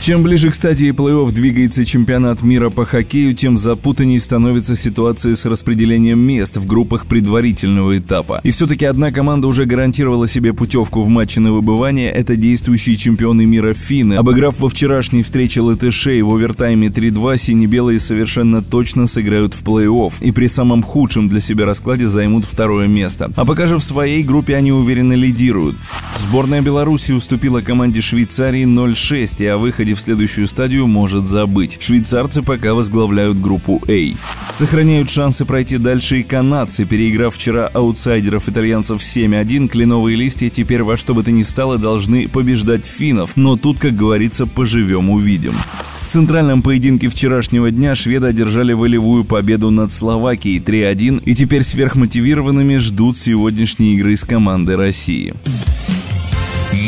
Чем 0.01 0.23
ближе 0.23 0.51
к 0.51 0.55
стадии 0.55 0.93
плей-офф 0.93 1.31
двигается 1.31 1.85
чемпионат 1.85 2.41
мира 2.41 2.71
по 2.71 2.87
хоккею, 2.87 3.35
тем 3.35 3.59
запутанней 3.59 4.19
становится 4.19 4.75
ситуация 4.75 5.35
с 5.35 5.45
распределением 5.45 6.21
мест 6.21 6.57
в 6.57 6.67
группах 6.67 7.05
предварительного 7.05 7.99
этапа. 7.99 8.41
И 8.43 8.51
все-таки 8.51 8.87
одна 8.87 9.13
команда 9.13 9.47
уже 9.47 9.67
гарантировала 9.67 10.27
себе 10.27 10.55
путевку 10.55 11.03
в 11.03 11.09
матче 11.09 11.41
на 11.41 11.53
выбывание– 11.53 12.11
это 12.13 12.37
действующие 12.37 12.97
чемпионы 12.97 13.45
мира 13.45 13.75
финны. 13.75 14.15
Обыграв 14.15 14.59
во 14.61 14.71
вчерашней 14.71 15.23
встрече 15.23 15.61
латышей 15.61 16.23
в 16.23 16.31
овертайме 16.33 16.89
3-2, 16.89 17.37
сине-белые 17.37 18.01
совершенно 18.01 18.63
точно 18.63 19.07
сыграют 19.07 19.53
в 19.53 19.63
плей-офф 19.63 20.15
и 20.23 20.31
при 20.31 20.47
самом 20.47 20.83
худшем 20.83 21.29
для 21.29 21.41
себя 21.41 21.67
раскладе 21.67 22.09
займут 22.09 22.47
второе 22.47 22.89
место. 22.89 23.31
А 23.37 23.45
пока 23.45 23.67
же 23.67 23.77
в 23.77 23.85
своей 23.85 24.23
группе 24.23 24.57
они 24.57 24.73
уверенно 24.73 25.13
лидируют. 25.13 25.77
Сборная 26.17 26.63
Беларуси 26.63 27.13
уступила 27.13 27.61
команде 27.61 28.01
Швейцарии 28.01 28.65
0-6 28.65 29.43
и 29.43 29.47
о 29.47 29.59
выходе 29.59 29.90
в 29.95 30.01
следующую 30.01 30.47
стадию 30.47 30.87
может 30.87 31.27
забыть. 31.27 31.79
Швейцарцы 31.81 32.43
пока 32.43 32.75
возглавляют 32.75 33.41
группу 33.41 33.83
А. 33.89 34.53
Сохраняют 34.53 35.11
шансы 35.11 35.45
пройти 35.45 35.79
дальше 35.79 36.21
и 36.21 36.23
канадцы, 36.23 36.85
переиграв 36.85 37.35
вчера 37.35 37.67
аутсайдеров 37.69 38.49
итальянцев 38.49 39.01
7-1, 39.01 39.69
кленовые 39.69 40.17
листья 40.17 40.49
теперь 40.49 40.83
во 40.83 40.97
что 40.97 41.15
бы 41.15 41.23
то 41.23 41.31
ни 41.31 41.43
стало 41.43 41.79
должны 41.79 42.29
побеждать 42.29 42.87
финнов, 42.87 43.37
но 43.37 43.57
тут, 43.57 43.79
как 43.79 43.95
говорится, 43.95 44.47
поживем 44.47 45.11
увидим. 45.11 45.55
В 46.03 46.09
центральном 46.13 46.63
поединке 46.63 47.09
вчерашнего 47.09 47.71
дня 47.71 47.95
шведы 47.95 48.27
одержали 48.27 48.73
волевую 48.73 49.25
победу 49.25 49.71
над 49.71 49.93
Словакией 49.93 50.59
3-1 50.59 51.23
и 51.25 51.35
теперь 51.35 51.63
сверхмотивированными 51.63 52.79
ждут 52.79 53.17
сегодняшней 53.17 53.95
игры 53.95 54.17
с 54.17 54.25
командой 54.25 54.75
России. 54.75 55.35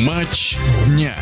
Матч 0.05 0.57
дня. 0.89 1.15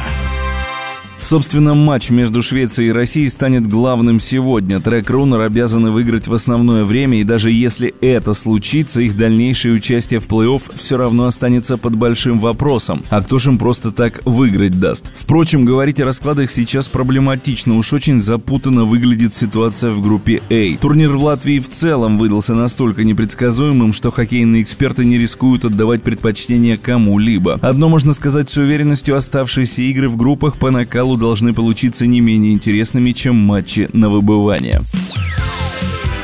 Собственно, 1.21 1.75
матч 1.75 2.11
между 2.11 2.41
Швецией 2.41 2.89
и 2.89 2.93
Россией 2.93 3.29
станет 3.29 3.69
главным 3.69 4.21
сегодня. 4.21 4.81
Трек 4.81 5.11
Рунер 5.11 5.43
обязаны 5.43 5.91
выиграть 5.91 6.27
в 6.27 6.35
основное 6.35 6.85
время, 6.85 7.21
и 7.21 7.25
даже 7.25 7.51
если 7.51 7.95
это 8.01 8.33
случится, 8.33 9.03
их 9.03 9.17
дальнейшее 9.17 9.75
участие 9.75 10.19
в 10.19 10.29
плей-офф 10.29 10.73
все 10.75 10.97
равно 10.97 11.27
останется 11.27 11.77
под 11.77 11.95
большим 11.95 12.41
вопросом. 12.41 13.05
А 13.11 13.21
кто 13.21 13.39
же 13.39 13.51
им 13.51 13.59
просто 13.59 13.93
так 13.93 14.23
выиграть 14.25 14.81
даст? 14.81 15.13
Впрочем, 15.15 15.67
говорить 15.67 16.01
о 16.01 16.07
раскладах 16.07 16.51
сейчас 16.51 16.89
проблематично, 16.89 17.77
уж 17.77 17.93
очень 17.93 18.19
запутанно 18.21 18.85
выглядит 18.85 19.35
ситуация 19.35 19.93
в 19.93 20.01
группе 20.01 20.41
А. 20.49 20.77
Турнир 20.81 21.15
в 21.17 21.23
Латвии 21.23 21.61
в 21.61 21.69
целом 21.69 22.17
выдался 22.17 22.55
настолько 22.55 23.05
непредсказуемым, 23.05 23.93
что 23.93 24.11
хоккейные 24.11 24.63
эксперты 24.63 25.05
не 25.05 25.19
рискуют 25.19 25.67
отдавать 25.67 26.03
предпочтение 26.03 26.79
кому-либо. 26.79 27.59
Одно 27.61 27.91
можно 27.91 28.15
сказать 28.15 28.49
с 28.49 28.57
уверенностью, 28.57 29.17
оставшиеся 29.17 29.83
игры 29.83 30.09
в 30.09 30.17
группах 30.17 30.57
по 30.57 30.71
накалу 30.71 31.10
должны 31.17 31.55
получиться 31.55 32.07
не 32.07 32.21
менее 32.21 32.53
интересными, 32.53 33.13
чем 33.13 33.37
матчи 33.37 33.89
на 33.93 34.09
выбывание. 34.11 34.81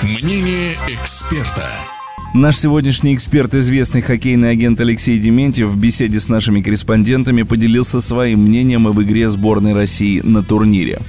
Мнение 0.02 0.74
эксперта. 0.88 1.68
Наш 2.34 2.56
сегодняшний 2.56 3.14
эксперт, 3.14 3.54
известный 3.54 4.02
хоккейный 4.02 4.50
агент 4.50 4.78
Алексей 4.80 5.18
Дементьев, 5.18 5.68
в 5.68 5.78
беседе 5.78 6.20
с 6.20 6.28
нашими 6.28 6.60
корреспондентами 6.60 7.42
поделился 7.42 8.00
своим 8.00 8.40
мнением 8.40 8.86
об 8.86 9.00
игре 9.00 9.30
сборной 9.30 9.72
России 9.72 10.20
на 10.20 10.42
турнире. 10.42 11.00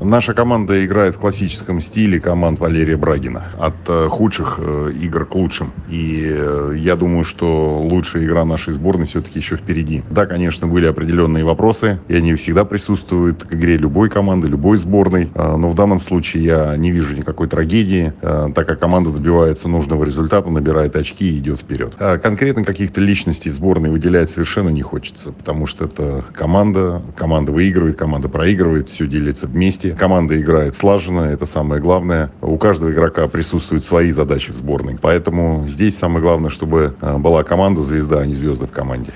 Наша 0.00 0.32
команда 0.32 0.84
играет 0.86 1.16
в 1.16 1.18
классическом 1.18 1.80
стиле 1.80 2.20
команд 2.20 2.60
Валерия 2.60 2.96
Брагина. 2.96 3.48
От 3.58 3.74
э, 3.88 4.06
худших 4.08 4.60
э, 4.62 4.92
игр 5.02 5.26
к 5.26 5.34
лучшим. 5.34 5.72
И 5.88 6.24
э, 6.24 6.74
я 6.76 6.94
думаю, 6.94 7.24
что 7.24 7.80
лучшая 7.80 8.24
игра 8.24 8.44
нашей 8.44 8.74
сборной 8.74 9.06
все-таки 9.06 9.40
еще 9.40 9.56
впереди. 9.56 10.04
Да, 10.08 10.26
конечно, 10.26 10.68
были 10.68 10.86
определенные 10.86 11.44
вопросы, 11.44 11.98
и 12.06 12.14
они 12.14 12.34
всегда 12.34 12.64
присутствуют 12.64 13.42
к 13.42 13.52
игре 13.54 13.76
любой 13.76 14.08
команды, 14.08 14.46
любой 14.46 14.78
сборной. 14.78 15.30
Э, 15.34 15.56
но 15.56 15.68
в 15.68 15.74
данном 15.74 15.98
случае 15.98 16.44
я 16.44 16.76
не 16.76 16.92
вижу 16.92 17.16
никакой 17.16 17.48
трагедии, 17.48 18.12
так 18.20 18.68
как 18.68 18.78
команда 18.78 19.10
добивается 19.10 19.68
нужного 19.68 20.04
результата, 20.04 20.48
набирает 20.48 20.94
очки 20.94 21.28
и 21.28 21.38
идет 21.38 21.60
вперед. 21.60 21.94
А 21.98 22.18
конкретно 22.18 22.62
каких-то 22.62 23.00
личностей 23.00 23.50
сборной 23.50 23.90
выделять 23.90 24.30
совершенно 24.30 24.68
не 24.68 24.82
хочется, 24.82 25.32
потому 25.32 25.66
что 25.66 25.86
это 25.86 26.24
команда, 26.32 27.02
команда 27.16 27.50
выигрывает, 27.50 27.96
команда 27.96 28.28
проигрывает, 28.28 28.90
все 28.90 29.06
делится 29.06 29.46
вместе 29.46 29.87
месте. 29.88 29.98
Команда 29.98 30.40
играет 30.40 30.76
слаженно, 30.76 31.20
это 31.22 31.46
самое 31.46 31.80
главное. 31.80 32.30
У 32.40 32.56
каждого 32.58 32.90
игрока 32.90 33.28
присутствуют 33.28 33.84
свои 33.84 34.10
задачи 34.10 34.52
в 34.52 34.56
сборной. 34.56 34.98
Поэтому 35.00 35.66
здесь 35.68 35.98
самое 35.98 36.20
главное, 36.20 36.50
чтобы 36.50 36.94
э, 37.00 37.16
была 37.18 37.42
команда 37.44 37.84
звезда, 37.84 38.20
а 38.20 38.26
не 38.26 38.34
звезды 38.34 38.66
в 38.66 38.72
команде. 38.72 39.12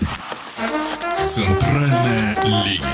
Центральная 1.24 2.36
линия. 2.44 2.91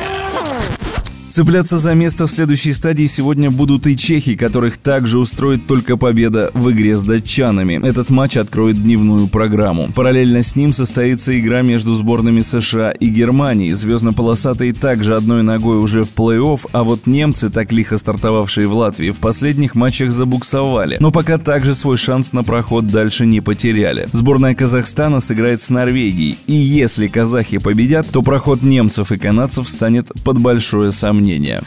Цепляться 1.39 1.79
за 1.79 1.95
место 1.95 2.27
в 2.27 2.31
следующей 2.33 2.73
стадии 2.73 3.07
сегодня 3.07 3.49
будут 3.49 3.87
и 3.87 3.97
чехи, 3.97 4.35
которых 4.35 4.77
также 4.77 5.21
устроит 5.21 5.69
только 5.69 5.97
победа 5.97 6.51
в 6.53 6.73
игре 6.73 6.97
с 6.97 7.05
датчанами. 7.05 7.81
Этот 7.87 8.11
матч 8.11 8.37
откроет 8.37 8.83
дневную 8.83 9.29
программу. 9.29 9.89
Параллельно 9.95 10.43
с 10.43 10.57
ним 10.57 10.73
состоится 10.73 11.39
игра 11.39 11.63
между 11.63 11.95
сборными 11.95 12.41
США 12.41 12.91
и 12.91 13.07
Германии. 13.07 13.73
Звездно-полосатые 13.73 14.73
также 14.73 15.15
одной 15.15 15.45
ногой 15.45 15.79
уже 15.79 16.03
в 16.03 16.13
плей-офф, 16.13 16.71
а 16.73 16.83
вот 16.83 17.07
немцы, 17.07 17.51
так 17.51 17.71
лихо 17.71 17.99
стартовавшие 17.99 18.67
в 18.67 18.75
Латвии, 18.75 19.13
в 19.13 19.21
последних 19.21 19.77
матчах 19.77 20.11
забуксовали. 20.11 20.97
Но 20.99 21.13
пока 21.13 21.39
также 21.39 21.77
свой 21.77 21.99
шанс 21.99 22.33
на 22.33 22.43
проход 22.43 22.89
дальше 22.89 23.27
не 23.27 23.41
потеряли. 23.41 24.09
Сборная 24.13 24.57
Казахстана 24.57 25.21
сыграет 25.21 25.61
с 25.61 25.71
Норвегией. 25.71 26.37
И 26.49 26.55
если 26.55 27.07
казахи 27.07 27.59
победят, 27.59 28.09
то 28.11 28.23
проход 28.23 28.63
немцев 28.63 29.13
и 29.13 29.19
канадцев 29.19 29.69
станет 29.69 30.11
под 30.25 30.41
большое 30.41 30.91
сомнение 30.91 31.28
сомнения. 31.29 31.61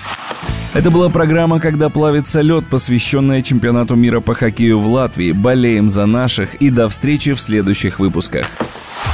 Это 0.73 0.89
была 0.89 1.09
программа 1.09 1.59
«Когда 1.59 1.89
плавится 1.89 2.41
лед», 2.41 2.65
посвященная 2.69 3.41
чемпионату 3.41 3.95
мира 3.95 4.21
по 4.21 4.33
хоккею 4.33 4.79
в 4.79 4.87
Латвии. 4.87 5.33
Болеем 5.33 5.89
за 5.89 6.05
наших 6.05 6.55
и 6.55 6.69
до 6.69 6.87
встречи 6.87 7.33
в 7.33 7.41
следующих 7.41 7.99
выпусках. 7.99 8.47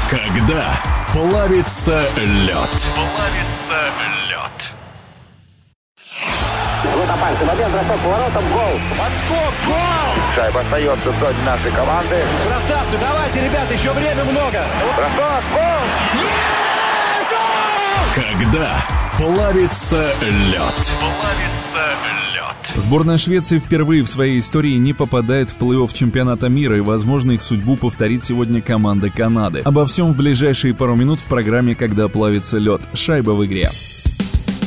Когда 0.10 0.64
плавится 1.14 2.04
лед. 2.18 2.70
Плавится 2.96 3.80
лед. 4.30 4.72
Вот 6.96 7.08
бросок 7.08 8.02
поворотом, 8.04 8.44
гол. 8.54 8.80
Подскок, 8.92 9.54
гол! 9.66 10.36
Шайба 10.36 10.62
остается 10.62 11.12
в 11.12 11.20
зоне 11.20 11.44
нашей 11.46 11.72
команды. 11.72 12.24
Красавцы, 12.46 12.98
давайте, 13.02 13.46
ребята, 13.46 13.74
еще 13.74 13.92
время 13.92 14.24
много. 14.26 14.64
Бросок, 14.96 15.44
гол! 15.54 16.37
Когда 18.40 18.86
плавится 19.18 20.14
лед. 20.22 20.96
Плавится 21.00 21.80
лед. 22.34 22.76
Сборная 22.76 23.18
Швеции 23.18 23.58
впервые 23.58 24.04
в 24.04 24.08
своей 24.08 24.38
истории 24.38 24.76
не 24.76 24.94
попадает 24.94 25.50
в 25.50 25.58
плей-офф 25.58 25.92
чемпионата 25.92 26.48
мира, 26.48 26.78
и, 26.78 26.82
возможно, 26.82 27.32
их 27.32 27.42
судьбу 27.42 27.78
повторит 27.78 28.22
сегодня 28.22 28.62
команда 28.62 29.10
Канады. 29.10 29.60
Обо 29.60 29.88
всем 29.88 30.12
в 30.12 30.18
ближайшие 30.18 30.76
пару 30.76 30.96
минут 30.96 31.20
в 31.20 31.28
программе 31.28 31.74
«Когда 31.74 32.10
плавится 32.10 32.60
лед». 32.60 32.82
Шайба 32.94 33.32
в 33.32 33.44
игре. 33.46 33.70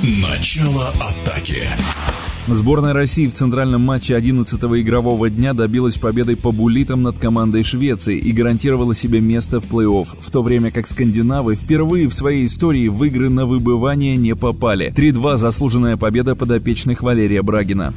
Начало 0.03 0.89
атаки. 0.89 1.69
Сборная 2.49 2.95
России 2.95 3.29
в 3.29 3.35
центральном 3.35 3.83
матче 3.83 4.15
11-го 4.15 4.81
игрового 4.81 5.31
дня 5.31 5.53
добилась 5.53 5.99
победы 5.99 6.37
по 6.37 6.51
буллитам 6.53 7.03
над 7.03 7.19
командой 7.19 7.63
Швеции 7.63 8.19
и 8.19 8.33
гарантировала 8.33 8.95
себе 8.95 9.21
место 9.21 9.61
в 9.61 9.67
плей-офф, 9.67 10.09
в 10.19 10.31
то 10.31 10.43
время 10.43 10.71
как 10.71 10.87
скандинавы 10.87 11.55
впервые 11.55 12.09
в 12.09 12.15
своей 12.15 12.47
истории 12.47 12.89
в 12.89 13.05
игры 13.05 13.29
на 13.29 13.47
выбывание 13.47 14.17
не 14.17 14.35
попали. 14.35 14.93
3-2 14.97 15.37
заслуженная 15.37 15.97
победа 15.97 16.35
подопечных 16.35 17.03
Валерия 17.03 17.43
Брагина. 17.43 17.93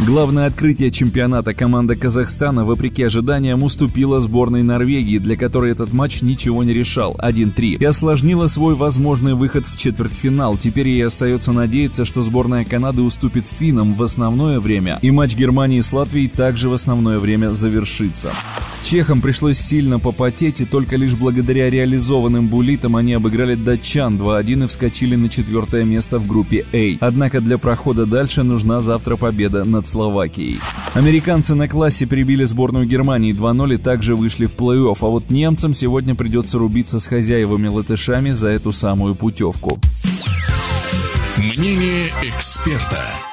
Главное 0.00 0.46
открытие 0.46 0.90
чемпионата 0.90 1.54
команда 1.54 1.94
Казахстана, 1.94 2.64
вопреки 2.64 3.04
ожиданиям, 3.04 3.62
уступила 3.62 4.20
сборной 4.20 4.62
Норвегии, 4.62 5.18
для 5.18 5.36
которой 5.36 5.70
этот 5.70 5.92
матч 5.92 6.22
ничего 6.22 6.64
не 6.64 6.72
решал, 6.72 7.14
1-3, 7.22 7.76
и 7.78 7.84
осложнила 7.84 8.46
свой 8.46 8.74
возможный 8.74 9.34
выход 9.34 9.66
в 9.66 9.76
четвертьфинал. 9.76 10.56
Теперь 10.56 10.88
ей 10.88 11.06
остается 11.06 11.52
надеяться, 11.52 12.04
что 12.04 12.22
сборная 12.22 12.64
Канады 12.64 13.02
уступит 13.02 13.46
финнам 13.82 13.94
в 13.94 14.02
основное 14.02 14.60
время, 14.60 14.98
и 15.02 15.10
матч 15.10 15.34
Германии 15.34 15.80
с 15.80 15.92
Латвией 15.92 16.28
также 16.28 16.68
в 16.68 16.72
основное 16.72 17.18
время 17.18 17.52
завершится. 17.52 18.30
Чехам 18.82 19.20
пришлось 19.20 19.58
сильно 19.58 19.98
попотеть, 19.98 20.60
и 20.60 20.64
только 20.64 20.96
лишь 20.96 21.14
благодаря 21.14 21.70
реализованным 21.70 22.48
буллитам 22.48 22.96
они 22.96 23.14
обыграли 23.14 23.54
датчан 23.54 24.18
2-1 24.18 24.64
и 24.64 24.66
вскочили 24.66 25.16
на 25.16 25.28
четвертое 25.28 25.84
место 25.84 26.18
в 26.18 26.26
группе 26.26 26.64
А. 26.72 27.06
Однако 27.06 27.40
для 27.40 27.58
прохода 27.58 28.06
дальше 28.06 28.42
нужна 28.42 28.80
завтра 28.80 29.16
победа 29.16 29.64
над 29.64 29.86
Словакией. 29.86 30.58
Американцы 30.94 31.54
на 31.54 31.68
классе 31.68 32.06
прибили 32.06 32.44
сборную 32.44 32.86
Германии 32.86 33.34
2-0 33.34 33.74
и 33.74 33.78
также 33.78 34.16
вышли 34.16 34.46
в 34.46 34.56
плей-офф, 34.56 34.98
а 35.00 35.06
вот 35.06 35.30
немцам 35.30 35.74
сегодня 35.74 36.14
придется 36.14 36.58
рубиться 36.58 36.98
с 36.98 37.06
хозяевами-латышами 37.06 38.32
за 38.32 38.48
эту 38.48 38.72
самую 38.72 39.14
путевку. 39.14 39.78
Мнение 41.38 42.08
эксперта. 42.22 43.31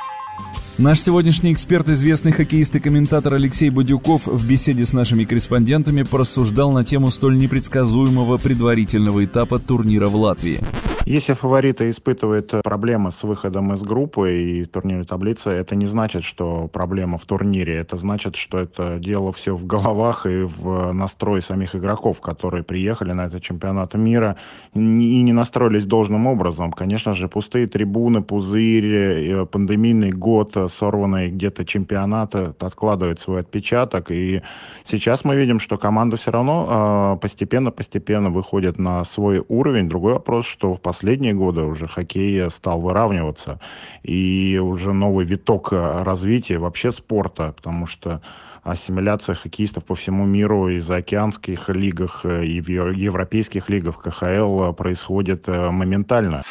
Наш 0.81 1.01
сегодняшний 1.01 1.51
эксперт, 1.51 1.89
известный 1.89 2.31
хоккеист 2.31 2.73
и 2.77 2.79
комментатор 2.79 3.33
Алексей 3.33 3.69
Бодюков 3.69 4.27
в 4.27 4.47
беседе 4.47 4.85
с 4.85 4.93
нашими 4.93 5.25
корреспондентами 5.25 6.03
порассуждал 6.03 6.71
на 6.71 6.85
тему 6.85 7.09
столь 7.09 7.37
непредсказуемого 7.37 8.37
предварительного 8.37 9.25
этапа 9.25 9.59
турнира 9.59 10.07
в 10.07 10.15
Латвии. 10.15 10.61
Если 11.05 11.33
фавориты 11.33 11.89
испытывают 11.89 12.53
проблемы 12.63 13.11
с 13.11 13.23
выходом 13.23 13.73
из 13.73 13.81
группы 13.81 14.37
и 14.37 14.65
турнирной 14.65 15.05
таблицы, 15.05 15.49
это 15.49 15.75
не 15.75 15.87
значит, 15.87 16.23
что 16.23 16.69
проблема 16.71 17.17
в 17.17 17.25
турнире. 17.25 17.77
Это 17.77 17.97
значит, 17.97 18.35
что 18.35 18.59
это 18.59 18.99
дело 18.99 19.31
все 19.31 19.55
в 19.55 19.65
головах 19.65 20.27
и 20.27 20.43
в 20.43 20.91
настрое 20.93 21.41
самих 21.41 21.75
игроков, 21.75 22.21
которые 22.21 22.63
приехали 22.63 23.13
на 23.13 23.25
этот 23.25 23.41
чемпионат 23.41 23.95
мира 23.95 24.35
и 24.75 24.79
не 24.79 25.33
настроились 25.33 25.85
должным 25.85 26.27
образом. 26.27 26.71
Конечно 26.71 27.13
же, 27.13 27.27
пустые 27.27 27.65
трибуны, 27.65 28.21
пузырь, 28.21 29.45
пандемийный 29.47 30.11
год, 30.11 30.68
сорванный 30.69 31.29
где-то 31.29 31.65
чемпионат 31.65 32.35
откладывает 32.35 33.19
свой 33.19 33.41
отпечаток. 33.41 34.11
И 34.11 34.41
сейчас 34.85 35.23
мы 35.25 35.35
видим, 35.35 35.59
что 35.59 35.77
команда 35.77 36.15
все 36.17 36.31
равно 36.31 37.17
постепенно-постепенно 37.21 38.29
выходит 38.29 38.79
на 38.79 39.03
свой 39.03 39.43
уровень. 39.47 39.89
Другой 39.89 40.13
вопрос, 40.13 40.45
что 40.45 40.75
в 40.75 40.81
последние 40.81 41.33
годы 41.33 41.63
уже 41.63 41.87
хоккей 41.87 42.49
стал 42.51 42.79
выравниваться. 42.79 43.59
И 44.03 44.59
уже 44.61 44.93
новый 44.93 45.25
виток 45.25 45.71
развития 45.71 46.57
вообще 46.59 46.91
спорта, 46.91 47.53
потому 47.55 47.87
что 47.87 48.21
ассимиляция 48.63 49.35
хоккеистов 49.35 49.85
по 49.85 49.95
всему 49.95 50.25
миру 50.25 50.67
и 50.69 50.79
в 50.79 50.91
океанских 50.91 51.69
лигах, 51.69 52.25
и 52.25 52.61
в 52.61 52.69
европейских 52.69 53.69
лигах 53.69 54.01
КХЛ 54.01 54.73
происходит 54.73 55.47
моментально. 55.47 56.43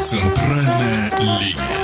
Центральная 0.00 1.10
линия. 1.18 1.77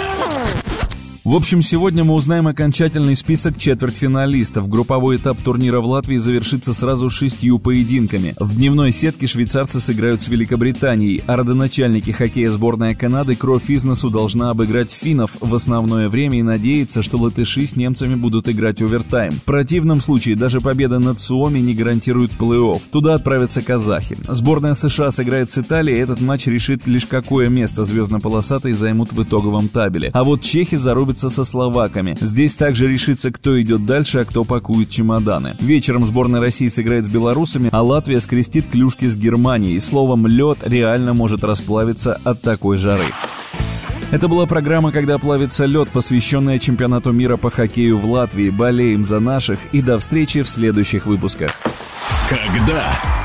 В 1.25 1.35
общем, 1.37 1.62
сегодня 1.62 2.05
мы 2.05 2.12
узнаем 2.12 2.49
окончательный 2.49 3.16
список 3.16 3.57
четвертьфиналистов. 3.57 4.68
Групповой 4.68 5.16
этап 5.16 5.41
турнира 5.41 5.81
в 5.81 5.87
Латвии 5.87 6.18
завершится 6.18 6.75
сразу 6.75 7.09
шестью 7.09 7.59
поединками. 7.59 8.35
В 8.39 8.55
дневной 8.55 8.93
сетке 8.93 9.27
швейцарцы 9.27 9.81
сыграют 9.81 10.20
с 10.20 10.29
Великобританией, 10.29 11.22
а 11.27 11.37
родоначальники 11.37 12.11
хоккея 12.11 12.51
сборная 12.51 12.95
Канады 12.95 13.37
кровь 13.37 13.70
из 13.70 13.85
должна 13.85 14.51
обыграть 14.51 14.91
финнов 14.91 15.39
в 15.41 15.55
основное 15.55 16.11
время 16.11 16.41
и 16.41 16.43
надеяться, 16.43 17.01
что 17.01 17.16
латыши 17.16 17.64
с 17.64 17.75
немцами 17.75 18.16
будут 18.16 18.47
играть 18.51 18.83
овертайм. 18.83 19.33
В 19.33 19.45
противном 19.45 20.03
случае 20.03 20.37
даже 20.37 20.61
победа 20.61 20.99
над 20.99 21.20
Суоми 21.20 21.61
не 21.61 21.72
гарантирует 21.72 22.33
плей-офф. 22.33 22.83
Туда 22.93 23.14
отправятся 23.14 23.62
казахи. 23.62 24.18
Сборная 24.29 24.75
США 24.75 25.11
сыграет 25.11 25.49
с 25.49 25.57
Италией, 25.57 26.01
этот 26.01 26.20
матч 26.20 26.49
решит 26.49 26.87
лишь 26.87 27.07
какое 27.07 27.49
место 27.49 27.87
звездно-полосатые 27.87 28.75
займут 28.75 29.14
в 29.14 29.22
итоговом 29.22 29.68
табеле. 29.68 30.11
А 30.12 30.22
вот 30.22 30.43
чехи 30.43 30.77
зарубят 30.77 31.14
со 31.19 31.45
словаками. 31.45 32.17
Здесь 32.21 32.55
также 32.55 32.89
решится, 32.89 33.31
кто 33.31 33.61
идет 33.61 33.87
дальше, 33.87 34.19
а 34.19 34.25
кто 34.25 34.45
пакует 34.45 34.91
чемоданы. 34.91 35.55
Вечером 35.61 36.05
сборная 36.05 36.41
России 36.41 36.69
сыграет 36.69 37.07
с 37.07 37.09
белорусами, 37.09 37.69
а 37.73 37.83
Латвия 37.83 38.21
скрестит 38.21 38.69
клюшки 38.69 39.07
с 39.07 39.17
Германией. 39.17 39.79
Словом, 39.81 40.27
лед 40.27 40.59
реально 40.62 41.15
может 41.15 41.45
расплавиться 41.45 42.21
от 42.25 42.43
такой 42.43 42.79
жары. 42.79 43.05
Это 44.11 44.29
была 44.29 44.47
программа 44.47 44.93
«Когда 44.93 45.19
плавится 45.19 45.65
лед», 45.65 45.89
посвященная 45.89 46.59
чемпионату 46.59 47.11
мира 47.11 47.37
по 47.37 47.51
хоккею 47.51 47.99
в 47.99 48.09
Латвии. 48.09 48.51
Болеем 48.51 49.03
за 49.03 49.19
наших 49.19 49.59
и 49.73 49.83
до 49.83 49.99
встречи 49.99 50.43
в 50.43 50.49
следующих 50.49 51.07
выпусках. 51.07 51.53
Когда 52.29 52.83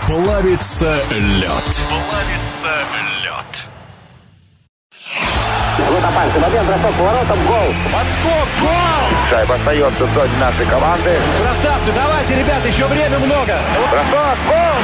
плавится 0.07 0.97
лед. 1.11 1.83
Плавится 1.87 2.69
лед. 3.03 3.08
Опасный 6.09 6.41
момент, 6.41 6.65
бросок 6.65 6.93
поворотом, 6.97 7.37
гол. 7.45 7.73
Подскок, 7.85 8.47
гол! 8.61 9.29
Шайба 9.29 9.55
остается 9.55 10.05
в 10.05 10.13
зоне 10.15 10.37
нашей 10.39 10.65
команды. 10.65 11.17
Красавцы, 11.37 11.91
давайте, 11.93 12.35
ребята, 12.35 12.67
еще 12.67 12.87
время 12.87 13.19
много. 13.19 13.59
Бросок, 13.91 14.37
гол! 14.47 14.79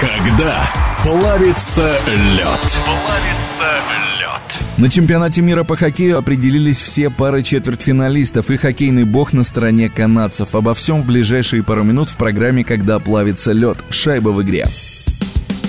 Когда 0.00 0.54
плавится 1.02 1.98
лед. 2.06 2.78
Плавится 2.84 3.70
лед. 4.18 4.58
На 4.76 4.90
чемпионате 4.90 5.40
мира 5.40 5.64
по 5.64 5.76
хоккею 5.76 6.18
определились 6.18 6.80
все 6.80 7.08
пары 7.08 7.42
четвертьфиналистов 7.42 8.50
и 8.50 8.58
хоккейный 8.58 9.04
бог 9.04 9.32
на 9.32 9.44
стороне 9.44 9.88
канадцев. 9.88 10.54
Обо 10.54 10.74
всем 10.74 11.00
в 11.00 11.06
ближайшие 11.06 11.62
пару 11.62 11.84
минут 11.84 12.10
в 12.10 12.16
программе 12.16 12.64
«Когда 12.64 12.98
плавится 12.98 13.52
лед». 13.52 13.78
Шайба 13.88 14.28
в 14.28 14.42
игре. 14.42 14.66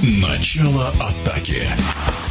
Начало 0.04 0.88
атаки. 1.00 1.62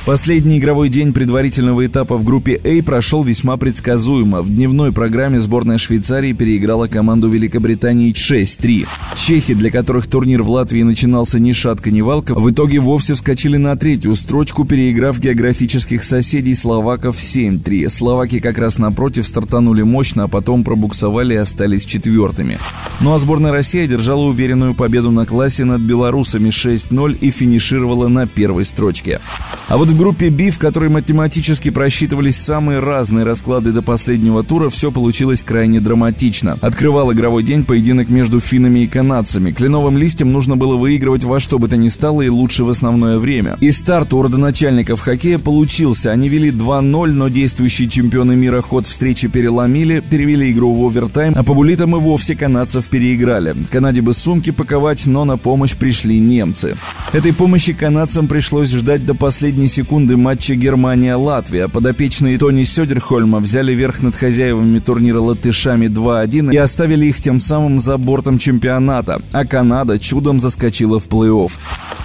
Последний 0.07 0.59
игровой 0.59 0.89
день 0.89 1.13
предварительного 1.13 1.87
этапа 1.87 2.17
в 2.17 2.25
группе 2.25 2.61
А 2.65 2.83
прошел 2.83 3.23
весьма 3.23 3.59
предсказуемо. 3.59 4.41
В 4.41 4.49
дневной 4.49 4.93
программе 4.93 5.41
сборная 5.41 5.79
Швейцарии 5.79 6.33
переиграла 6.33 6.89
команду 6.89 7.29
Великобритании 7.29 8.13
6-3. 8.13 8.89
Чехи, 9.15 9.55
для 9.55 9.71
которых 9.71 10.07
турнир 10.07 10.43
в 10.43 10.51
Латвии 10.51 10.83
начинался 10.83 11.39
ни 11.39 11.53
шатка, 11.53 11.91
ни 11.91 12.01
валка, 12.01 12.35
в 12.35 12.51
итоге 12.51 12.81
вовсе 12.81 13.15
вскочили 13.15 13.59
на 13.59 13.77
третью 13.77 14.17
строчку, 14.17 14.65
переиграв 14.65 15.21
географических 15.21 16.03
соседей 16.03 16.55
словаков 16.55 17.17
7-3. 17.17 17.89
Словаки 17.91 18.41
как 18.41 18.59
раз 18.59 18.79
напротив 18.79 19.29
стартанули 19.29 19.83
мощно, 19.83 20.25
а 20.25 20.29
потом 20.29 20.65
пробуксовали 20.65 21.35
и 21.35 21.37
остались 21.37 21.85
четвертыми. 21.85 22.59
Ну 23.01 23.15
а 23.15 23.19
сборная 23.19 23.53
России 23.53 23.85
одержала 23.85 24.23
уверенную 24.23 24.75
победу 24.75 25.11
на 25.11 25.27
классе 25.27 25.65
над 25.65 25.83
белорусами 25.83 26.49
6-0 26.49 27.19
и 27.21 27.31
финишировала 27.61 28.09
на 28.09 28.27
первой 28.27 28.65
строчке. 28.65 29.21
А 29.69 29.77
вот 29.77 29.89
в 29.89 29.97
группе 29.97 30.31
B, 30.31 30.51
в 30.51 30.59
которой 30.59 30.89
математически 30.89 31.71
просчитывались 31.71 32.37
самые 32.37 32.81
разные 32.81 33.25
расклады 33.25 33.71
до 33.71 33.83
последнего 33.83 34.43
тура, 34.43 34.69
все 34.69 34.91
получилось 34.91 35.45
крайне 35.45 35.79
драматично. 35.79 36.59
Открывал 36.61 37.13
игровой 37.13 37.45
день 37.45 37.65
поединок 37.65 38.09
между 38.09 38.41
финнами 38.41 38.81
и 38.81 38.87
канадцами. 38.89 39.53
Кленовым 39.53 39.97
листьям 39.97 40.33
нужно 40.33 40.57
было 40.57 40.77
выигрывать 40.77 41.23
во 41.23 41.39
что 41.39 41.61
бы 41.61 41.69
то 41.69 41.77
ни 41.77 41.87
стало 41.87 42.23
и 42.23 42.29
лучше 42.29 42.65
в 42.65 42.71
основное 42.71 43.19
время. 43.19 43.59
И 43.61 43.71
старт 43.71 44.13
у 44.13 44.23
родоначальников 44.23 45.01
хоккея 45.01 45.39
получился. 45.39 46.11
Они 46.11 46.29
вели 46.29 46.51
2-0, 46.51 47.13
но 47.13 47.29
действующие 47.29 47.89
чемпионы 47.89 48.35
мира 48.35 48.61
ход 48.63 48.89
встречи 48.89 49.29
переломили, 49.29 50.01
перевели 50.01 50.51
игру 50.51 50.75
в 50.75 50.85
овертайм, 50.85 51.35
а 51.37 51.45
по 51.45 51.55
булитам 51.55 51.95
и 51.95 52.01
вовсе 52.01 52.35
канадцев 52.35 52.89
переиграли. 52.89 53.55
Канаде 53.71 54.01
бы 54.01 54.15
сумки 54.15 54.51
паковать, 54.51 55.07
но 55.07 55.25
на 55.25 55.37
помощь 55.37 55.77
пришли 55.77 56.19
немцы. 56.19 56.75
Этой 57.13 57.33
помощи 57.33 57.50
канадцам 57.59 58.29
пришлось 58.29 58.71
ждать 58.71 59.05
до 59.05 59.15
последней 59.15 59.69
секунды 59.69 60.17
матча 60.17 60.55
Германия-Латвия. 60.55 61.69
Подопечные 61.69 62.39
Тони 62.39 62.65
Сёдерхольма 62.65 63.39
взяли 63.41 63.73
верх 63.73 64.03
над 64.03 64.15
хозяевами 64.15 64.79
турнира 64.79 65.21
латышами 65.21 65.87
2-1 65.87 66.55
и 66.55 66.57
оставили 66.57 67.07
их 67.07 67.21
тем 67.21 67.41
самым 67.41 67.81
за 67.81 67.97
бортом 67.97 68.39
чемпионата, 68.39 69.21
а 69.33 69.45
Канада 69.45 69.99
чудом 69.99 70.39
заскочила 70.39 71.01
в 71.01 71.09
плей-офф. 71.09 71.53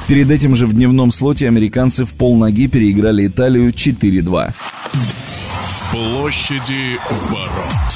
Перед 0.07 0.31
этим 0.31 0.55
же 0.55 0.65
в 0.67 0.73
дневном 0.73 1.11
слоте 1.11 1.47
американцы 1.47 2.05
в 2.05 2.13
полноги 2.13 2.67
переиграли 2.67 3.27
Италию 3.27 3.71
4-2. 3.71 4.53
В 4.53 5.91
площади 5.91 6.99
ворот. 7.29 7.94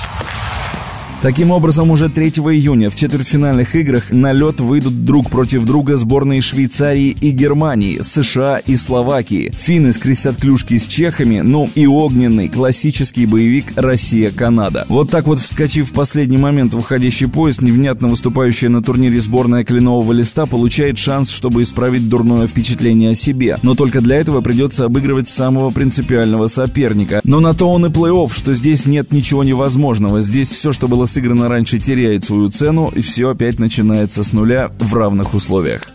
Таким 1.22 1.52
образом, 1.52 1.92
уже 1.92 2.08
3 2.08 2.30
июня 2.30 2.90
в 2.90 2.96
четвертьфинальных 2.96 3.76
играх 3.76 4.10
на 4.10 4.32
лед 4.32 4.62
выйдут 4.62 5.04
друг 5.04 5.30
против 5.30 5.66
друга 5.66 5.98
сборные 5.98 6.40
Швейцарии 6.40 7.10
и 7.20 7.32
Германии, 7.32 8.00
США 8.00 8.60
и 8.60 8.78
Словакии. 8.78 9.52
Финны 9.54 9.92
скрестят 9.92 10.38
клюшки 10.38 10.78
с 10.78 10.88
чехами, 10.88 11.42
ну 11.42 11.70
и 11.76 11.86
огненный 11.88 12.48
классический 12.48 13.26
боевик 13.26 13.74
Россия-Канада. 13.76 14.86
Вот 14.88 15.10
так 15.10 15.28
вот, 15.28 15.42
вскочив 15.42 15.90
в 15.90 15.94
последний 15.94 16.38
момент 16.38 16.74
в 16.74 16.80
уходящий 16.80 17.28
поезд, 17.28 17.62
невнятно 17.62 18.08
выступающая 18.08 18.70
на 18.70 18.82
турнире 18.82 19.20
сборная 19.20 19.66
кленового 19.66 20.14
листа 20.14 20.46
получает 20.46 20.98
шанс, 20.98 21.32
чтобы 21.32 21.64
исправить 21.64 22.08
дурное 22.08 22.48
впечатление 22.48 23.12
о 23.12 23.16
себе. 23.16 23.58
Но 23.62 23.76
только 23.76 24.00
для 24.00 24.16
этого 24.16 24.40
придется 24.40 24.86
обыгрывать 24.86 25.28
самого 25.28 25.70
принципиального 25.72 26.48
соперника. 26.48 27.20
Но 27.26 27.42
на 27.42 27.54
то 27.54 27.70
он 27.70 27.86
и 27.86 27.90
плей-офф, 27.90 28.34
что 28.34 28.54
здесь 28.54 28.86
нет 28.86 29.12
ничего 29.12 29.44
невозможного. 29.44 30.22
Здесь 30.22 30.50
все, 30.50 30.72
что 30.72 30.88
было 30.88 31.09
сыграно 31.10 31.50
раньше, 31.50 31.80
теряет 31.80 32.24
свою 32.24 32.50
цену, 32.50 32.92
и 32.96 33.02
все 33.02 33.30
опять 33.30 33.60
начинается 33.60 34.24
с 34.24 34.32
нуля 34.34 34.72
в 34.80 34.94
равных 34.96 35.34
условиях. 35.34 35.90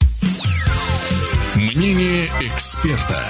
Мнение 1.56 2.26
эксперта. 2.40 3.22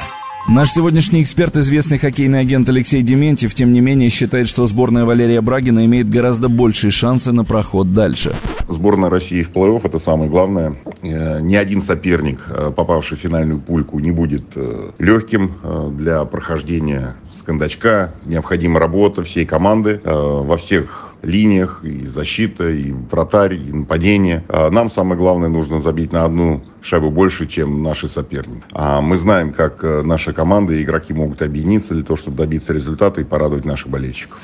Наш 0.46 0.72
сегодняшний 0.72 1.22
эксперт, 1.22 1.56
известный 1.56 1.96
хоккейный 1.96 2.40
агент 2.40 2.68
Алексей 2.68 3.00
Дементьев, 3.00 3.54
тем 3.54 3.72
не 3.72 3.80
менее 3.80 4.10
считает, 4.10 4.46
что 4.46 4.66
сборная 4.66 5.06
Валерия 5.06 5.40
Брагина 5.40 5.86
имеет 5.86 6.10
гораздо 6.10 6.50
большие 6.50 6.90
шансы 6.90 7.32
на 7.32 7.44
проход 7.44 7.94
дальше. 7.94 8.36
Сборная 8.68 9.08
России 9.08 9.42
в 9.42 9.50
плей-офф– 9.50 9.80
это 9.84 9.98
самое 9.98 10.30
главное. 10.30 10.76
Э, 11.02 11.40
Ни 11.40 11.54
один 11.54 11.80
соперник, 11.80 12.40
э, 12.48 12.70
попавший 12.76 13.16
в 13.16 13.20
финальную 13.20 13.58
пульку, 13.58 13.98
не 14.00 14.10
будет 14.10 14.44
э, 14.54 14.90
легким 14.98 15.54
для 15.96 16.22
прохождения 16.26 17.16
кондачка. 17.44 18.12
Необходима 18.24 18.80
работа 18.80 19.22
всей 19.22 19.46
команды 19.46 20.00
э, 20.02 20.10
во 20.12 20.56
всех 20.56 21.14
линиях, 21.24 21.80
и 21.82 22.06
защита, 22.06 22.68
и 22.70 22.92
вратарь, 22.92 23.54
и 23.54 23.72
нападение. 23.72 24.44
А 24.48 24.70
Нам 24.70 24.90
самое 24.90 25.18
главное 25.18 25.48
нужно 25.48 25.80
забить 25.80 26.12
на 26.12 26.24
одну 26.24 26.62
шайбу 26.82 27.10
больше, 27.10 27.46
чем 27.46 27.82
наши 27.82 28.08
соперники. 28.08 28.62
А 28.72 29.00
мы 29.00 29.16
знаем, 29.16 29.52
как 29.52 29.82
э, 29.82 30.02
наша 30.02 30.32
команда 30.32 30.74
и 30.74 30.82
игроки 30.82 31.14
могут 31.14 31.42
объединиться 31.42 31.94
для 31.94 32.04
того, 32.04 32.16
чтобы 32.16 32.36
добиться 32.36 32.72
результата 32.72 33.20
и 33.20 33.24
порадовать 33.24 33.64
наших 33.64 33.88
болельщиков. 33.88 34.38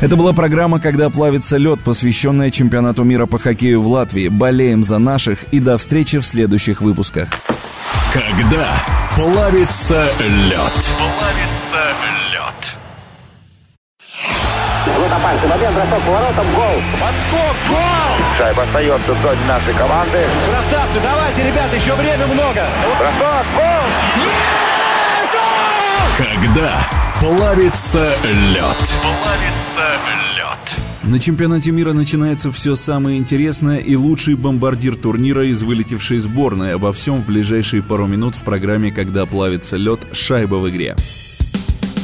Это 0.00 0.16
была 0.16 0.32
программа 0.32 0.78
«Когда 0.78 1.10
плавится 1.10 1.56
лед», 1.56 1.80
посвященная 1.84 2.50
чемпионату 2.50 3.02
мира 3.02 3.26
по 3.26 3.38
хоккею 3.38 3.80
в 3.80 3.88
Латвии. 3.88 4.28
Болеем 4.28 4.84
за 4.84 4.98
наших 4.98 5.42
и 5.52 5.58
до 5.58 5.76
встречи 5.76 6.20
в 6.20 6.24
следующих 6.24 6.80
выпусках. 6.80 7.28
Когда 8.12 8.76
плавится 9.16 10.06
лед. 10.20 10.92
Плавится 10.96 11.57
лед. 12.32 12.74
Вот 14.96 15.12
опасный 15.12 15.48
момент, 15.48 15.74
бросок 15.74 16.02
поворотом, 16.02 16.46
гол. 16.54 16.82
Подскок, 16.92 17.56
гол! 17.68 18.36
Шайба 18.36 18.62
остается 18.62 19.14
в 19.14 19.22
зоне 19.22 19.44
нашей 19.46 19.74
команды. 19.74 20.26
Красавцы, 20.46 21.00
давайте, 21.02 21.46
ребята, 21.46 21.76
еще 21.76 21.94
время 21.94 22.26
много. 22.26 22.66
Бросок, 22.98 23.46
гол! 23.54 23.88
Когда 26.18 26.80
плавится 27.20 28.12
лед. 28.24 28.98
Плавится 29.02 29.84
лед. 30.36 30.78
На 31.04 31.20
чемпионате 31.20 31.70
мира 31.70 31.92
начинается 31.92 32.50
все 32.50 32.74
самое 32.74 33.18
интересное 33.18 33.78
и 33.78 33.94
лучший 33.94 34.34
бомбардир 34.34 34.96
турнира 34.96 35.44
из 35.44 35.62
вылетевшей 35.62 36.18
сборной. 36.18 36.74
Обо 36.74 36.92
всем 36.92 37.20
в 37.20 37.26
ближайшие 37.26 37.82
пару 37.82 38.06
минут 38.06 38.34
в 38.34 38.42
программе 38.42 38.90
«Когда 38.90 39.26
плавится 39.26 39.76
лед. 39.76 40.00
Шайба 40.12 40.56
в 40.56 40.68
игре». 40.68 40.96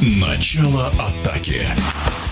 Начало 0.01 0.87
атаки. 0.99 1.67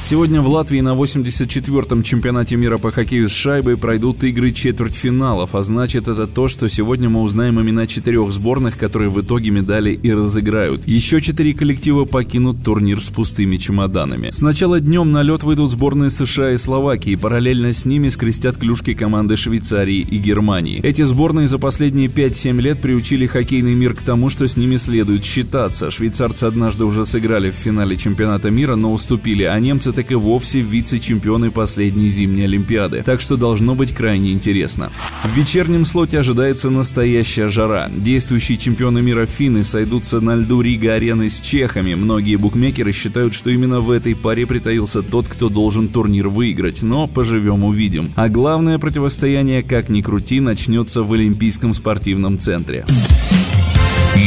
Сегодня 0.05 0.41
в 0.41 0.49
Латвии 0.49 0.81
на 0.81 0.95
84-м 0.95 2.03
чемпионате 2.03 2.57
мира 2.57 2.77
по 2.77 2.91
хоккею 2.91 3.29
с 3.29 3.31
шайбой 3.31 3.77
пройдут 3.77 4.21
игры 4.25 4.51
четвертьфиналов, 4.51 5.55
а 5.55 5.63
значит 5.63 6.09
это 6.09 6.27
то, 6.27 6.49
что 6.49 6.67
сегодня 6.67 7.09
мы 7.09 7.21
узнаем 7.21 7.61
имена 7.61 7.87
четырех 7.87 8.29
сборных, 8.33 8.77
которые 8.77 9.09
в 9.09 9.21
итоге 9.21 9.51
медали 9.51 9.91
и 9.91 10.11
разыграют. 10.11 10.85
Еще 10.85 11.21
четыре 11.21 11.53
коллектива 11.53 12.03
покинут 12.03 12.61
турнир 12.65 13.01
с 13.01 13.11
пустыми 13.11 13.55
чемоданами. 13.55 14.31
Сначала 14.31 14.81
днем 14.81 15.13
на 15.13 15.21
лед 15.21 15.43
выйдут 15.43 15.71
сборные 15.71 16.09
США 16.09 16.51
и 16.51 16.57
Словакии, 16.57 17.15
параллельно 17.15 17.71
с 17.71 17.85
ними 17.85 18.09
скрестят 18.09 18.57
клюшки 18.57 18.93
команды 18.93 19.37
Швейцарии 19.37 19.99
и 19.99 20.17
Германии. 20.17 20.81
Эти 20.83 21.03
сборные 21.03 21.47
за 21.47 21.59
последние 21.59 22.09
5-7 22.09 22.59
лет 22.59 22.81
приучили 22.81 23.25
хоккейный 23.25 23.73
мир 23.73 23.93
к 23.93 24.01
тому, 24.01 24.29
что 24.29 24.49
с 24.49 24.57
ними 24.57 24.75
следует 24.75 25.23
считаться. 25.23 25.89
Швейцарцы 25.91 26.43
однажды 26.43 26.83
уже 26.83 27.05
сыграли 27.05 27.51
в 27.51 27.55
финале 27.55 27.95
чемпионата 27.95 28.51
мира, 28.51 28.75
но 28.75 28.91
уступили, 28.91 29.43
а 29.43 29.57
немцы 29.61 29.92
так 29.93 30.11
и 30.11 30.15
вовсе 30.15 30.59
вице-чемпионы 30.59 31.51
последней 31.51 32.09
зимней 32.09 32.45
Олимпиады. 32.45 33.03
Так 33.05 33.21
что 33.21 33.37
должно 33.37 33.75
быть 33.75 33.93
крайне 33.93 34.31
интересно. 34.33 34.91
В 35.23 35.37
вечернем 35.37 35.85
слоте 35.85 36.19
ожидается 36.19 36.69
настоящая 36.69 37.49
жара. 37.49 37.89
Действующие 37.95 38.57
чемпионы 38.57 39.01
мира 39.01 39.25
финны 39.25 39.63
сойдутся 39.63 40.19
на 40.19 40.35
льду 40.35 40.61
Рига-арены 40.61 41.29
с 41.29 41.39
чехами. 41.39 41.93
Многие 41.95 42.35
букмекеры 42.35 42.91
считают, 42.91 43.33
что 43.33 43.49
именно 43.49 43.79
в 43.79 43.91
этой 43.91 44.15
паре 44.15 44.45
притаился 44.45 45.01
тот, 45.01 45.27
кто 45.27 45.49
должен 45.49 45.87
турнир 45.87 46.27
выиграть. 46.27 46.83
Но 46.83 47.07
поживем 47.07 47.63
увидим. 47.63 48.11
А 48.15 48.29
главное 48.29 48.79
противостояние, 48.79 49.61
как 49.61 49.89
ни 49.89 50.01
крути, 50.01 50.39
начнется 50.39 51.03
в 51.03 51.13
Олимпийском 51.13 51.73
спортивном 51.73 52.39
центре. 52.39 52.85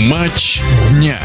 Матч 0.08 0.62
дня. 0.98 1.16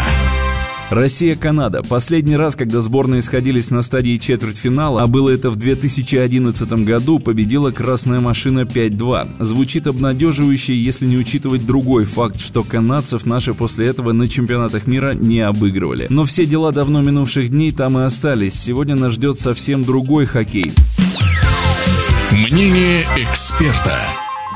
Россия-Канада. 0.91 1.83
Последний 1.83 2.35
раз, 2.35 2.57
когда 2.57 2.81
сборные 2.81 3.21
сходились 3.21 3.69
на 3.71 3.81
стадии 3.81 4.17
четвертьфинала, 4.17 5.03
а 5.03 5.07
было 5.07 5.29
это 5.29 5.49
в 5.49 5.55
2011 5.55 6.69
году, 6.83 7.19
победила 7.19 7.71
«Красная 7.71 8.19
машина» 8.19 8.61
5-2. 8.61 9.41
Звучит 9.41 9.87
обнадеживающе, 9.87 10.75
если 10.75 11.05
не 11.05 11.17
учитывать 11.17 11.65
другой 11.65 12.03
факт, 12.03 12.41
что 12.41 12.63
канадцев 12.63 13.25
наши 13.25 13.53
после 13.53 13.87
этого 13.87 14.11
на 14.11 14.27
чемпионатах 14.27 14.85
мира 14.85 15.13
не 15.13 15.39
обыгрывали. 15.39 16.07
Но 16.09 16.25
все 16.25 16.45
дела 16.45 16.73
давно 16.73 17.01
минувших 17.01 17.49
дней 17.49 17.71
там 17.71 17.97
и 17.97 18.03
остались. 18.03 18.59
Сегодня 18.59 18.95
нас 18.95 19.13
ждет 19.13 19.39
совсем 19.39 19.85
другой 19.85 20.25
хоккей. 20.25 20.73
Мнение 22.31 23.05
эксперта. 23.15 23.97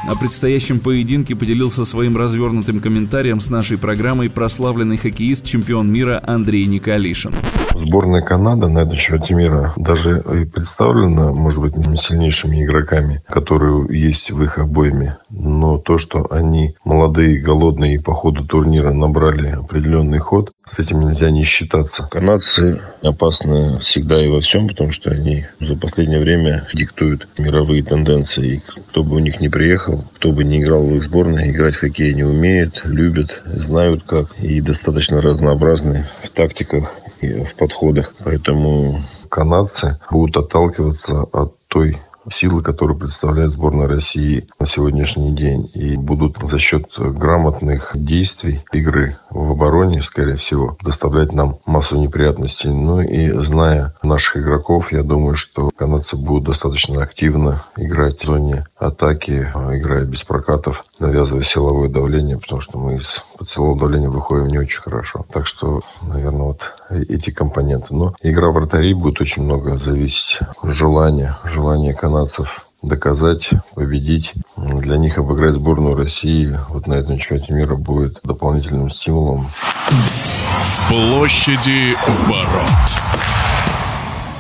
О 0.08 0.14
предстоящем 0.14 0.80
поединке 0.80 1.36
поделился 1.36 1.84
своим 1.84 2.16
развернутым 2.16 2.80
комментарием 2.80 3.40
с 3.40 3.50
нашей 3.50 3.80
программой 3.80 4.30
прославленный 4.30 4.98
хоккеист, 4.98 5.44
чемпион 5.44 5.92
мира 5.92 6.22
Андрей 6.28 6.68
Николишин. 6.68 7.34
Сборная 7.74 8.22
Канады 8.22 8.68
на 8.68 8.80
этом 8.80 8.96
чемпионате 8.96 9.34
мира 9.34 9.74
даже 9.76 10.24
и 10.42 10.46
представлена, 10.46 11.34
может 11.34 11.60
быть, 11.60 11.76
не 11.76 11.98
сильнейшими 11.98 12.64
игроками, 12.64 13.24
которые 13.28 13.88
есть 14.00 14.32
в 14.32 14.42
их 14.44 14.60
обойме. 14.60 15.18
Но 15.30 15.78
то, 15.78 15.98
что 15.98 16.28
они 16.32 16.76
молодые, 16.86 17.40
голодные 17.40 17.96
и 17.96 18.00
по 18.00 18.14
ходу 18.14 18.46
турнира 18.46 18.94
набрали 18.94 19.50
определенный 19.50 20.20
ход, 20.20 20.52
с 20.64 20.80
этим 20.80 21.02
нельзя 21.02 21.30
не 21.32 21.44
считаться. 21.44 22.08
Канадцы 22.10 22.80
опасны 23.02 23.78
всегда 23.80 24.24
и 24.24 24.30
во 24.30 24.40
всем, 24.40 24.68
потому 24.68 24.92
что 24.92 25.12
они 25.12 25.46
за 25.60 25.76
последнее 25.76 26.20
время 26.20 26.68
диктуют 26.74 27.28
мировые 27.38 27.84
тенденции. 27.84 28.56
И 28.56 28.62
кто 28.90 29.04
бы 29.04 29.18
у 29.18 29.20
них 29.20 29.42
не 29.42 29.50
приехал, 29.50 29.95
кто 30.16 30.32
бы 30.32 30.44
не 30.44 30.62
играл 30.62 30.84
в 30.84 30.96
их 30.96 31.04
сборной, 31.04 31.50
играть 31.52 31.76
в 31.76 31.80
хоккей 31.80 32.14
не 32.14 32.24
умеет, 32.24 32.82
любят, 32.84 33.42
знают 33.46 34.04
как. 34.04 34.38
И 34.40 34.62
достаточно 34.62 35.22
разнообразны 35.22 36.08
в 36.24 36.30
тактиках 36.30 36.96
и 37.22 37.44
в 37.44 37.56
подходах. 37.56 38.14
Поэтому 38.24 39.02
канадцы 39.30 40.00
будут 40.12 40.38
отталкиваться 40.38 41.22
от 41.22 41.56
той 41.68 42.00
силы, 42.32 42.62
которые 42.62 42.98
представляет 42.98 43.52
сборная 43.52 43.88
России 43.88 44.48
на 44.60 44.66
сегодняшний 44.66 45.32
день. 45.36 45.70
И 45.74 45.96
будут 45.96 46.38
за 46.40 46.60
счет 46.60 46.86
грамотных 46.98 47.92
действий 47.94 48.64
игры 48.72 49.18
в 49.30 49.52
обороне, 49.52 50.04
скорее 50.04 50.36
всего, 50.36 50.78
доставлять 50.82 51.34
нам 51.34 51.60
массу 51.66 51.98
неприятностей. 51.98 52.70
Ну 52.70 53.02
и 53.02 53.30
зная 53.30 53.96
наших 54.04 54.38
игроков, 54.38 54.92
я 54.92 55.04
думаю, 55.04 55.36
что 55.36 55.70
канадцы 55.76 56.16
будут 56.16 56.46
достаточно 56.46 57.04
активно 57.04 57.64
играть 57.78 58.22
в 58.22 58.26
зоне 58.26 58.66
атаки, 58.78 59.52
играя 59.72 60.06
без 60.06 60.24
прокатов, 60.24 60.86
навязывая 61.00 61.44
силовое 61.44 61.90
давление, 61.90 62.38
потому 62.38 62.62
что 62.62 62.78
мы 62.78 62.98
из 62.98 63.22
под 63.38 63.50
силового 63.50 63.80
давления 63.80 64.10
выходим 64.10 64.48
не 64.48 64.60
очень 64.60 64.82
хорошо. 64.82 65.26
Так 65.32 65.46
что, 65.46 65.82
наверное, 66.02 66.48
вот 66.48 66.74
эти 66.90 67.30
компоненты. 67.30 67.94
Но 67.94 68.14
игра 68.22 68.50
вратарей 68.50 68.94
будет 68.94 69.22
очень 69.22 69.44
много 69.44 69.78
зависеть 69.78 70.40
желания, 70.64 71.38
желания 71.44 71.94
канадцев 71.94 72.68
доказать, 72.82 73.50
победить. 73.74 74.34
Для 74.58 74.98
них 74.98 75.18
обыграть 75.18 75.56
сборную 75.56 75.96
России 75.96 76.58
вот 76.70 76.88
на 76.88 76.94
этом 76.94 77.18
чемпионате 77.18 77.54
мира 77.54 77.76
будет 77.76 78.20
дополнительным 78.24 78.90
стимулом. 78.90 79.48
В 79.48 80.90
площади 80.90 81.96
ворот. 82.28 83.05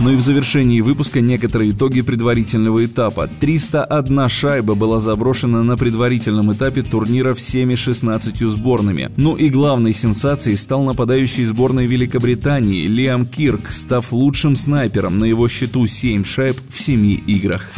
Ну 0.02 0.12
и 0.12 0.16
в 0.18 0.22
завершении 0.22 0.82
выпуска 0.82 1.22
некоторые 1.22 1.72
итоги 1.72 2.02
предварительного 2.02 2.86
этапа. 2.86 3.30
301 3.39 4.28
шайба 4.28 4.76
была 4.76 5.00
заброшена 5.00 5.64
на 5.64 5.78
предварительном 5.78 6.52
этапе 6.52 6.82
турнира 6.82 7.34
всеми 7.34 7.76
16 7.76 8.39
сборными. 8.50 9.10
Ну 9.16 9.36
и 9.36 9.50
главной 9.50 9.93
сенсацией 9.93 10.58
стал 10.58 10.84
нападающий 10.84 11.46
сборной 11.46 11.88
Великобритании 11.88 12.88
Лиам 12.88 13.26
Кирк, 13.26 13.72
став 13.72 14.12
лучшим 14.12 14.58
снайпером 14.58 15.18
на 15.18 15.26
его 15.26 15.48
счету 15.48 15.88
7 15.88 16.26
шайб 16.26 16.58
в 16.70 16.78
7 16.78 17.22
играх. 17.28 17.72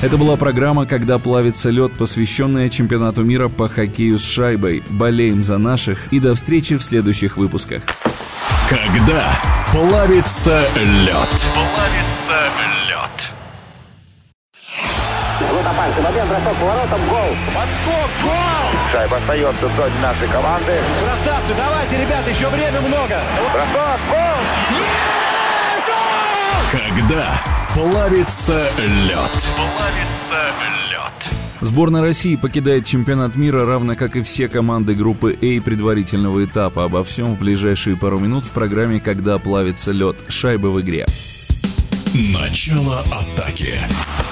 Это 0.00 0.16
была 0.16 0.36
программа 0.36 0.86
«Когда 0.86 1.18
плавится 1.18 1.70
лед», 1.70 1.90
посвященная 1.98 2.68
чемпионату 2.68 3.24
мира 3.24 3.48
по 3.48 3.68
хоккею 3.68 4.20
с 4.20 4.24
шайбой. 4.24 4.84
Болеем 4.90 5.42
за 5.42 5.58
наших 5.58 6.12
и 6.12 6.20
до 6.20 6.36
встречи 6.36 6.76
в 6.76 6.84
следующих 6.84 7.36
выпусках. 7.36 7.82
Когда 8.68 9.32
плавится 9.72 10.60
лед. 10.76 11.14
Плавится 11.54 12.38
лед. 12.86 13.30
Опасный 15.64 16.02
момент, 16.02 16.28
бросок 16.28 16.56
поворотом, 16.58 17.08
гол. 17.08 17.36
Подскок, 17.54 18.10
гол! 18.22 18.92
Шайба 18.92 19.16
остается 19.16 19.68
в 19.68 19.76
зоне 19.76 19.98
нашей 20.02 20.28
команды. 20.28 20.80
Красавцы, 21.00 21.54
давайте, 21.56 21.96
ребята, 21.96 22.30
еще 22.30 22.48
время 22.48 22.80
много. 22.82 23.20
Бросок, 23.52 24.00
гол! 24.10 24.38
Когда 26.70 27.40
плавится 27.74 28.70
лед. 28.76 29.48
Плавится 29.56 30.52
лед. 30.90 31.47
Сборная 31.60 32.02
России 32.02 32.36
покидает 32.36 32.84
чемпионат 32.84 33.34
мира, 33.34 33.66
равно 33.66 33.96
как 33.96 34.14
и 34.14 34.22
все 34.22 34.48
команды 34.48 34.94
группы 34.94 35.32
А 35.32 35.60
предварительного 35.60 36.44
этапа. 36.44 36.84
Обо 36.84 37.02
всем 37.02 37.34
в 37.34 37.38
ближайшие 37.40 37.96
пару 37.96 38.20
минут 38.20 38.44
в 38.44 38.52
программе 38.52 39.00
«Когда 39.00 39.38
плавится 39.38 39.90
лед». 39.90 40.16
Шайба 40.28 40.68
в 40.68 40.80
игре. 40.80 41.04
Начало 42.14 43.00
атаки. 43.00 43.74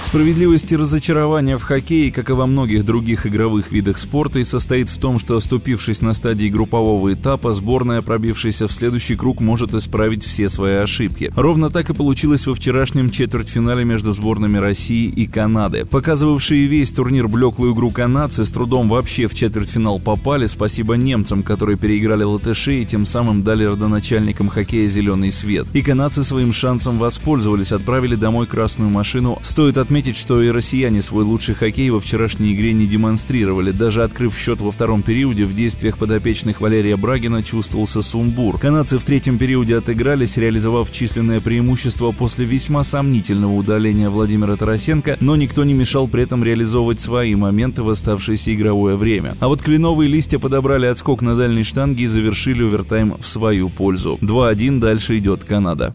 Справедливость 0.03 0.73
и 0.73 0.77
разочарование 0.77 1.59
в 1.59 1.63
хоккее, 1.63 2.13
как 2.13 2.31
и 2.31 2.33
во 2.33 2.47
многих 2.47 2.85
других 2.85 3.27
игровых 3.27 3.73
видах 3.73 3.99
спорта, 3.99 4.39
и 4.39 4.45
состоит 4.45 4.89
в 4.89 4.99
том, 4.99 5.19
что 5.19 5.37
оступившись 5.37 6.01
на 6.01 6.15
стадии 6.15 6.47
группового 6.47 7.13
этапа, 7.13 7.53
сборная, 7.53 8.03
пробившаяся 8.03 8.69
в 8.69 8.73
следующий 8.73 9.17
круг, 9.17 9.41
может 9.41 9.75
исправить 9.75 10.25
все 10.25 10.49
свои 10.49 10.75
ошибки. 10.77 11.33
Ровно 11.35 11.69
так 11.69 11.91
и 11.91 11.95
получилось 11.95 12.47
во 12.47 12.55
вчерашнем 12.55 13.11
четвертьфинале 13.11 13.85
между 13.85 14.13
сборными 14.13 14.59
России 14.59 15.09
и 15.09 15.27
Канады. 15.27 15.85
Показывавшие 15.85 16.67
весь 16.67 16.93
турнир 16.93 17.29
блеклую 17.29 17.75
игру 17.75 17.91
канадцы 17.91 18.45
с 18.45 18.51
трудом 18.51 18.89
вообще 18.89 19.27
в 19.27 19.35
четвертьфинал 19.35 19.99
попали, 19.99 20.47
спасибо 20.47 20.95
немцам, 20.95 21.43
которые 21.43 21.77
переиграли 21.77 22.23
латышей 22.23 22.83
и 22.83 22.87
тем 22.87 23.05
самым 23.05 23.43
дали 23.43 23.65
родоначальникам 23.65 24.49
хоккея 24.49 24.87
зеленый 24.87 25.33
свет. 25.33 25.67
И 25.75 25.83
канадцы 25.83 26.23
своим 26.23 26.53
шансом 26.53 26.99
воспользовались, 26.99 27.66
отправили 27.73 28.15
домой 28.15 28.47
красную 28.47 28.91
машину. 28.91 29.39
Стоит 29.43 29.77
отметить, 29.77 30.17
что 30.17 30.43
и 30.43 30.51
россияне 30.51 31.03
свой 31.03 31.25
лучший 31.25 31.55
хоккей 31.55 31.91
во 31.91 32.01
вчерашней 32.01 32.55
игре 32.55 32.73
не 32.73 32.87
демонстрировали. 32.87 33.71
Даже 33.71 34.03
открыв 34.03 34.37
счет 34.37 34.61
во 34.61 34.71
втором 34.71 35.03
периоде, 35.03 35.45
в 35.45 35.55
действиях 35.55 35.99
подопечных 35.99 36.61
Валерия 36.61 36.97
Брагина 36.97 37.43
чувствовался 37.43 38.03
сумбур. 38.03 38.59
Канадцы 38.59 38.99
в 38.99 39.05
третьем 39.05 39.39
периоде 39.39 39.77
отыгрались, 39.77 40.37
реализовав 40.37 40.93
численное 40.93 41.41
преимущество 41.41 42.13
после 42.13 42.45
весьма 42.45 42.85
сомнительного 42.85 43.55
удаления 43.55 44.11
Владимира 44.11 44.57
Тарасенко, 44.57 45.17
но 45.21 45.37
никто 45.37 45.65
не 45.65 45.75
мешал 45.75 46.09
при 46.09 46.23
этом 46.23 46.45
реализовывать 46.45 47.01
свои 47.01 47.35
моменты 47.35 47.83
в 47.83 47.91
оставшееся 47.91 48.55
игровое 48.55 48.97
время. 48.97 49.37
А 49.41 49.49
вот 49.49 49.63
кленовые 49.63 50.09
листья 50.09 50.39
подобрали 50.39 50.87
отскок 50.87 51.23
на 51.23 51.37
дальней 51.37 51.65
штанге 51.65 52.05
и 52.05 52.07
завершили 52.07 52.63
овертайм 52.63 53.17
в 53.19 53.27
свою 53.27 53.69
пользу. 53.69 54.19
2-1 54.21 54.81
дальше 54.81 55.19
идет 55.19 55.45
Канада. 55.45 55.93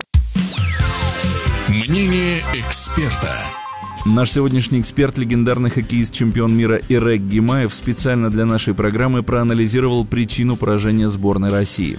Мнение 1.71 2.39
эксперта. 2.53 3.33
Наш 4.05 4.31
сегодняшний 4.31 4.81
эксперт, 4.81 5.17
легендарный 5.17 5.69
хоккеист, 5.69 6.13
чемпион 6.13 6.53
мира 6.53 6.81
Ирек 6.89 7.21
Гимаев, 7.21 7.73
специально 7.73 8.29
для 8.29 8.43
нашей 8.43 8.73
программы 8.73 9.23
проанализировал 9.23 10.03
причину 10.03 10.57
поражения 10.57 11.07
сборной 11.07 11.49
России. 11.49 11.97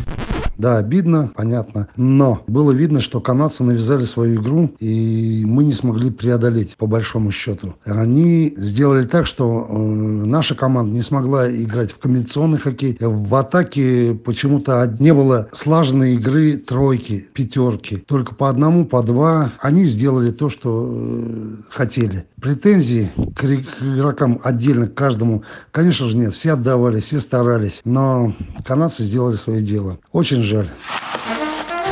Да, 0.59 0.79
обидно, 0.79 1.31
понятно. 1.35 1.89
Но 1.97 2.43
было 2.47 2.73
видно, 2.73 3.01
что 3.01 3.21
канадцы 3.21 3.65
навязали 3.65 4.05
свою 4.05 4.41
игру, 4.41 4.71
и 4.79 5.45
мы 5.47 5.65
не 5.65 5.73
смогли 5.73 6.11
преодолеть, 6.11 6.77
по 6.77 6.87
большому 6.87 7.31
счету. 7.33 7.75
Они 7.85 8.53
сделали 8.57 9.07
так, 9.07 9.27
что 9.27 9.67
э, 9.69 9.77
наша 9.77 10.55
команда 10.55 10.93
не 10.93 11.03
смогла 11.03 11.51
играть 11.51 11.93
в 11.93 11.99
комбинационный 11.99 12.59
хоккей. 12.59 12.97
В 13.01 13.35
атаке 13.35 14.15
почему-то 14.15 14.95
не 14.99 15.15
было 15.15 15.49
слаженной 15.53 16.15
игры 16.15 16.57
тройки, 16.57 17.27
пятерки. 17.33 17.97
Только 17.97 18.35
по 18.35 18.49
одному, 18.49 18.85
по 18.85 19.03
два. 19.03 19.53
Они 19.61 19.85
сделали 19.85 20.31
то, 20.31 20.49
что 20.49 20.89
э, 20.93 21.57
хотели. 21.71 22.27
Претензий 22.43 23.09
к 23.37 23.45
игрокам 23.45 24.41
отдельно, 24.43 24.89
к 24.89 24.95
каждому, 24.95 25.45
конечно 25.71 26.07
же, 26.07 26.17
нет. 26.17 26.35
Все 26.35 26.55
отдавали, 26.55 27.01
все 27.01 27.21
старались. 27.21 27.81
Но 27.85 28.35
канадцы 28.65 29.05
сделали 29.05 29.37
свое 29.37 29.63
дело. 29.63 29.99
Очень 30.11 30.43
жаль. 30.43 30.69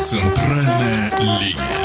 Центральная 0.00 1.12
линия. 1.20 1.79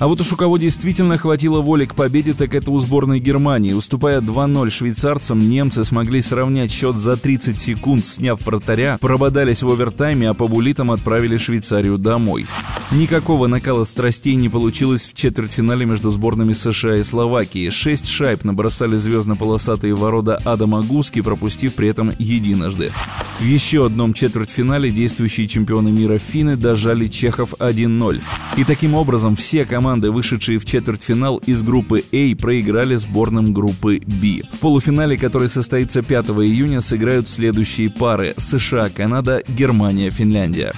А 0.00 0.08
вот 0.08 0.18
уж 0.18 0.32
у 0.32 0.36
кого 0.36 0.56
действительно 0.56 1.18
хватило 1.18 1.60
воли 1.60 1.84
к 1.84 1.94
победе, 1.94 2.32
так 2.32 2.54
это 2.54 2.70
у 2.70 2.78
сборной 2.78 3.20
Германии. 3.20 3.74
Уступая 3.74 4.22
2-0 4.22 4.70
швейцарцам, 4.70 5.46
немцы 5.46 5.84
смогли 5.84 6.22
сравнять 6.22 6.72
счет 6.72 6.96
за 6.96 7.18
30 7.18 7.60
секунд, 7.60 8.06
сняв 8.06 8.40
вратаря, 8.46 8.96
прободались 8.98 9.62
в 9.62 9.68
овертайме, 9.68 10.30
а 10.30 10.32
по 10.32 10.48
булитам 10.48 10.90
отправили 10.90 11.36
Швейцарию 11.36 11.98
домой. 11.98 12.46
Никакого 12.92 13.46
накала 13.46 13.84
страстей 13.84 14.36
не 14.36 14.48
получилось 14.48 15.06
в 15.06 15.12
четвертьфинале 15.12 15.84
между 15.84 16.08
сборными 16.08 16.54
США 16.54 16.96
и 16.96 17.02
Словакии. 17.02 17.68
Шесть 17.68 18.08
шайб 18.08 18.42
набросали 18.42 18.96
звездно-полосатые 18.96 19.94
ворота 19.94 20.40
Адама 20.46 20.80
Гуски, 20.80 21.20
пропустив 21.20 21.74
при 21.74 21.88
этом 21.88 22.10
единожды. 22.18 22.90
В 23.38 23.44
еще 23.44 23.86
одном 23.86 24.14
четвертьфинале 24.14 24.90
действующие 24.90 25.46
чемпионы 25.46 25.90
мира 25.90 26.16
финны 26.18 26.56
дожали 26.56 27.06
чехов 27.08 27.52
1-0. 27.58 28.20
И 28.56 28.64
таким 28.64 28.94
образом 28.94 29.36
все 29.36 29.64
команды, 29.64 29.89
вышедшие 29.98 30.58
в 30.58 30.64
четвертьфинал 30.64 31.38
из 31.38 31.62
группы 31.62 32.04
А, 32.12 32.36
проиграли 32.36 32.96
сборным 32.96 33.52
группы 33.52 34.00
Б. 34.04 34.42
В 34.52 34.60
полуфинале, 34.60 35.16
который 35.16 35.50
состоится 35.50 36.02
5 36.02 36.26
июня, 36.26 36.80
сыграют 36.80 37.28
следующие 37.28 37.90
пары– 37.90 38.34
США, 38.36 38.88
Канада, 38.88 39.42
Германия, 39.48 40.10
Финляндия. 40.10 40.72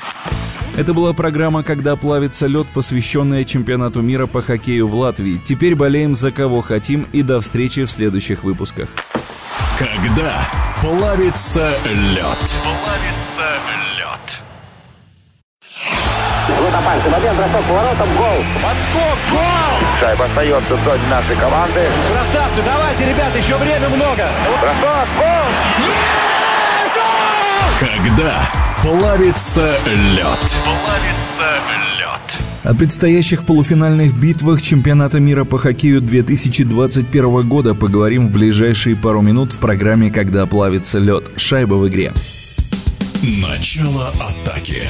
Это 0.76 0.94
была 0.94 1.12
программа 1.12 1.62
«Когда 1.62 1.96
плавится 1.96 2.46
лед», 2.46 2.66
посвященная 2.72 3.44
чемпионату 3.44 4.00
мира 4.00 4.26
по 4.26 4.40
хоккею 4.40 4.88
в 4.88 4.94
Латвии. 4.94 5.40
Теперь 5.44 5.74
болеем 5.74 6.14
за 6.14 6.30
кого 6.32 6.62
хотим 6.62 7.06
и 7.12 7.22
до 7.22 7.40
встречи 7.42 7.84
в 7.84 7.90
следующих 7.90 8.42
выпусках. 8.42 8.88
Когда 9.78 10.48
плавится 10.80 11.72
лед. 11.84 12.38
Плавится 12.62 13.21
Опасный 16.72 17.10
момент, 17.10 17.36
бросок 17.36 17.62
поворотом, 17.66 18.08
гол. 18.16 18.44
Подскок, 18.54 19.18
гол! 19.30 19.88
Шайба 20.00 20.24
остается 20.24 20.74
в 20.74 20.84
зоне 20.84 21.06
нашей 21.10 21.36
команды. 21.36 21.80
Красавцы, 22.08 22.62
давайте, 22.64 23.10
ребята, 23.10 23.38
еще 23.38 23.56
время 23.58 23.88
много. 23.90 24.24
Бросок, 24.60 25.08
гол! 25.18 25.42
Когда 27.78 28.32
плавится 28.82 29.74
лед. 29.84 30.62
Плавится 30.64 31.44
лед. 31.98 32.40
О 32.64 32.74
предстоящих 32.74 33.44
полуфинальных 33.44 34.14
битвах 34.14 34.62
чемпионата 34.62 35.20
мира 35.20 35.44
по 35.44 35.58
хоккею 35.58 36.00
2021 36.00 37.48
года 37.48 37.74
поговорим 37.74 38.28
в 38.28 38.30
ближайшие 38.30 38.96
пару 38.96 39.20
минут 39.20 39.52
в 39.52 39.58
программе 39.58 40.10
«Когда 40.10 40.46
плавится 40.46 40.98
лед». 40.98 41.32
Шайба 41.36 41.74
в 41.74 41.88
игре. 41.88 42.12
Начало 43.22 44.08
атаки. 44.08 44.88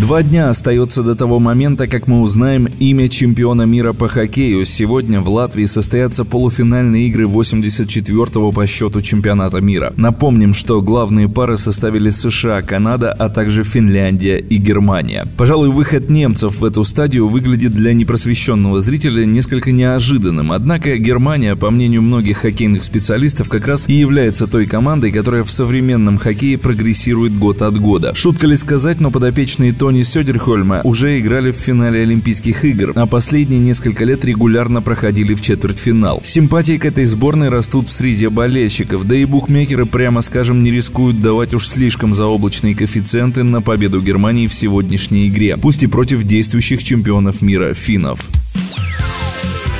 Два 0.00 0.24
дня 0.24 0.50
остается 0.50 1.04
до 1.04 1.14
того 1.14 1.38
момента, 1.38 1.86
как 1.86 2.08
мы 2.08 2.20
узнаем 2.20 2.66
имя 2.80 3.08
чемпиона 3.08 3.62
мира 3.62 3.92
по 3.92 4.08
хоккею. 4.08 4.64
Сегодня 4.64 5.20
в 5.20 5.28
Латвии 5.28 5.66
состоятся 5.66 6.24
полуфинальные 6.24 7.06
игры 7.06 7.26
84-го 7.26 8.50
по 8.50 8.66
счету 8.66 9.02
чемпионата 9.02 9.60
мира. 9.60 9.94
Напомним, 9.96 10.52
что 10.52 10.82
главные 10.82 11.28
пары 11.28 11.56
составили 11.56 12.10
США, 12.10 12.62
Канада, 12.62 13.12
а 13.12 13.28
также 13.28 13.62
Финляндия 13.62 14.38
и 14.38 14.56
Германия. 14.56 15.28
Пожалуй, 15.36 15.70
выход 15.70 16.10
немцев 16.10 16.58
в 16.58 16.64
эту 16.64 16.82
стадию 16.82 17.28
выглядит 17.28 17.72
для 17.72 17.92
непросвещенного 17.92 18.80
зрителя 18.80 19.24
несколько 19.24 19.70
неожиданным. 19.70 20.50
Однако 20.50 20.98
Германия, 20.98 21.54
по 21.54 21.70
мнению 21.70 22.02
многих 22.02 22.38
хоккейных 22.38 22.82
специалистов, 22.82 23.48
как 23.48 23.68
раз 23.68 23.88
и 23.88 23.92
является 23.92 24.48
той 24.48 24.66
командой, 24.66 25.12
которая 25.12 25.44
в 25.44 25.52
современном 25.52 26.18
хоккее 26.18 26.58
прогрессирует 26.58 27.38
год 27.38 27.62
от 27.62 27.78
года. 27.78 28.12
Шутка 28.16 28.48
ли 28.48 28.56
сказать, 28.56 28.98
но 28.98 29.12
подопечные 29.12 29.72
Тони 29.84 30.02
Сёдерхольма 30.02 30.80
уже 30.82 31.20
играли 31.20 31.50
в 31.50 31.56
финале 31.56 32.04
Олимпийских 32.04 32.64
игр, 32.64 32.92
а 32.96 33.04
последние 33.04 33.60
несколько 33.60 34.04
лет 34.04 34.24
регулярно 34.24 34.80
проходили 34.80 35.34
в 35.34 35.42
четвертьфинал. 35.42 36.22
Симпатии 36.24 36.78
к 36.78 36.86
этой 36.86 37.04
сборной 37.04 37.50
растут 37.50 37.88
в 37.88 37.92
среде 37.92 38.30
болельщиков, 38.30 39.06
да 39.06 39.14
и 39.14 39.26
букмекеры, 39.26 39.84
прямо 39.84 40.22
скажем, 40.22 40.62
не 40.62 40.70
рискуют 40.70 41.20
давать 41.20 41.52
уж 41.52 41.66
слишком 41.66 42.14
заоблачные 42.14 42.74
коэффициенты 42.74 43.42
на 43.42 43.60
победу 43.60 44.00
Германии 44.00 44.46
в 44.46 44.54
сегодняшней 44.54 45.28
игре, 45.28 45.58
пусть 45.58 45.82
и 45.82 45.86
против 45.86 46.22
действующих 46.22 46.82
чемпионов 46.82 47.42
мира 47.42 47.74
финнов. 47.74 48.26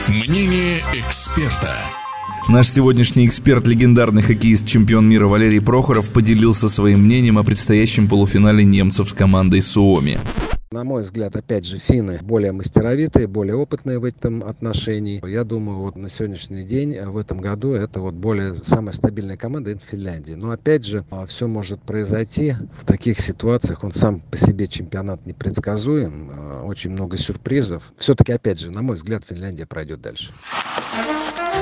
Мнение 0.06 0.82
эксперта. 0.92 2.03
Наш 2.46 2.68
сегодняшний 2.68 3.26
эксперт, 3.26 3.66
легендарный 3.66 4.20
хоккеист, 4.20 4.66
чемпион 4.66 5.08
мира 5.08 5.26
Валерий 5.26 5.62
Прохоров 5.62 6.10
поделился 6.10 6.68
своим 6.68 7.00
мнением 7.00 7.38
о 7.38 7.42
предстоящем 7.42 8.06
полуфинале 8.06 8.64
немцев 8.64 9.08
с 9.08 9.14
командой 9.14 9.62
Суоми. 9.62 10.18
На 10.70 10.84
мой 10.84 11.04
взгляд, 11.04 11.36
опять 11.36 11.64
же, 11.64 11.78
финны 11.78 12.18
более 12.20 12.52
мастеровитые, 12.52 13.28
более 13.28 13.56
опытные 13.56 13.98
в 13.98 14.04
этом 14.04 14.44
отношении. 14.44 15.26
Я 15.26 15.44
думаю, 15.44 15.78
вот 15.78 15.96
на 15.96 16.10
сегодняшний 16.10 16.64
день, 16.64 17.00
в 17.00 17.16
этом 17.16 17.40
году, 17.40 17.72
это 17.72 18.00
вот 18.00 18.14
более 18.14 18.62
самая 18.62 18.92
стабильная 18.92 19.36
команда 19.36 19.70
это 19.70 19.80
Финляндии. 19.80 20.32
Но 20.32 20.50
опять 20.50 20.84
же, 20.84 21.04
все 21.26 21.46
может 21.46 21.80
произойти 21.80 22.54
в 22.78 22.84
таких 22.84 23.20
ситуациях. 23.20 23.84
Он 23.84 23.92
сам 23.92 24.20
по 24.20 24.36
себе 24.36 24.68
чемпионат 24.68 25.24
непредсказуем, 25.26 26.30
очень 26.64 26.90
много 26.90 27.16
сюрпризов. 27.16 27.92
Все-таки, 27.96 28.32
опять 28.32 28.60
же, 28.60 28.70
на 28.70 28.82
мой 28.82 28.96
взгляд, 28.96 29.24
Финляндия 29.26 29.66
пройдет 29.66 30.02
дальше. 30.02 30.30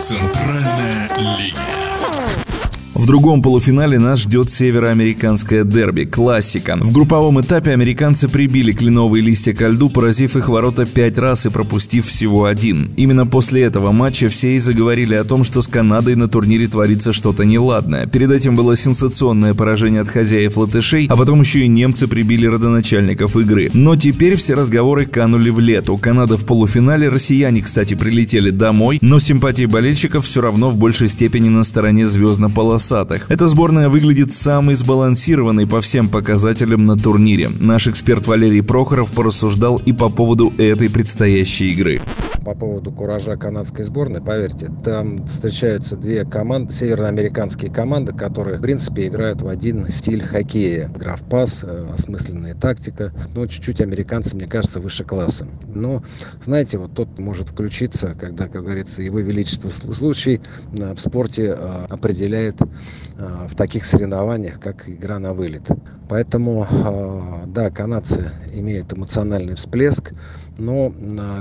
Центральная 0.03 1.17
линия. 1.17 2.52
В 2.95 3.07
другом 3.07 3.41
полуфинале 3.41 3.99
нас 3.99 4.21
ждет 4.21 4.51
североамериканское 4.51 5.65
дерби, 5.65 6.05
классика. 6.05 6.77
В 6.79 6.93
групповом 6.93 7.41
этапе 7.41 7.71
американцы 7.71 8.29
прибили 8.29 8.73
кленовые 8.73 9.23
листья 9.23 9.55
ко 9.55 9.69
льду, 9.69 9.89
поразив 9.89 10.37
их 10.37 10.51
ворота 10.51 10.85
пять 10.85 11.17
раз 11.17 11.47
и 11.47 11.51
пропустив 11.51 12.07
всего 12.07 12.45
один. 12.45 12.91
Именно 12.97 13.27
после 13.27 13.63
этого 13.63 13.93
матча 13.93 14.29
все 14.29 14.57
и 14.57 14.59
заговорили 14.59 15.15
о 15.15 15.25
том, 15.25 15.43
что 15.43 15.63
с 15.63 15.69
Канадой 15.69 16.17
на 16.17 16.29
турнире 16.29 16.69
творится 16.69 17.15
что-то 17.15 17.47
неладное. 17.47 18.07
Перед 18.07 18.31
этим 18.31 18.57
было 18.57 18.77
сенсационное 18.77 19.55
поражение 19.55 20.03
от 20.03 20.09
хозяев 20.09 20.59
латышей, 20.59 21.07
а 21.09 21.17
потом 21.17 21.41
еще 21.41 21.61
и 21.61 21.69
немцы 21.69 22.07
прибили 22.07 22.47
родоначальников 22.47 23.39
игры. 23.39 23.71
Но 23.73 23.97
теперь 23.97 24.35
все 24.35 24.53
разговоры 24.53 25.07
канули 25.07 25.49
в 25.49 25.61
лету. 25.61 25.97
Канада 25.97 26.37
в 26.37 26.45
полуфинале, 26.45 27.09
россияне, 27.09 27.63
кстати, 27.63 27.95
прилетели 27.95 28.51
домой, 28.51 28.99
но 29.01 29.19
симпатии 29.19 29.65
болельщиков 29.65 30.27
все 30.27 30.43
равно 30.43 30.69
в 30.69 30.77
большей 30.77 31.09
степени 31.09 31.49
на 31.49 31.65
стороне 31.65 32.07
звездно-полосатых 32.07 32.82
полосатых. 32.83 33.31
Эта 33.31 33.47
сборная 33.47 33.89
выглядит 33.89 34.33
самой 34.33 34.75
сбалансированной 34.75 35.67
по 35.67 35.81
всем 35.81 36.09
показателям 36.09 36.85
на 36.87 36.97
турнире. 36.97 37.51
Наш 37.61 37.87
эксперт 37.87 38.27
Валерий 38.27 38.63
Прохоров 38.63 39.13
порассуждал 39.13 39.79
и 39.79 39.93
по 39.93 40.09
поводу 40.09 40.53
этой 40.59 40.91
предстоящей 40.91 41.71
игры. 41.71 42.01
По 42.45 42.57
поводу 42.57 42.91
куража 42.91 43.37
канадской 43.37 43.85
сборной, 43.85 44.21
поверьте, 44.21 44.69
там 44.85 45.25
встречаются 45.27 45.97
две 45.97 46.25
команды, 46.25 46.73
североамериканские 46.73 47.71
команды, 47.73 48.13
которые, 48.13 48.59
в 48.59 48.63
принципе, 48.63 49.07
играют 49.07 49.43
в 49.43 49.47
один 49.47 49.89
стиль 49.89 50.21
хоккея. 50.21 50.91
Игра 50.97 51.15
в 51.15 51.23
пас, 51.23 51.65
осмысленная 51.65 52.57
тактика, 52.57 53.13
но 53.37 53.47
чуть-чуть 53.47 53.81
американцы, 53.81 54.35
мне 54.35 54.47
кажется, 54.47 54.81
выше 54.81 55.05
классом. 55.05 55.51
Но, 55.73 56.03
знаете, 56.43 56.79
вот 56.79 56.95
тот 56.95 57.21
может 57.21 57.51
включиться, 57.51 58.17
когда, 58.19 58.49
как 58.49 58.65
говорится, 58.65 59.03
его 59.03 59.21
величество 59.21 59.69
случай 59.69 60.41
в 60.73 60.99
спорте 60.99 61.53
определяет 61.53 62.57
в 63.17 63.55
таких 63.55 63.85
соревнованиях, 63.85 64.61
как 64.61 64.89
игра 64.89 65.19
на 65.19 65.35
вылет. 65.35 65.69
Поэтому, 66.09 66.67
да, 67.47 67.71
канадцы 67.71 68.33
имеют 68.53 68.93
эмоциональный 68.93 69.55
всплеск, 69.55 70.13
но 70.59 70.93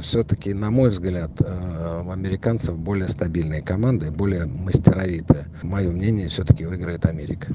все-таки, 0.02 0.54
на 0.54 0.72
мой 0.72 0.90
взгляд, 0.90 1.32
у 1.42 2.10
американцев 2.10 2.78
более 2.78 3.10
стабильные 3.10 3.62
команды, 3.62 4.12
более 4.12 4.46
мастеровитые. 4.46 5.46
Мое 5.62 5.92
мнение, 5.92 6.28
все-таки 6.28 6.66
выиграет 6.66 7.06
Америка. 7.06 7.52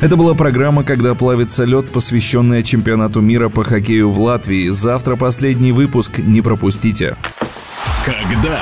Это 0.00 0.16
была 0.16 0.34
программа 0.34 0.82
«Когда 0.82 1.14
плавится 1.14 1.64
лед», 1.64 1.90
посвященная 1.92 2.62
чемпионату 2.62 3.20
мира 3.20 3.50
по 3.50 3.62
хоккею 3.64 4.10
в 4.10 4.18
Латвии. 4.18 4.70
Завтра 4.70 5.16
последний 5.16 5.72
выпуск, 5.72 6.18
не 6.18 6.40
пропустите. 6.40 7.16
Когда 8.04 8.58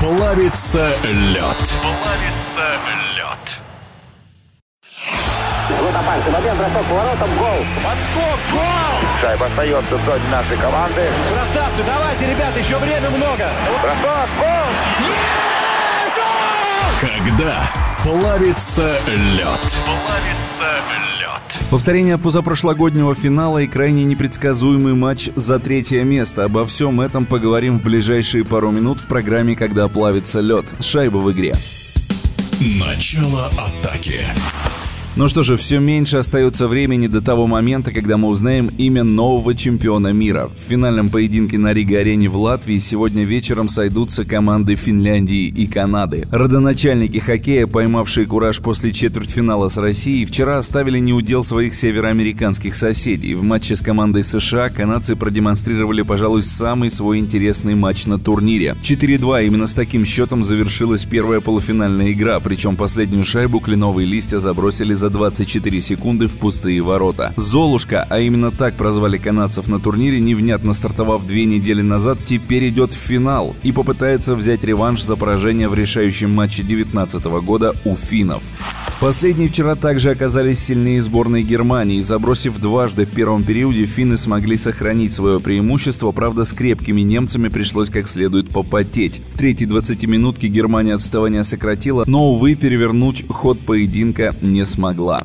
плавится 0.00 0.90
лед. 1.04 1.56
Плавится 1.80 2.31
Опасный 6.12 6.32
момент, 6.32 6.58
бросок 6.58 6.86
поворотом, 6.88 7.30
гол. 7.38 7.66
Подскок, 7.76 8.38
гол! 8.52 9.10
Шайба 9.22 9.46
остается 9.46 9.96
в 9.96 10.04
зоне 10.04 10.28
нашей 10.30 10.56
команды. 10.58 11.08
Красавцы, 11.30 11.82
давайте, 11.86 12.30
ребята, 12.30 12.58
еще 12.58 12.76
время 12.76 13.08
много. 13.08 13.48
Бросок, 13.80 14.28
гол! 14.38 14.68
Когда 17.00 17.54
плавится 18.04 18.98
лед. 19.06 19.80
Плавится 19.86 20.64
лед. 21.18 21.70
Повторение 21.70 22.18
позапрошлогоднего 22.18 23.14
финала 23.14 23.58
и 23.58 23.66
крайне 23.66 24.04
непредсказуемый 24.04 24.92
матч 24.92 25.30
за 25.34 25.58
третье 25.60 26.04
место. 26.04 26.44
Обо 26.44 26.66
всем 26.66 27.00
этом 27.00 27.24
поговорим 27.24 27.78
в 27.78 27.82
ближайшие 27.82 28.44
пару 28.44 28.70
минут 28.70 29.00
в 29.00 29.06
программе 29.06 29.56
«Когда 29.56 29.88
плавится 29.88 30.40
лед». 30.40 30.66
Шайба 30.78 31.16
в 31.16 31.32
игре. 31.32 31.54
Начало 32.60 33.46
атаки. 33.46 34.26
Ну 35.14 35.28
что 35.28 35.42
же, 35.42 35.58
все 35.58 35.78
меньше 35.78 36.16
остается 36.16 36.66
времени 36.66 37.06
до 37.06 37.20
того 37.20 37.46
момента, 37.46 37.92
когда 37.92 38.16
мы 38.16 38.28
узнаем 38.28 38.68
имя 38.68 39.04
нового 39.04 39.54
чемпиона 39.54 40.10
мира. 40.10 40.48
В 40.48 40.58
финальном 40.58 41.10
поединке 41.10 41.58
на 41.58 41.74
Рига-арене 41.74 42.30
в 42.30 42.36
Латвии 42.38 42.78
сегодня 42.78 43.24
вечером 43.24 43.68
сойдутся 43.68 44.24
команды 44.24 44.74
Финляндии 44.74 45.48
и 45.48 45.66
Канады. 45.66 46.26
Родоначальники 46.30 47.18
хоккея, 47.18 47.66
поймавшие 47.66 48.24
кураж 48.24 48.60
после 48.60 48.90
четвертьфинала 48.90 49.68
с 49.68 49.76
Россией, 49.76 50.24
вчера 50.24 50.56
оставили 50.56 50.98
неудел 50.98 51.44
своих 51.44 51.74
североамериканских 51.74 52.74
соседей. 52.74 53.34
В 53.34 53.42
матче 53.42 53.76
с 53.76 53.82
командой 53.82 54.24
США 54.24 54.70
канадцы 54.70 55.14
продемонстрировали, 55.14 56.00
пожалуй, 56.00 56.42
самый 56.42 56.88
свой 56.88 57.18
интересный 57.18 57.74
матч 57.74 58.06
на 58.06 58.18
турнире. 58.18 58.76
4-2 58.82 59.44
именно 59.44 59.66
с 59.66 59.74
таким 59.74 60.06
счетом 60.06 60.42
завершилась 60.42 61.04
первая 61.04 61.40
полуфинальная 61.40 62.12
игра, 62.12 62.40
причем 62.40 62.76
последнюю 62.76 63.24
шайбу 63.24 63.60
кленовые 63.60 64.06
листья 64.06 64.38
забросили 64.38 65.01
за 65.02 65.10
24 65.10 65.80
секунды 65.80 66.28
в 66.28 66.38
пустые 66.38 66.80
ворота. 66.80 67.34
Золушка, 67.36 68.06
а 68.08 68.20
именно 68.20 68.52
так 68.52 68.76
прозвали 68.76 69.18
канадцев 69.18 69.66
на 69.66 69.80
турнире, 69.80 70.20
невнятно 70.20 70.74
стартовав 70.74 71.26
две 71.26 71.44
недели 71.44 71.82
назад, 71.82 72.18
теперь 72.24 72.68
идет 72.68 72.92
в 72.92 72.96
финал 72.96 73.56
и 73.64 73.72
попытается 73.72 74.36
взять 74.36 74.62
реванш 74.62 75.02
за 75.02 75.16
поражение 75.16 75.68
в 75.68 75.74
решающем 75.74 76.32
матче 76.32 76.62
2019 76.62 77.24
года 77.44 77.74
у 77.84 77.96
финнов. 77.96 78.44
Последние 79.00 79.48
вчера 79.48 79.74
также 79.74 80.10
оказались 80.10 80.60
сильнее 80.60 81.02
сборной 81.02 81.42
Германии. 81.42 82.00
Забросив 82.02 82.60
дважды 82.60 83.04
в 83.04 83.10
первом 83.10 83.42
периоде, 83.42 83.84
финны 83.84 84.16
смогли 84.16 84.56
сохранить 84.56 85.12
свое 85.12 85.40
преимущество, 85.40 86.12
правда 86.12 86.44
с 86.44 86.52
крепкими 86.52 87.00
немцами 87.00 87.48
пришлось 87.48 87.90
как 87.90 88.06
следует 88.06 88.50
попотеть. 88.50 89.20
В 89.28 89.36
третьей 89.36 89.66
20-минутке 89.66 90.46
Германия 90.46 90.94
отставание 90.94 91.42
сократила, 91.42 92.04
но, 92.06 92.30
увы, 92.30 92.54
перевернуть 92.54 93.24
ход 93.28 93.58
поединка 93.58 94.36
не 94.40 94.64
смогла 94.64 94.91
могла. 94.92 95.18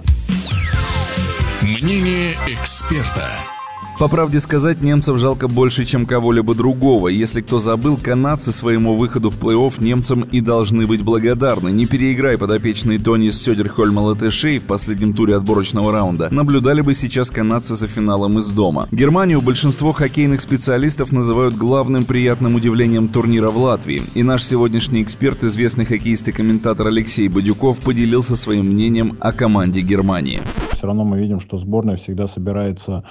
Мнение 1.62 2.38
эксперта. 2.48 3.57
По 4.00 4.08
правде 4.08 4.40
сказать, 4.40 4.84
немцев 4.84 5.18
жалко 5.18 5.48
больше, 5.48 5.84
чем 5.84 6.06
кого-либо 6.06 6.54
другого. 6.54 7.08
Если 7.08 7.42
кто 7.42 7.58
забыл, 7.58 7.98
канадцы 7.98 8.52
своему 8.52 8.94
выходу 8.94 9.32
в 9.32 9.40
плей-офф 9.40 9.84
немцам 9.84 10.22
и 10.22 10.40
должны 10.40 10.86
быть 10.86 11.02
благодарны. 11.02 11.70
Не 11.70 11.88
переиграй 11.88 12.38
подопечный 12.38 13.00
Тони 13.00 13.32
с 13.32 13.42
Сёдерхольма 13.42 14.02
Латышей 14.02 14.60
в 14.60 14.66
последнем 14.66 15.16
туре 15.16 15.36
отборочного 15.36 15.92
раунда. 15.92 16.30
Наблюдали 16.30 16.82
бы 16.82 16.94
сейчас 16.94 17.32
канадцы 17.32 17.76
за 17.76 17.88
финалом 17.88 18.38
из 18.38 18.52
дома. 18.52 18.88
Германию 18.92 19.42
большинство 19.42 19.94
хоккейных 19.94 20.42
специалистов 20.42 21.12
называют 21.12 21.56
главным 21.56 22.06
приятным 22.06 22.54
удивлением 22.54 23.08
турнира 23.08 23.48
в 23.48 23.58
Латвии. 23.58 24.04
И 24.14 24.22
наш 24.22 24.44
сегодняшний 24.44 25.02
эксперт, 25.02 25.44
известный 25.44 25.86
хоккеист 25.86 26.28
и 26.28 26.32
комментатор 26.32 26.86
Алексей 26.86 27.30
Бадюков, 27.30 27.82
поделился 27.82 28.36
своим 28.36 28.68
мнением 28.68 29.18
о 29.20 29.32
команде 29.32 29.82
Германии. 29.82 30.40
Все 30.74 30.86
равно 30.86 31.04
мы 31.04 31.20
видим, 31.20 31.40
что 31.40 31.58
сборная 31.58 31.96
всегда 31.96 32.28
собирается 32.28 33.04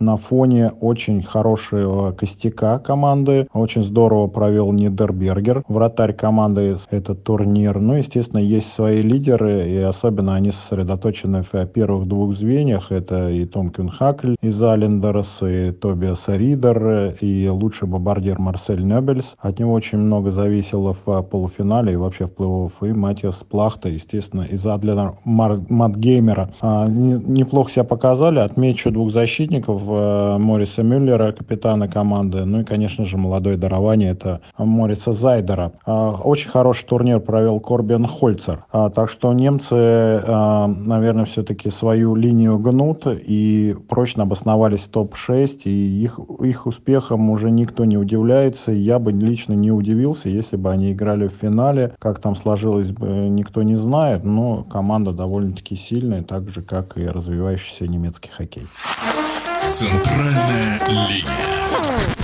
на 0.00 0.16
фоне 0.16 0.72
очень 0.80 1.22
хорошего 1.22 2.12
костяка 2.12 2.78
команды. 2.78 3.46
Очень 3.52 3.82
здорово 3.82 4.26
провел 4.26 4.72
Нидербергер, 4.72 5.62
вратарь 5.68 6.12
команды 6.12 6.76
этот 6.90 7.22
турнир. 7.22 7.78
Ну, 7.78 7.94
естественно, 7.94 8.40
есть 8.40 8.72
свои 8.72 9.00
лидеры, 9.00 9.68
и 9.68 9.76
особенно 9.78 10.34
они 10.34 10.50
сосредоточены 10.50 11.42
в 11.42 11.66
первых 11.66 12.06
двух 12.06 12.34
звеньях. 12.34 12.90
Это 12.90 13.30
и 13.30 13.44
Том 13.44 13.70
Кюнхакль 13.70 14.34
из 14.42 14.60
Алендерс, 14.62 15.42
и 15.42 15.70
Тобиас 15.70 16.24
Ридер, 16.28 17.14
и 17.20 17.48
лучший 17.48 17.88
бомбардир 17.88 18.38
Марсель 18.38 18.84
Небельс. 18.84 19.36
От 19.38 19.58
него 19.58 19.72
очень 19.72 19.98
много 19.98 20.30
зависело 20.30 20.94
в 21.04 21.22
полуфинале 21.22 21.92
и 21.92 21.96
вообще 21.96 22.26
в 22.26 22.30
плей-офф. 22.30 22.72
И 22.82 22.92
Матиас 22.92 23.44
Плахта, 23.48 23.88
естественно, 23.88 24.42
из 24.42 24.66
Адлера 24.66 25.16
Матгеймера. 25.24 26.50
А, 26.60 26.88
неплохо 26.88 27.70
себя 27.70 27.84
показали. 27.84 28.40
Отмечу 28.40 28.90
двух 28.90 29.12
защитников 29.12 29.83
Э, 29.90 30.38
Мориса 30.38 30.82
Мюллера, 30.82 31.32
капитана 31.32 31.88
команды. 31.88 32.44
Ну 32.44 32.60
и, 32.60 32.64
конечно 32.64 33.04
же, 33.04 33.16
молодое 33.16 33.56
дарование– 33.56 34.10
это 34.12 34.40
Мориса 34.58 35.12
Зайдера. 35.12 35.72
А, 35.86 36.12
очень 36.12 36.50
хороший 36.50 36.86
турнир 36.86 37.20
провел 37.20 37.60
Корбин 37.60 38.06
Хольцер. 38.06 38.64
А, 38.72 38.90
так 38.90 39.10
что 39.10 39.32
немцы, 39.32 39.74
а, 39.74 40.66
наверное, 40.66 41.24
все-таки 41.24 41.70
свою 41.70 42.14
линию 42.14 42.58
гнут 42.58 43.06
и 43.06 43.76
прочно 43.88 44.24
обосновались 44.24 44.80
в 44.80 44.88
топ-6. 44.88 45.62
И 45.64 46.02
их, 46.02 46.18
их 46.40 46.66
успехом 46.66 47.30
уже 47.30 47.50
никто 47.50 47.84
не 47.84 47.96
удивляется. 47.96 48.72
Я 48.72 48.98
бы 48.98 49.12
лично 49.12 49.54
не 49.54 49.70
удивился, 49.70 50.28
если 50.28 50.56
бы 50.56 50.70
они 50.70 50.92
играли 50.92 51.28
в 51.28 51.32
финале. 51.32 51.94
Как 51.98 52.20
там 52.20 52.36
сложилось 52.36 52.90
бы, 52.90 53.08
никто 53.08 53.62
не 53.62 53.76
знает. 53.76 54.24
Но 54.24 54.64
команда 54.64 55.12
довольно-таки 55.12 55.76
сильная, 55.76 56.22
так 56.22 56.48
же, 56.48 56.62
как 56.62 56.96
и 56.98 57.06
развивающийся 57.06 57.86
немецкий 57.86 58.30
хоккей. 58.30 58.64
Центральная 59.68 60.78
линия. 60.88 62.23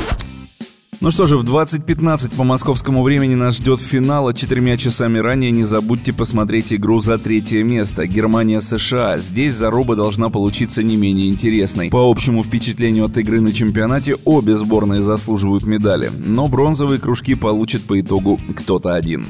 Ну 1.01 1.11
что 1.11 1.25
же, 1.25 1.39
в 1.39 1.45
20.15 1.45 2.37
по 2.37 2.45
московскому 2.45 3.03
времени 3.03 3.35
нас 3.35 3.57
ждет 3.57 3.81
финал, 3.81 4.29
а 4.29 4.35
четырьмя 4.35 4.77
часами 4.77 5.17
ранее 5.17 5.51
не 5.51 5.65
забудьте 5.65 6.13
посмотреть 6.13 6.75
игру 6.75 7.01
за 7.01 7.17
третье 7.17 7.65
место. 7.65 8.07
Германия-США. 8.07 9.19
Здесь 9.19 9.55
заруба 9.55 9.97
должна 9.97 10.29
получиться 10.29 10.83
не 10.83 10.99
менее 10.99 11.31
интересной. 11.31 11.89
По 11.89 12.11
общему 12.11 12.45
впечатлению 12.45 13.07
от 13.07 13.17
игры 13.17 13.41
на 13.41 13.55
чемпионате, 13.55 14.17
обе 14.27 14.55
сборные 14.57 15.01
заслуживают 15.01 15.65
медали. 15.65 16.13
Но 16.19 16.49
бронзовые 16.49 17.01
кружки 17.01 17.35
получит 17.35 17.85
по 17.85 17.99
итогу 17.99 18.39
кто-то 18.55 18.95
один. 18.95 19.27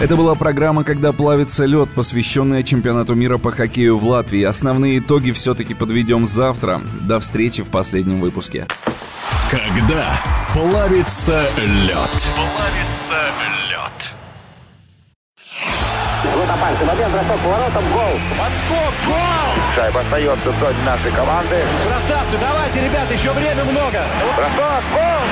Это 0.00 0.16
была 0.16 0.34
программа 0.34 0.82
«Когда 0.82 1.12
плавится 1.12 1.64
лед», 1.64 1.90
посвященная 1.94 2.64
чемпионату 2.64 3.14
мира 3.14 3.38
по 3.38 3.52
хоккею 3.52 3.98
в 3.98 4.04
Латвии. 4.04 4.42
Основные 4.42 4.98
итоги 4.98 5.30
все-таки 5.30 5.74
подведем 5.74 6.26
завтра. 6.26 6.80
До 7.02 7.20
встречи 7.20 7.62
в 7.62 7.70
последнем 7.70 8.20
выпуске. 8.20 8.66
Когда 9.48 10.18
плавится 10.72 11.44
лед. 11.58 12.32
Плавится 12.34 13.18
лед. 13.68 14.12
Вот 16.34 16.48
опасный 16.48 16.86
момент, 16.86 17.12
бросок 17.12 17.40
поворотом, 17.42 17.92
гол. 17.92 18.20
Подскок, 18.38 18.94
гол! 19.04 19.74
Шайба 19.76 20.00
остается 20.00 20.50
в 20.50 20.58
зоне 20.58 20.82
нашей 20.86 21.12
команды. 21.12 21.62
Красавцы, 21.84 22.38
давайте, 22.40 22.80
ребята, 22.86 23.12
еще 23.12 23.32
время 23.32 23.64
много. 23.64 24.02
Бросок, 24.34 24.84
гол! 24.94 25.22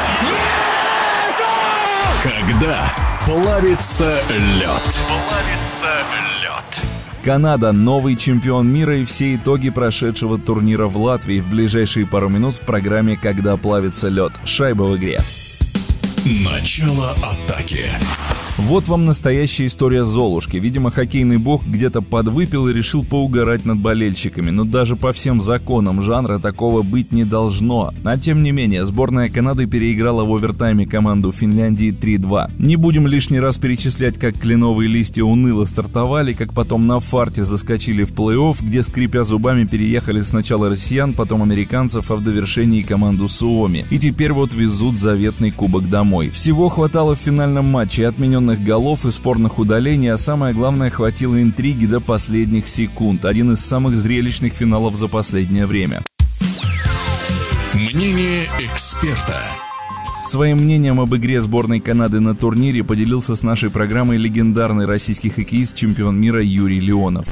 Когда 2.22 2.92
плавится 3.24 4.22
лед. 4.28 5.00
Плавится 5.08 6.04
лед. 6.42 6.99
Канада– 7.24 7.72
новый 7.72 8.16
чемпион 8.16 8.72
мира 8.72 8.96
и 8.96 9.04
все 9.04 9.34
итоги 9.34 9.68
прошедшего 9.68 10.38
турнира 10.38 10.86
в 10.86 10.96
Латвии 10.96 11.40
в 11.40 11.50
ближайшие 11.50 12.06
пару 12.06 12.30
минут 12.30 12.56
в 12.56 12.64
программе 12.64 13.14
«Когда 13.16 13.58
плавится 13.58 14.08
лед». 14.08 14.32
Шайба 14.44 14.84
в 14.84 14.96
игре. 14.96 15.20
Начало 16.26 17.12
атаки. 17.12 17.86
Вот 18.58 18.88
вам 18.88 19.06
настоящая 19.06 19.66
история 19.66 20.04
Золушки. 20.04 20.58
Видимо, 20.58 20.90
хоккейный 20.90 21.38
бог 21.38 21.64
где-то 21.64 22.02
подвыпил 22.02 22.68
и 22.68 22.74
решил 22.74 23.04
поугарать 23.04 23.64
над 23.64 23.78
болельщиками. 23.78 24.50
Но 24.50 24.64
даже 24.64 24.96
по 24.96 25.14
всем 25.14 25.40
законам 25.40 26.02
жанра 26.02 26.38
такого 26.38 26.82
быть 26.82 27.10
не 27.10 27.24
должно. 27.24 27.92
А 28.04 28.18
тем 28.18 28.42
не 28.42 28.52
менее, 28.52 28.84
сборная 28.84 29.30
Канады 29.30 29.66
переиграла 29.66 30.24
в 30.24 30.34
овертайме 30.34 30.84
команду 30.84 31.32
Финляндии 31.32 31.90
3-2. 31.90 32.52
Не 32.58 32.76
будем 32.76 33.06
лишний 33.06 33.40
раз 33.40 33.56
перечислять, 33.56 34.18
как 34.18 34.38
кленовые 34.38 34.90
листья 34.90 35.24
уныло 35.24 35.64
стартовали, 35.64 36.34
как 36.34 36.52
потом 36.52 36.86
на 36.86 37.00
фарте 37.00 37.42
заскочили 37.42 38.04
в 38.04 38.12
плей-офф, 38.12 38.58
где, 38.60 38.82
скрипя 38.82 39.22
зубами, 39.22 39.64
переехали 39.64 40.20
сначала 40.20 40.68
россиян, 40.68 41.14
потом 41.14 41.42
американцев, 41.42 42.10
а 42.10 42.16
в 42.16 42.22
довершении 42.22 42.82
команду 42.82 43.26
Суоми. 43.26 43.86
И 43.90 43.98
теперь 43.98 44.32
вот 44.32 44.52
везут 44.52 44.98
заветный 44.98 45.50
кубок 45.50 45.88
домой. 45.88 46.09
Всего 46.32 46.68
хватало 46.68 47.14
в 47.14 47.18
финальном 47.18 47.66
матче 47.66 48.06
отмененных 48.08 48.62
голов 48.64 49.06
и 49.06 49.10
спорных 49.10 49.58
удалений, 49.58 50.08
а 50.08 50.16
самое 50.16 50.52
главное, 50.52 50.90
хватило 50.90 51.40
интриги 51.40 51.86
до 51.86 52.00
последних 52.00 52.66
секунд. 52.68 53.24
Один 53.24 53.52
из 53.52 53.60
самых 53.60 53.96
зрелищных 53.96 54.52
финалов 54.52 54.96
за 54.96 55.06
последнее 55.06 55.66
время. 55.66 56.02
Мнение 57.74 58.46
эксперта. 58.58 59.40
Своим 60.24 60.58
мнением 60.58 61.00
об 61.00 61.14
игре 61.14 61.40
сборной 61.40 61.78
Канады 61.78 62.20
на 62.20 62.34
турнире 62.34 62.82
поделился 62.82 63.36
с 63.36 63.42
нашей 63.42 63.70
программой 63.70 64.16
легендарный 64.16 64.86
российский 64.86 65.30
хоккеист, 65.30 65.76
чемпион 65.76 66.20
мира 66.20 66.42
Юрий 66.42 66.80
Леонов. 66.80 67.28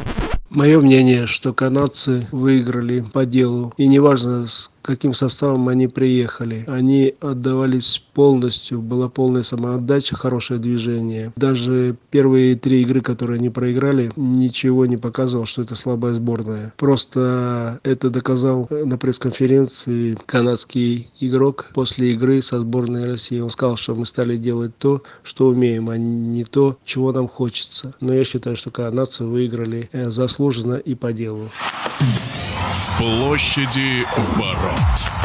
Мое 0.51 0.81
мнение, 0.81 1.27
что 1.27 1.53
канадцы 1.53 2.27
выиграли 2.33 3.05
по 3.13 3.27
делу. 3.27 3.75
И 3.77 3.87
неважно, 3.87 4.47
с 4.47 4.71
каким 4.89 5.13
составом 5.13 5.69
они 5.69 5.87
приехали. 5.87 6.65
Они 6.67 7.15
отдавались 7.21 8.03
полностью, 8.15 8.81
была 8.81 9.11
полная 9.11 9.43
самоотдача, 9.43 10.17
хорошее 10.17 10.59
движение. 10.59 11.31
Даже 11.37 11.95
первые 12.11 12.57
три 12.57 12.81
игры, 12.81 13.03
которые 13.03 13.37
они 13.37 13.51
проиграли, 13.51 14.11
ничего 14.17 14.87
не 14.87 14.97
показывал, 14.97 15.45
что 15.45 15.61
это 15.61 15.75
слабая 15.75 16.15
сборная. 16.15 16.73
Просто 16.79 17.81
это 17.83 18.09
доказал 18.09 18.67
на 18.71 18.97
пресс-конференции 18.97 20.17
канадский 20.25 21.11
игрок 21.21 21.71
после 21.75 22.13
игры 22.15 22.41
со 22.41 22.59
сборной 22.59 23.05
России. 23.05 23.41
Он 23.41 23.51
сказал, 23.51 23.77
что 23.77 23.95
мы 23.95 24.07
стали 24.07 24.39
делать 24.39 24.73
то, 24.79 25.03
что 25.23 25.49
умеем, 25.49 25.91
а 25.91 25.99
не 25.99 26.45
то, 26.45 26.79
чего 26.87 27.13
нам 27.13 27.29
хочется. 27.29 27.95
Но 28.01 28.15
я 28.15 28.25
считаю, 28.25 28.57
что 28.57 28.71
канадцы 28.71 29.25
выиграли 29.25 29.91
э, 29.93 30.11
заслуженно 30.39 30.77
и 30.77 30.95
по 30.95 31.13
делу. 31.13 31.49
В 31.49 32.99
площади 32.99 34.07
ворот. 34.37 35.18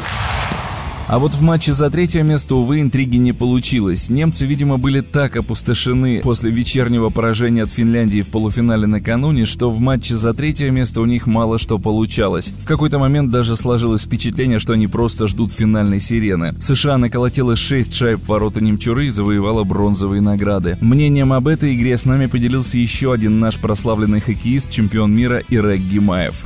А 1.13 1.19
вот 1.19 1.35
в 1.35 1.43
матче 1.43 1.73
за 1.73 1.91
третье 1.91 2.23
место, 2.23 2.55
увы, 2.55 2.81
интриги 2.81 3.17
не 3.17 3.33
получилось. 3.33 4.09
Немцы, 4.09 4.47
видимо, 4.47 4.79
были 4.79 5.01
так 5.01 5.37
опустошены 5.37 6.21
после 6.23 6.49
вечернего 6.49 7.09
поражения 7.09 7.61
от 7.61 7.71
Финляндии 7.71 8.23
в 8.23 8.31
полуфинале 8.31 8.87
накануне, 8.87 9.45
что 9.45 9.69
в 9.69 9.79
матче 9.79 10.15
за 10.15 10.33
третье 10.33 10.71
место 10.71 11.01
у 11.01 11.05
них 11.05 11.27
мало 11.27 11.59
что 11.59 11.77
получалось. 11.77 12.51
В 12.57 12.65
какой-то 12.65 12.97
момент 12.97 13.29
даже 13.29 13.55
сложилось 13.55 14.05
впечатление, 14.05 14.57
что 14.57 14.73
они 14.73 14.87
просто 14.87 15.27
ждут 15.27 15.51
финальной 15.51 15.99
сирены. 15.99 16.55
США 16.59 16.97
наколотила 16.97 17.55
6 17.55 17.93
шайб 17.93 18.19
в 18.19 18.29
ворота 18.29 18.59
немчуры 18.59 19.05
и 19.05 19.11
завоевала 19.11 19.63
бронзовые 19.63 20.19
награды. 20.19 20.79
Мнением 20.81 21.31
об 21.31 21.47
этой 21.47 21.75
игре 21.75 21.95
с 21.95 22.05
нами 22.05 22.25
поделился 22.25 22.79
еще 22.79 23.13
один 23.13 23.39
наш 23.39 23.59
прославленный 23.59 24.19
хоккеист, 24.19 24.71
чемпион 24.71 25.15
мира 25.15 25.43
Ирек 25.47 25.81
Гимаев. 25.81 26.43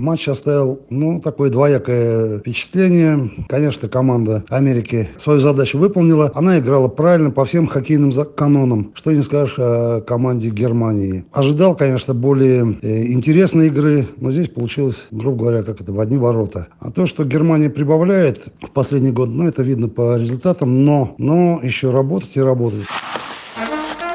Матч 0.00 0.28
оставил, 0.28 0.80
ну, 0.88 1.20
такое 1.20 1.50
двоякое 1.50 2.38
впечатление. 2.38 3.30
Конечно, 3.48 3.86
команда 3.88 4.09
Америки 4.48 5.08
свою 5.18 5.40
задачу 5.40 5.78
выполнила. 5.78 6.30
Она 6.34 6.58
играла 6.58 6.88
правильно 6.88 7.30
по 7.30 7.44
всем 7.44 7.66
хоккейным 7.66 8.12
канонам. 8.36 8.92
Что 8.94 9.12
не 9.12 9.22
скажешь 9.22 9.56
о 9.58 10.00
команде 10.00 10.50
Германии. 10.50 11.24
Ожидал, 11.32 11.76
конечно, 11.76 12.14
более 12.14 12.78
э, 12.82 13.06
интересной 13.12 13.68
игры, 13.68 14.08
но 14.16 14.32
здесь 14.32 14.48
получилось, 14.48 15.06
грубо 15.10 15.44
говоря, 15.44 15.62
как 15.62 15.80
это, 15.80 15.92
в 15.92 16.00
одни 16.00 16.18
ворота. 16.18 16.68
А 16.80 16.90
то, 16.90 17.06
что 17.06 17.24
Германия 17.24 17.70
прибавляет 17.70 18.46
в 18.62 18.70
последний 18.70 19.12
год, 19.12 19.28
ну, 19.28 19.46
это 19.46 19.62
видно 19.62 19.88
по 19.88 20.16
результатам, 20.16 20.84
но, 20.84 21.14
но 21.18 21.60
еще 21.62 21.90
работать 21.90 22.36
и 22.36 22.40
работать. 22.40 22.86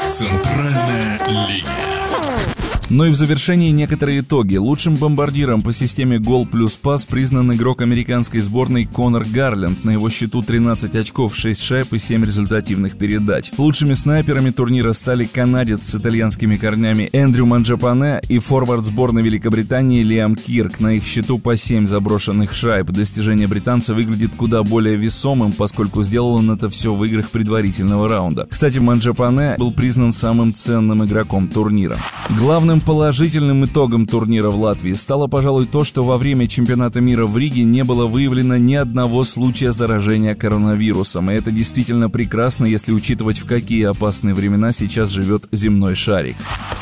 Центральная 0.07 1.19
линия. 1.27 2.54
Ну 2.91 3.05
и 3.05 3.09
в 3.09 3.15
завершении 3.15 3.71
некоторые 3.71 4.19
итоги. 4.19 4.57
Лучшим 4.57 4.95
бомбардиром 4.95 5.63
по 5.63 5.73
системе 5.73 6.19
гол 6.19 6.45
плюс 6.45 6.75
пас 6.75 7.05
признан 7.05 7.51
игрок 7.53 7.81
американской 7.81 8.41
сборной 8.41 8.85
Конор 8.85 9.25
Гарленд. 9.25 9.83
На 9.83 9.89
его 9.89 10.11
счету 10.11 10.43
13 10.43 10.93
очков, 10.95 11.35
6 11.35 11.61
шайб 11.63 11.93
и 11.93 11.97
7 11.97 12.23
результативных 12.23 12.95
передач. 12.95 13.51
Лучшими 13.57 13.95
снайперами 13.95 14.51
турнира 14.51 14.93
стали 14.93 15.25
канадец 15.25 15.87
с 15.87 15.95
итальянскими 15.95 16.57
корнями 16.57 17.09
Эндрю 17.11 17.47
Манджапане 17.47 18.21
и 18.29 18.37
форвард 18.37 18.85
сборной 18.85 19.23
Великобритании 19.23 20.03
Лиам 20.03 20.35
Кирк. 20.35 20.79
На 20.79 20.93
их 20.93 21.03
счету 21.05 21.39
по 21.39 21.55
7 21.55 21.87
заброшенных 21.87 22.53
шайб. 22.53 22.91
Достижение 22.91 23.47
британца 23.47 23.95
выглядит 23.95 24.35
куда 24.35 24.61
более 24.61 24.95
весомым, 24.95 25.53
поскольку 25.53 26.03
сделал 26.03 26.35
он 26.35 26.51
это 26.51 26.69
все 26.69 26.93
в 26.93 27.03
играх 27.03 27.31
предварительного 27.31 28.07
раунда. 28.07 28.47
Кстати, 28.47 28.77
Манджапане 28.77 29.55
был 29.57 29.71
признан 29.71 30.11
самым 30.11 30.53
ценным 30.53 31.03
игроком 31.03 31.47
турнира. 31.47 31.97
Главным 32.29 32.74
Самым 32.75 32.85
положительным 32.85 33.63
итогом 33.63 34.05
турнира 34.05 34.49
в 34.49 34.59
Латвии 34.59 34.91
стало, 34.95 35.27
пожалуй, 35.27 35.65
то, 35.65 35.85
что 35.85 36.03
во 36.03 36.17
время 36.17 36.45
чемпионата 36.45 36.99
мира 36.99 37.25
в 37.25 37.37
Риге 37.37 37.63
не 37.63 37.85
было 37.85 38.05
выявлено 38.05 38.57
ни 38.57 38.75
одного 38.75 39.23
случая 39.23 39.71
заражения 39.71 40.35
коронавирусом. 40.35 41.31
И 41.31 41.35
это 41.35 41.51
действительно 41.51 42.09
прекрасно, 42.09 42.65
если 42.65 42.91
учитывать, 42.91 43.37
в 43.37 43.45
какие 43.45 43.85
опасные 43.85 44.33
времена 44.33 44.73
сейчас 44.73 45.11
живет 45.11 45.47
земной 45.53 45.95
шарик. 45.95 46.35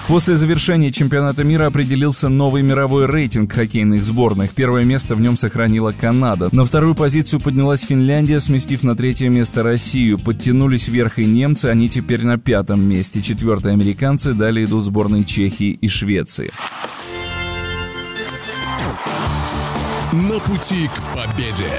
После 0.07 0.35
завершения 0.35 0.91
чемпионата 0.91 1.43
мира 1.43 1.67
определился 1.67 2.27
новый 2.27 2.63
мировой 2.63 3.05
рейтинг 3.05 3.53
хоккейных 3.53 4.03
сборных. 4.03 4.51
Первое 4.51 4.85
место 4.85 5.15
в 5.15 5.21
нем 5.21 5.37
сохранила 5.37 5.93
Канада. 5.97 6.49
На 6.51 6.65
вторую 6.65 6.95
позицию 6.95 7.39
поднялась 7.39 7.83
Финляндия, 7.83 8.39
сместив 8.39 8.81
на 8.83 8.95
третье 8.95 9.29
место 9.29 9.61
Россию. 9.61 10.17
Подтянулись 10.17 10.87
вверх 10.87 11.19
и 11.19 11.25
немцы, 11.25 11.67
они 11.67 11.87
теперь 11.87 12.25
на 12.25 12.39
пятом 12.39 12.81
месте. 12.81 13.21
Четвертые 13.21 13.73
американцы, 13.73 14.33
далее 14.33 14.65
идут 14.65 14.85
сборные 14.85 15.23
Чехии 15.23 15.82
и 15.83 15.89
Швеции. 15.89 16.49
На 20.13 20.39
пути 20.39 20.87
к 20.87 21.13
победе. 21.13 21.71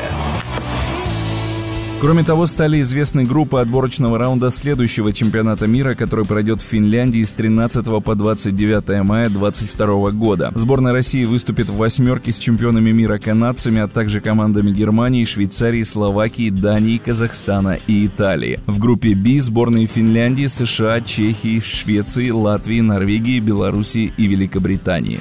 Кроме 2.05 2.23
того, 2.23 2.45
стали 2.45 2.83
известны 2.83 3.25
группы 3.25 3.59
отборочного 3.61 4.19
раунда 4.19 4.51
следующего 4.51 5.11
чемпионата 5.11 5.67
мира, 5.67 5.95
который 5.95 6.27
пройдет 6.27 6.61
в 6.61 6.65
Финляндии 6.65 7.23
с 7.23 7.33
13 7.33 7.83
по 8.05 8.15
29 8.15 9.03
мая 9.03 9.31
2022 9.31 10.11
года. 10.11 10.53
Сборная 10.55 10.93
России 10.93 11.25
выступит 11.25 11.71
в 11.71 11.79
восьмерке 11.79 12.31
с 12.31 12.39
чемпионами 12.39 12.91
мира 12.91 13.17
канадцами, 13.17 13.81
а 13.81 13.89
также 13.89 14.21
командами 14.21 14.71
Германии, 14.71 15.25
Швейцарии, 15.25 15.83
Словакии, 15.83 16.51
Дании, 16.51 16.99
Казахстана 16.99 17.79
и 17.87 18.07
Италии. 18.07 18.61
В 18.67 18.81
группе 18.81 19.15
B 19.15 19.41
сборные 19.41 19.87
Финляндии, 19.87 20.47
США, 20.47 21.01
Чехии, 21.01 21.59
Швеции, 21.59 22.29
Латвии, 22.29 22.83
Норвегии, 22.83 23.41
Белоруссии 23.41 24.13
и 24.19 24.27
Великобритании. 24.27 25.21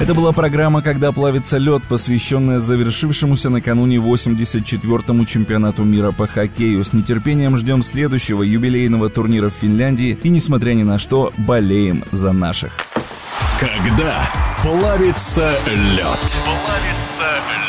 Это 0.00 0.14
была 0.14 0.32
программа 0.32 0.80
«Когда 0.80 1.12
плавится 1.12 1.58
лед», 1.58 1.82
посвященная 1.86 2.58
завершившемуся 2.58 3.50
накануне 3.50 3.96
84-му 3.98 5.26
чемпионату 5.26 5.84
мира 6.00 6.12
по 6.12 6.26
хоккею. 6.26 6.82
С 6.82 6.92
нетерпением 6.94 7.56
ждем 7.56 7.82
следующего 7.82 8.42
юбилейного 8.42 9.10
турнира 9.10 9.50
в 9.50 9.54
Финляндии 9.54 10.18
и, 10.22 10.30
несмотря 10.30 10.72
ни 10.72 10.82
на 10.82 10.98
что, 10.98 11.32
болеем 11.36 12.04
за 12.10 12.32
наших. 12.32 12.72
Когда 13.60 14.14
плавится 14.62 15.52
лед. 15.66 16.40
Плавится 16.44 17.24
лед. 17.52 17.59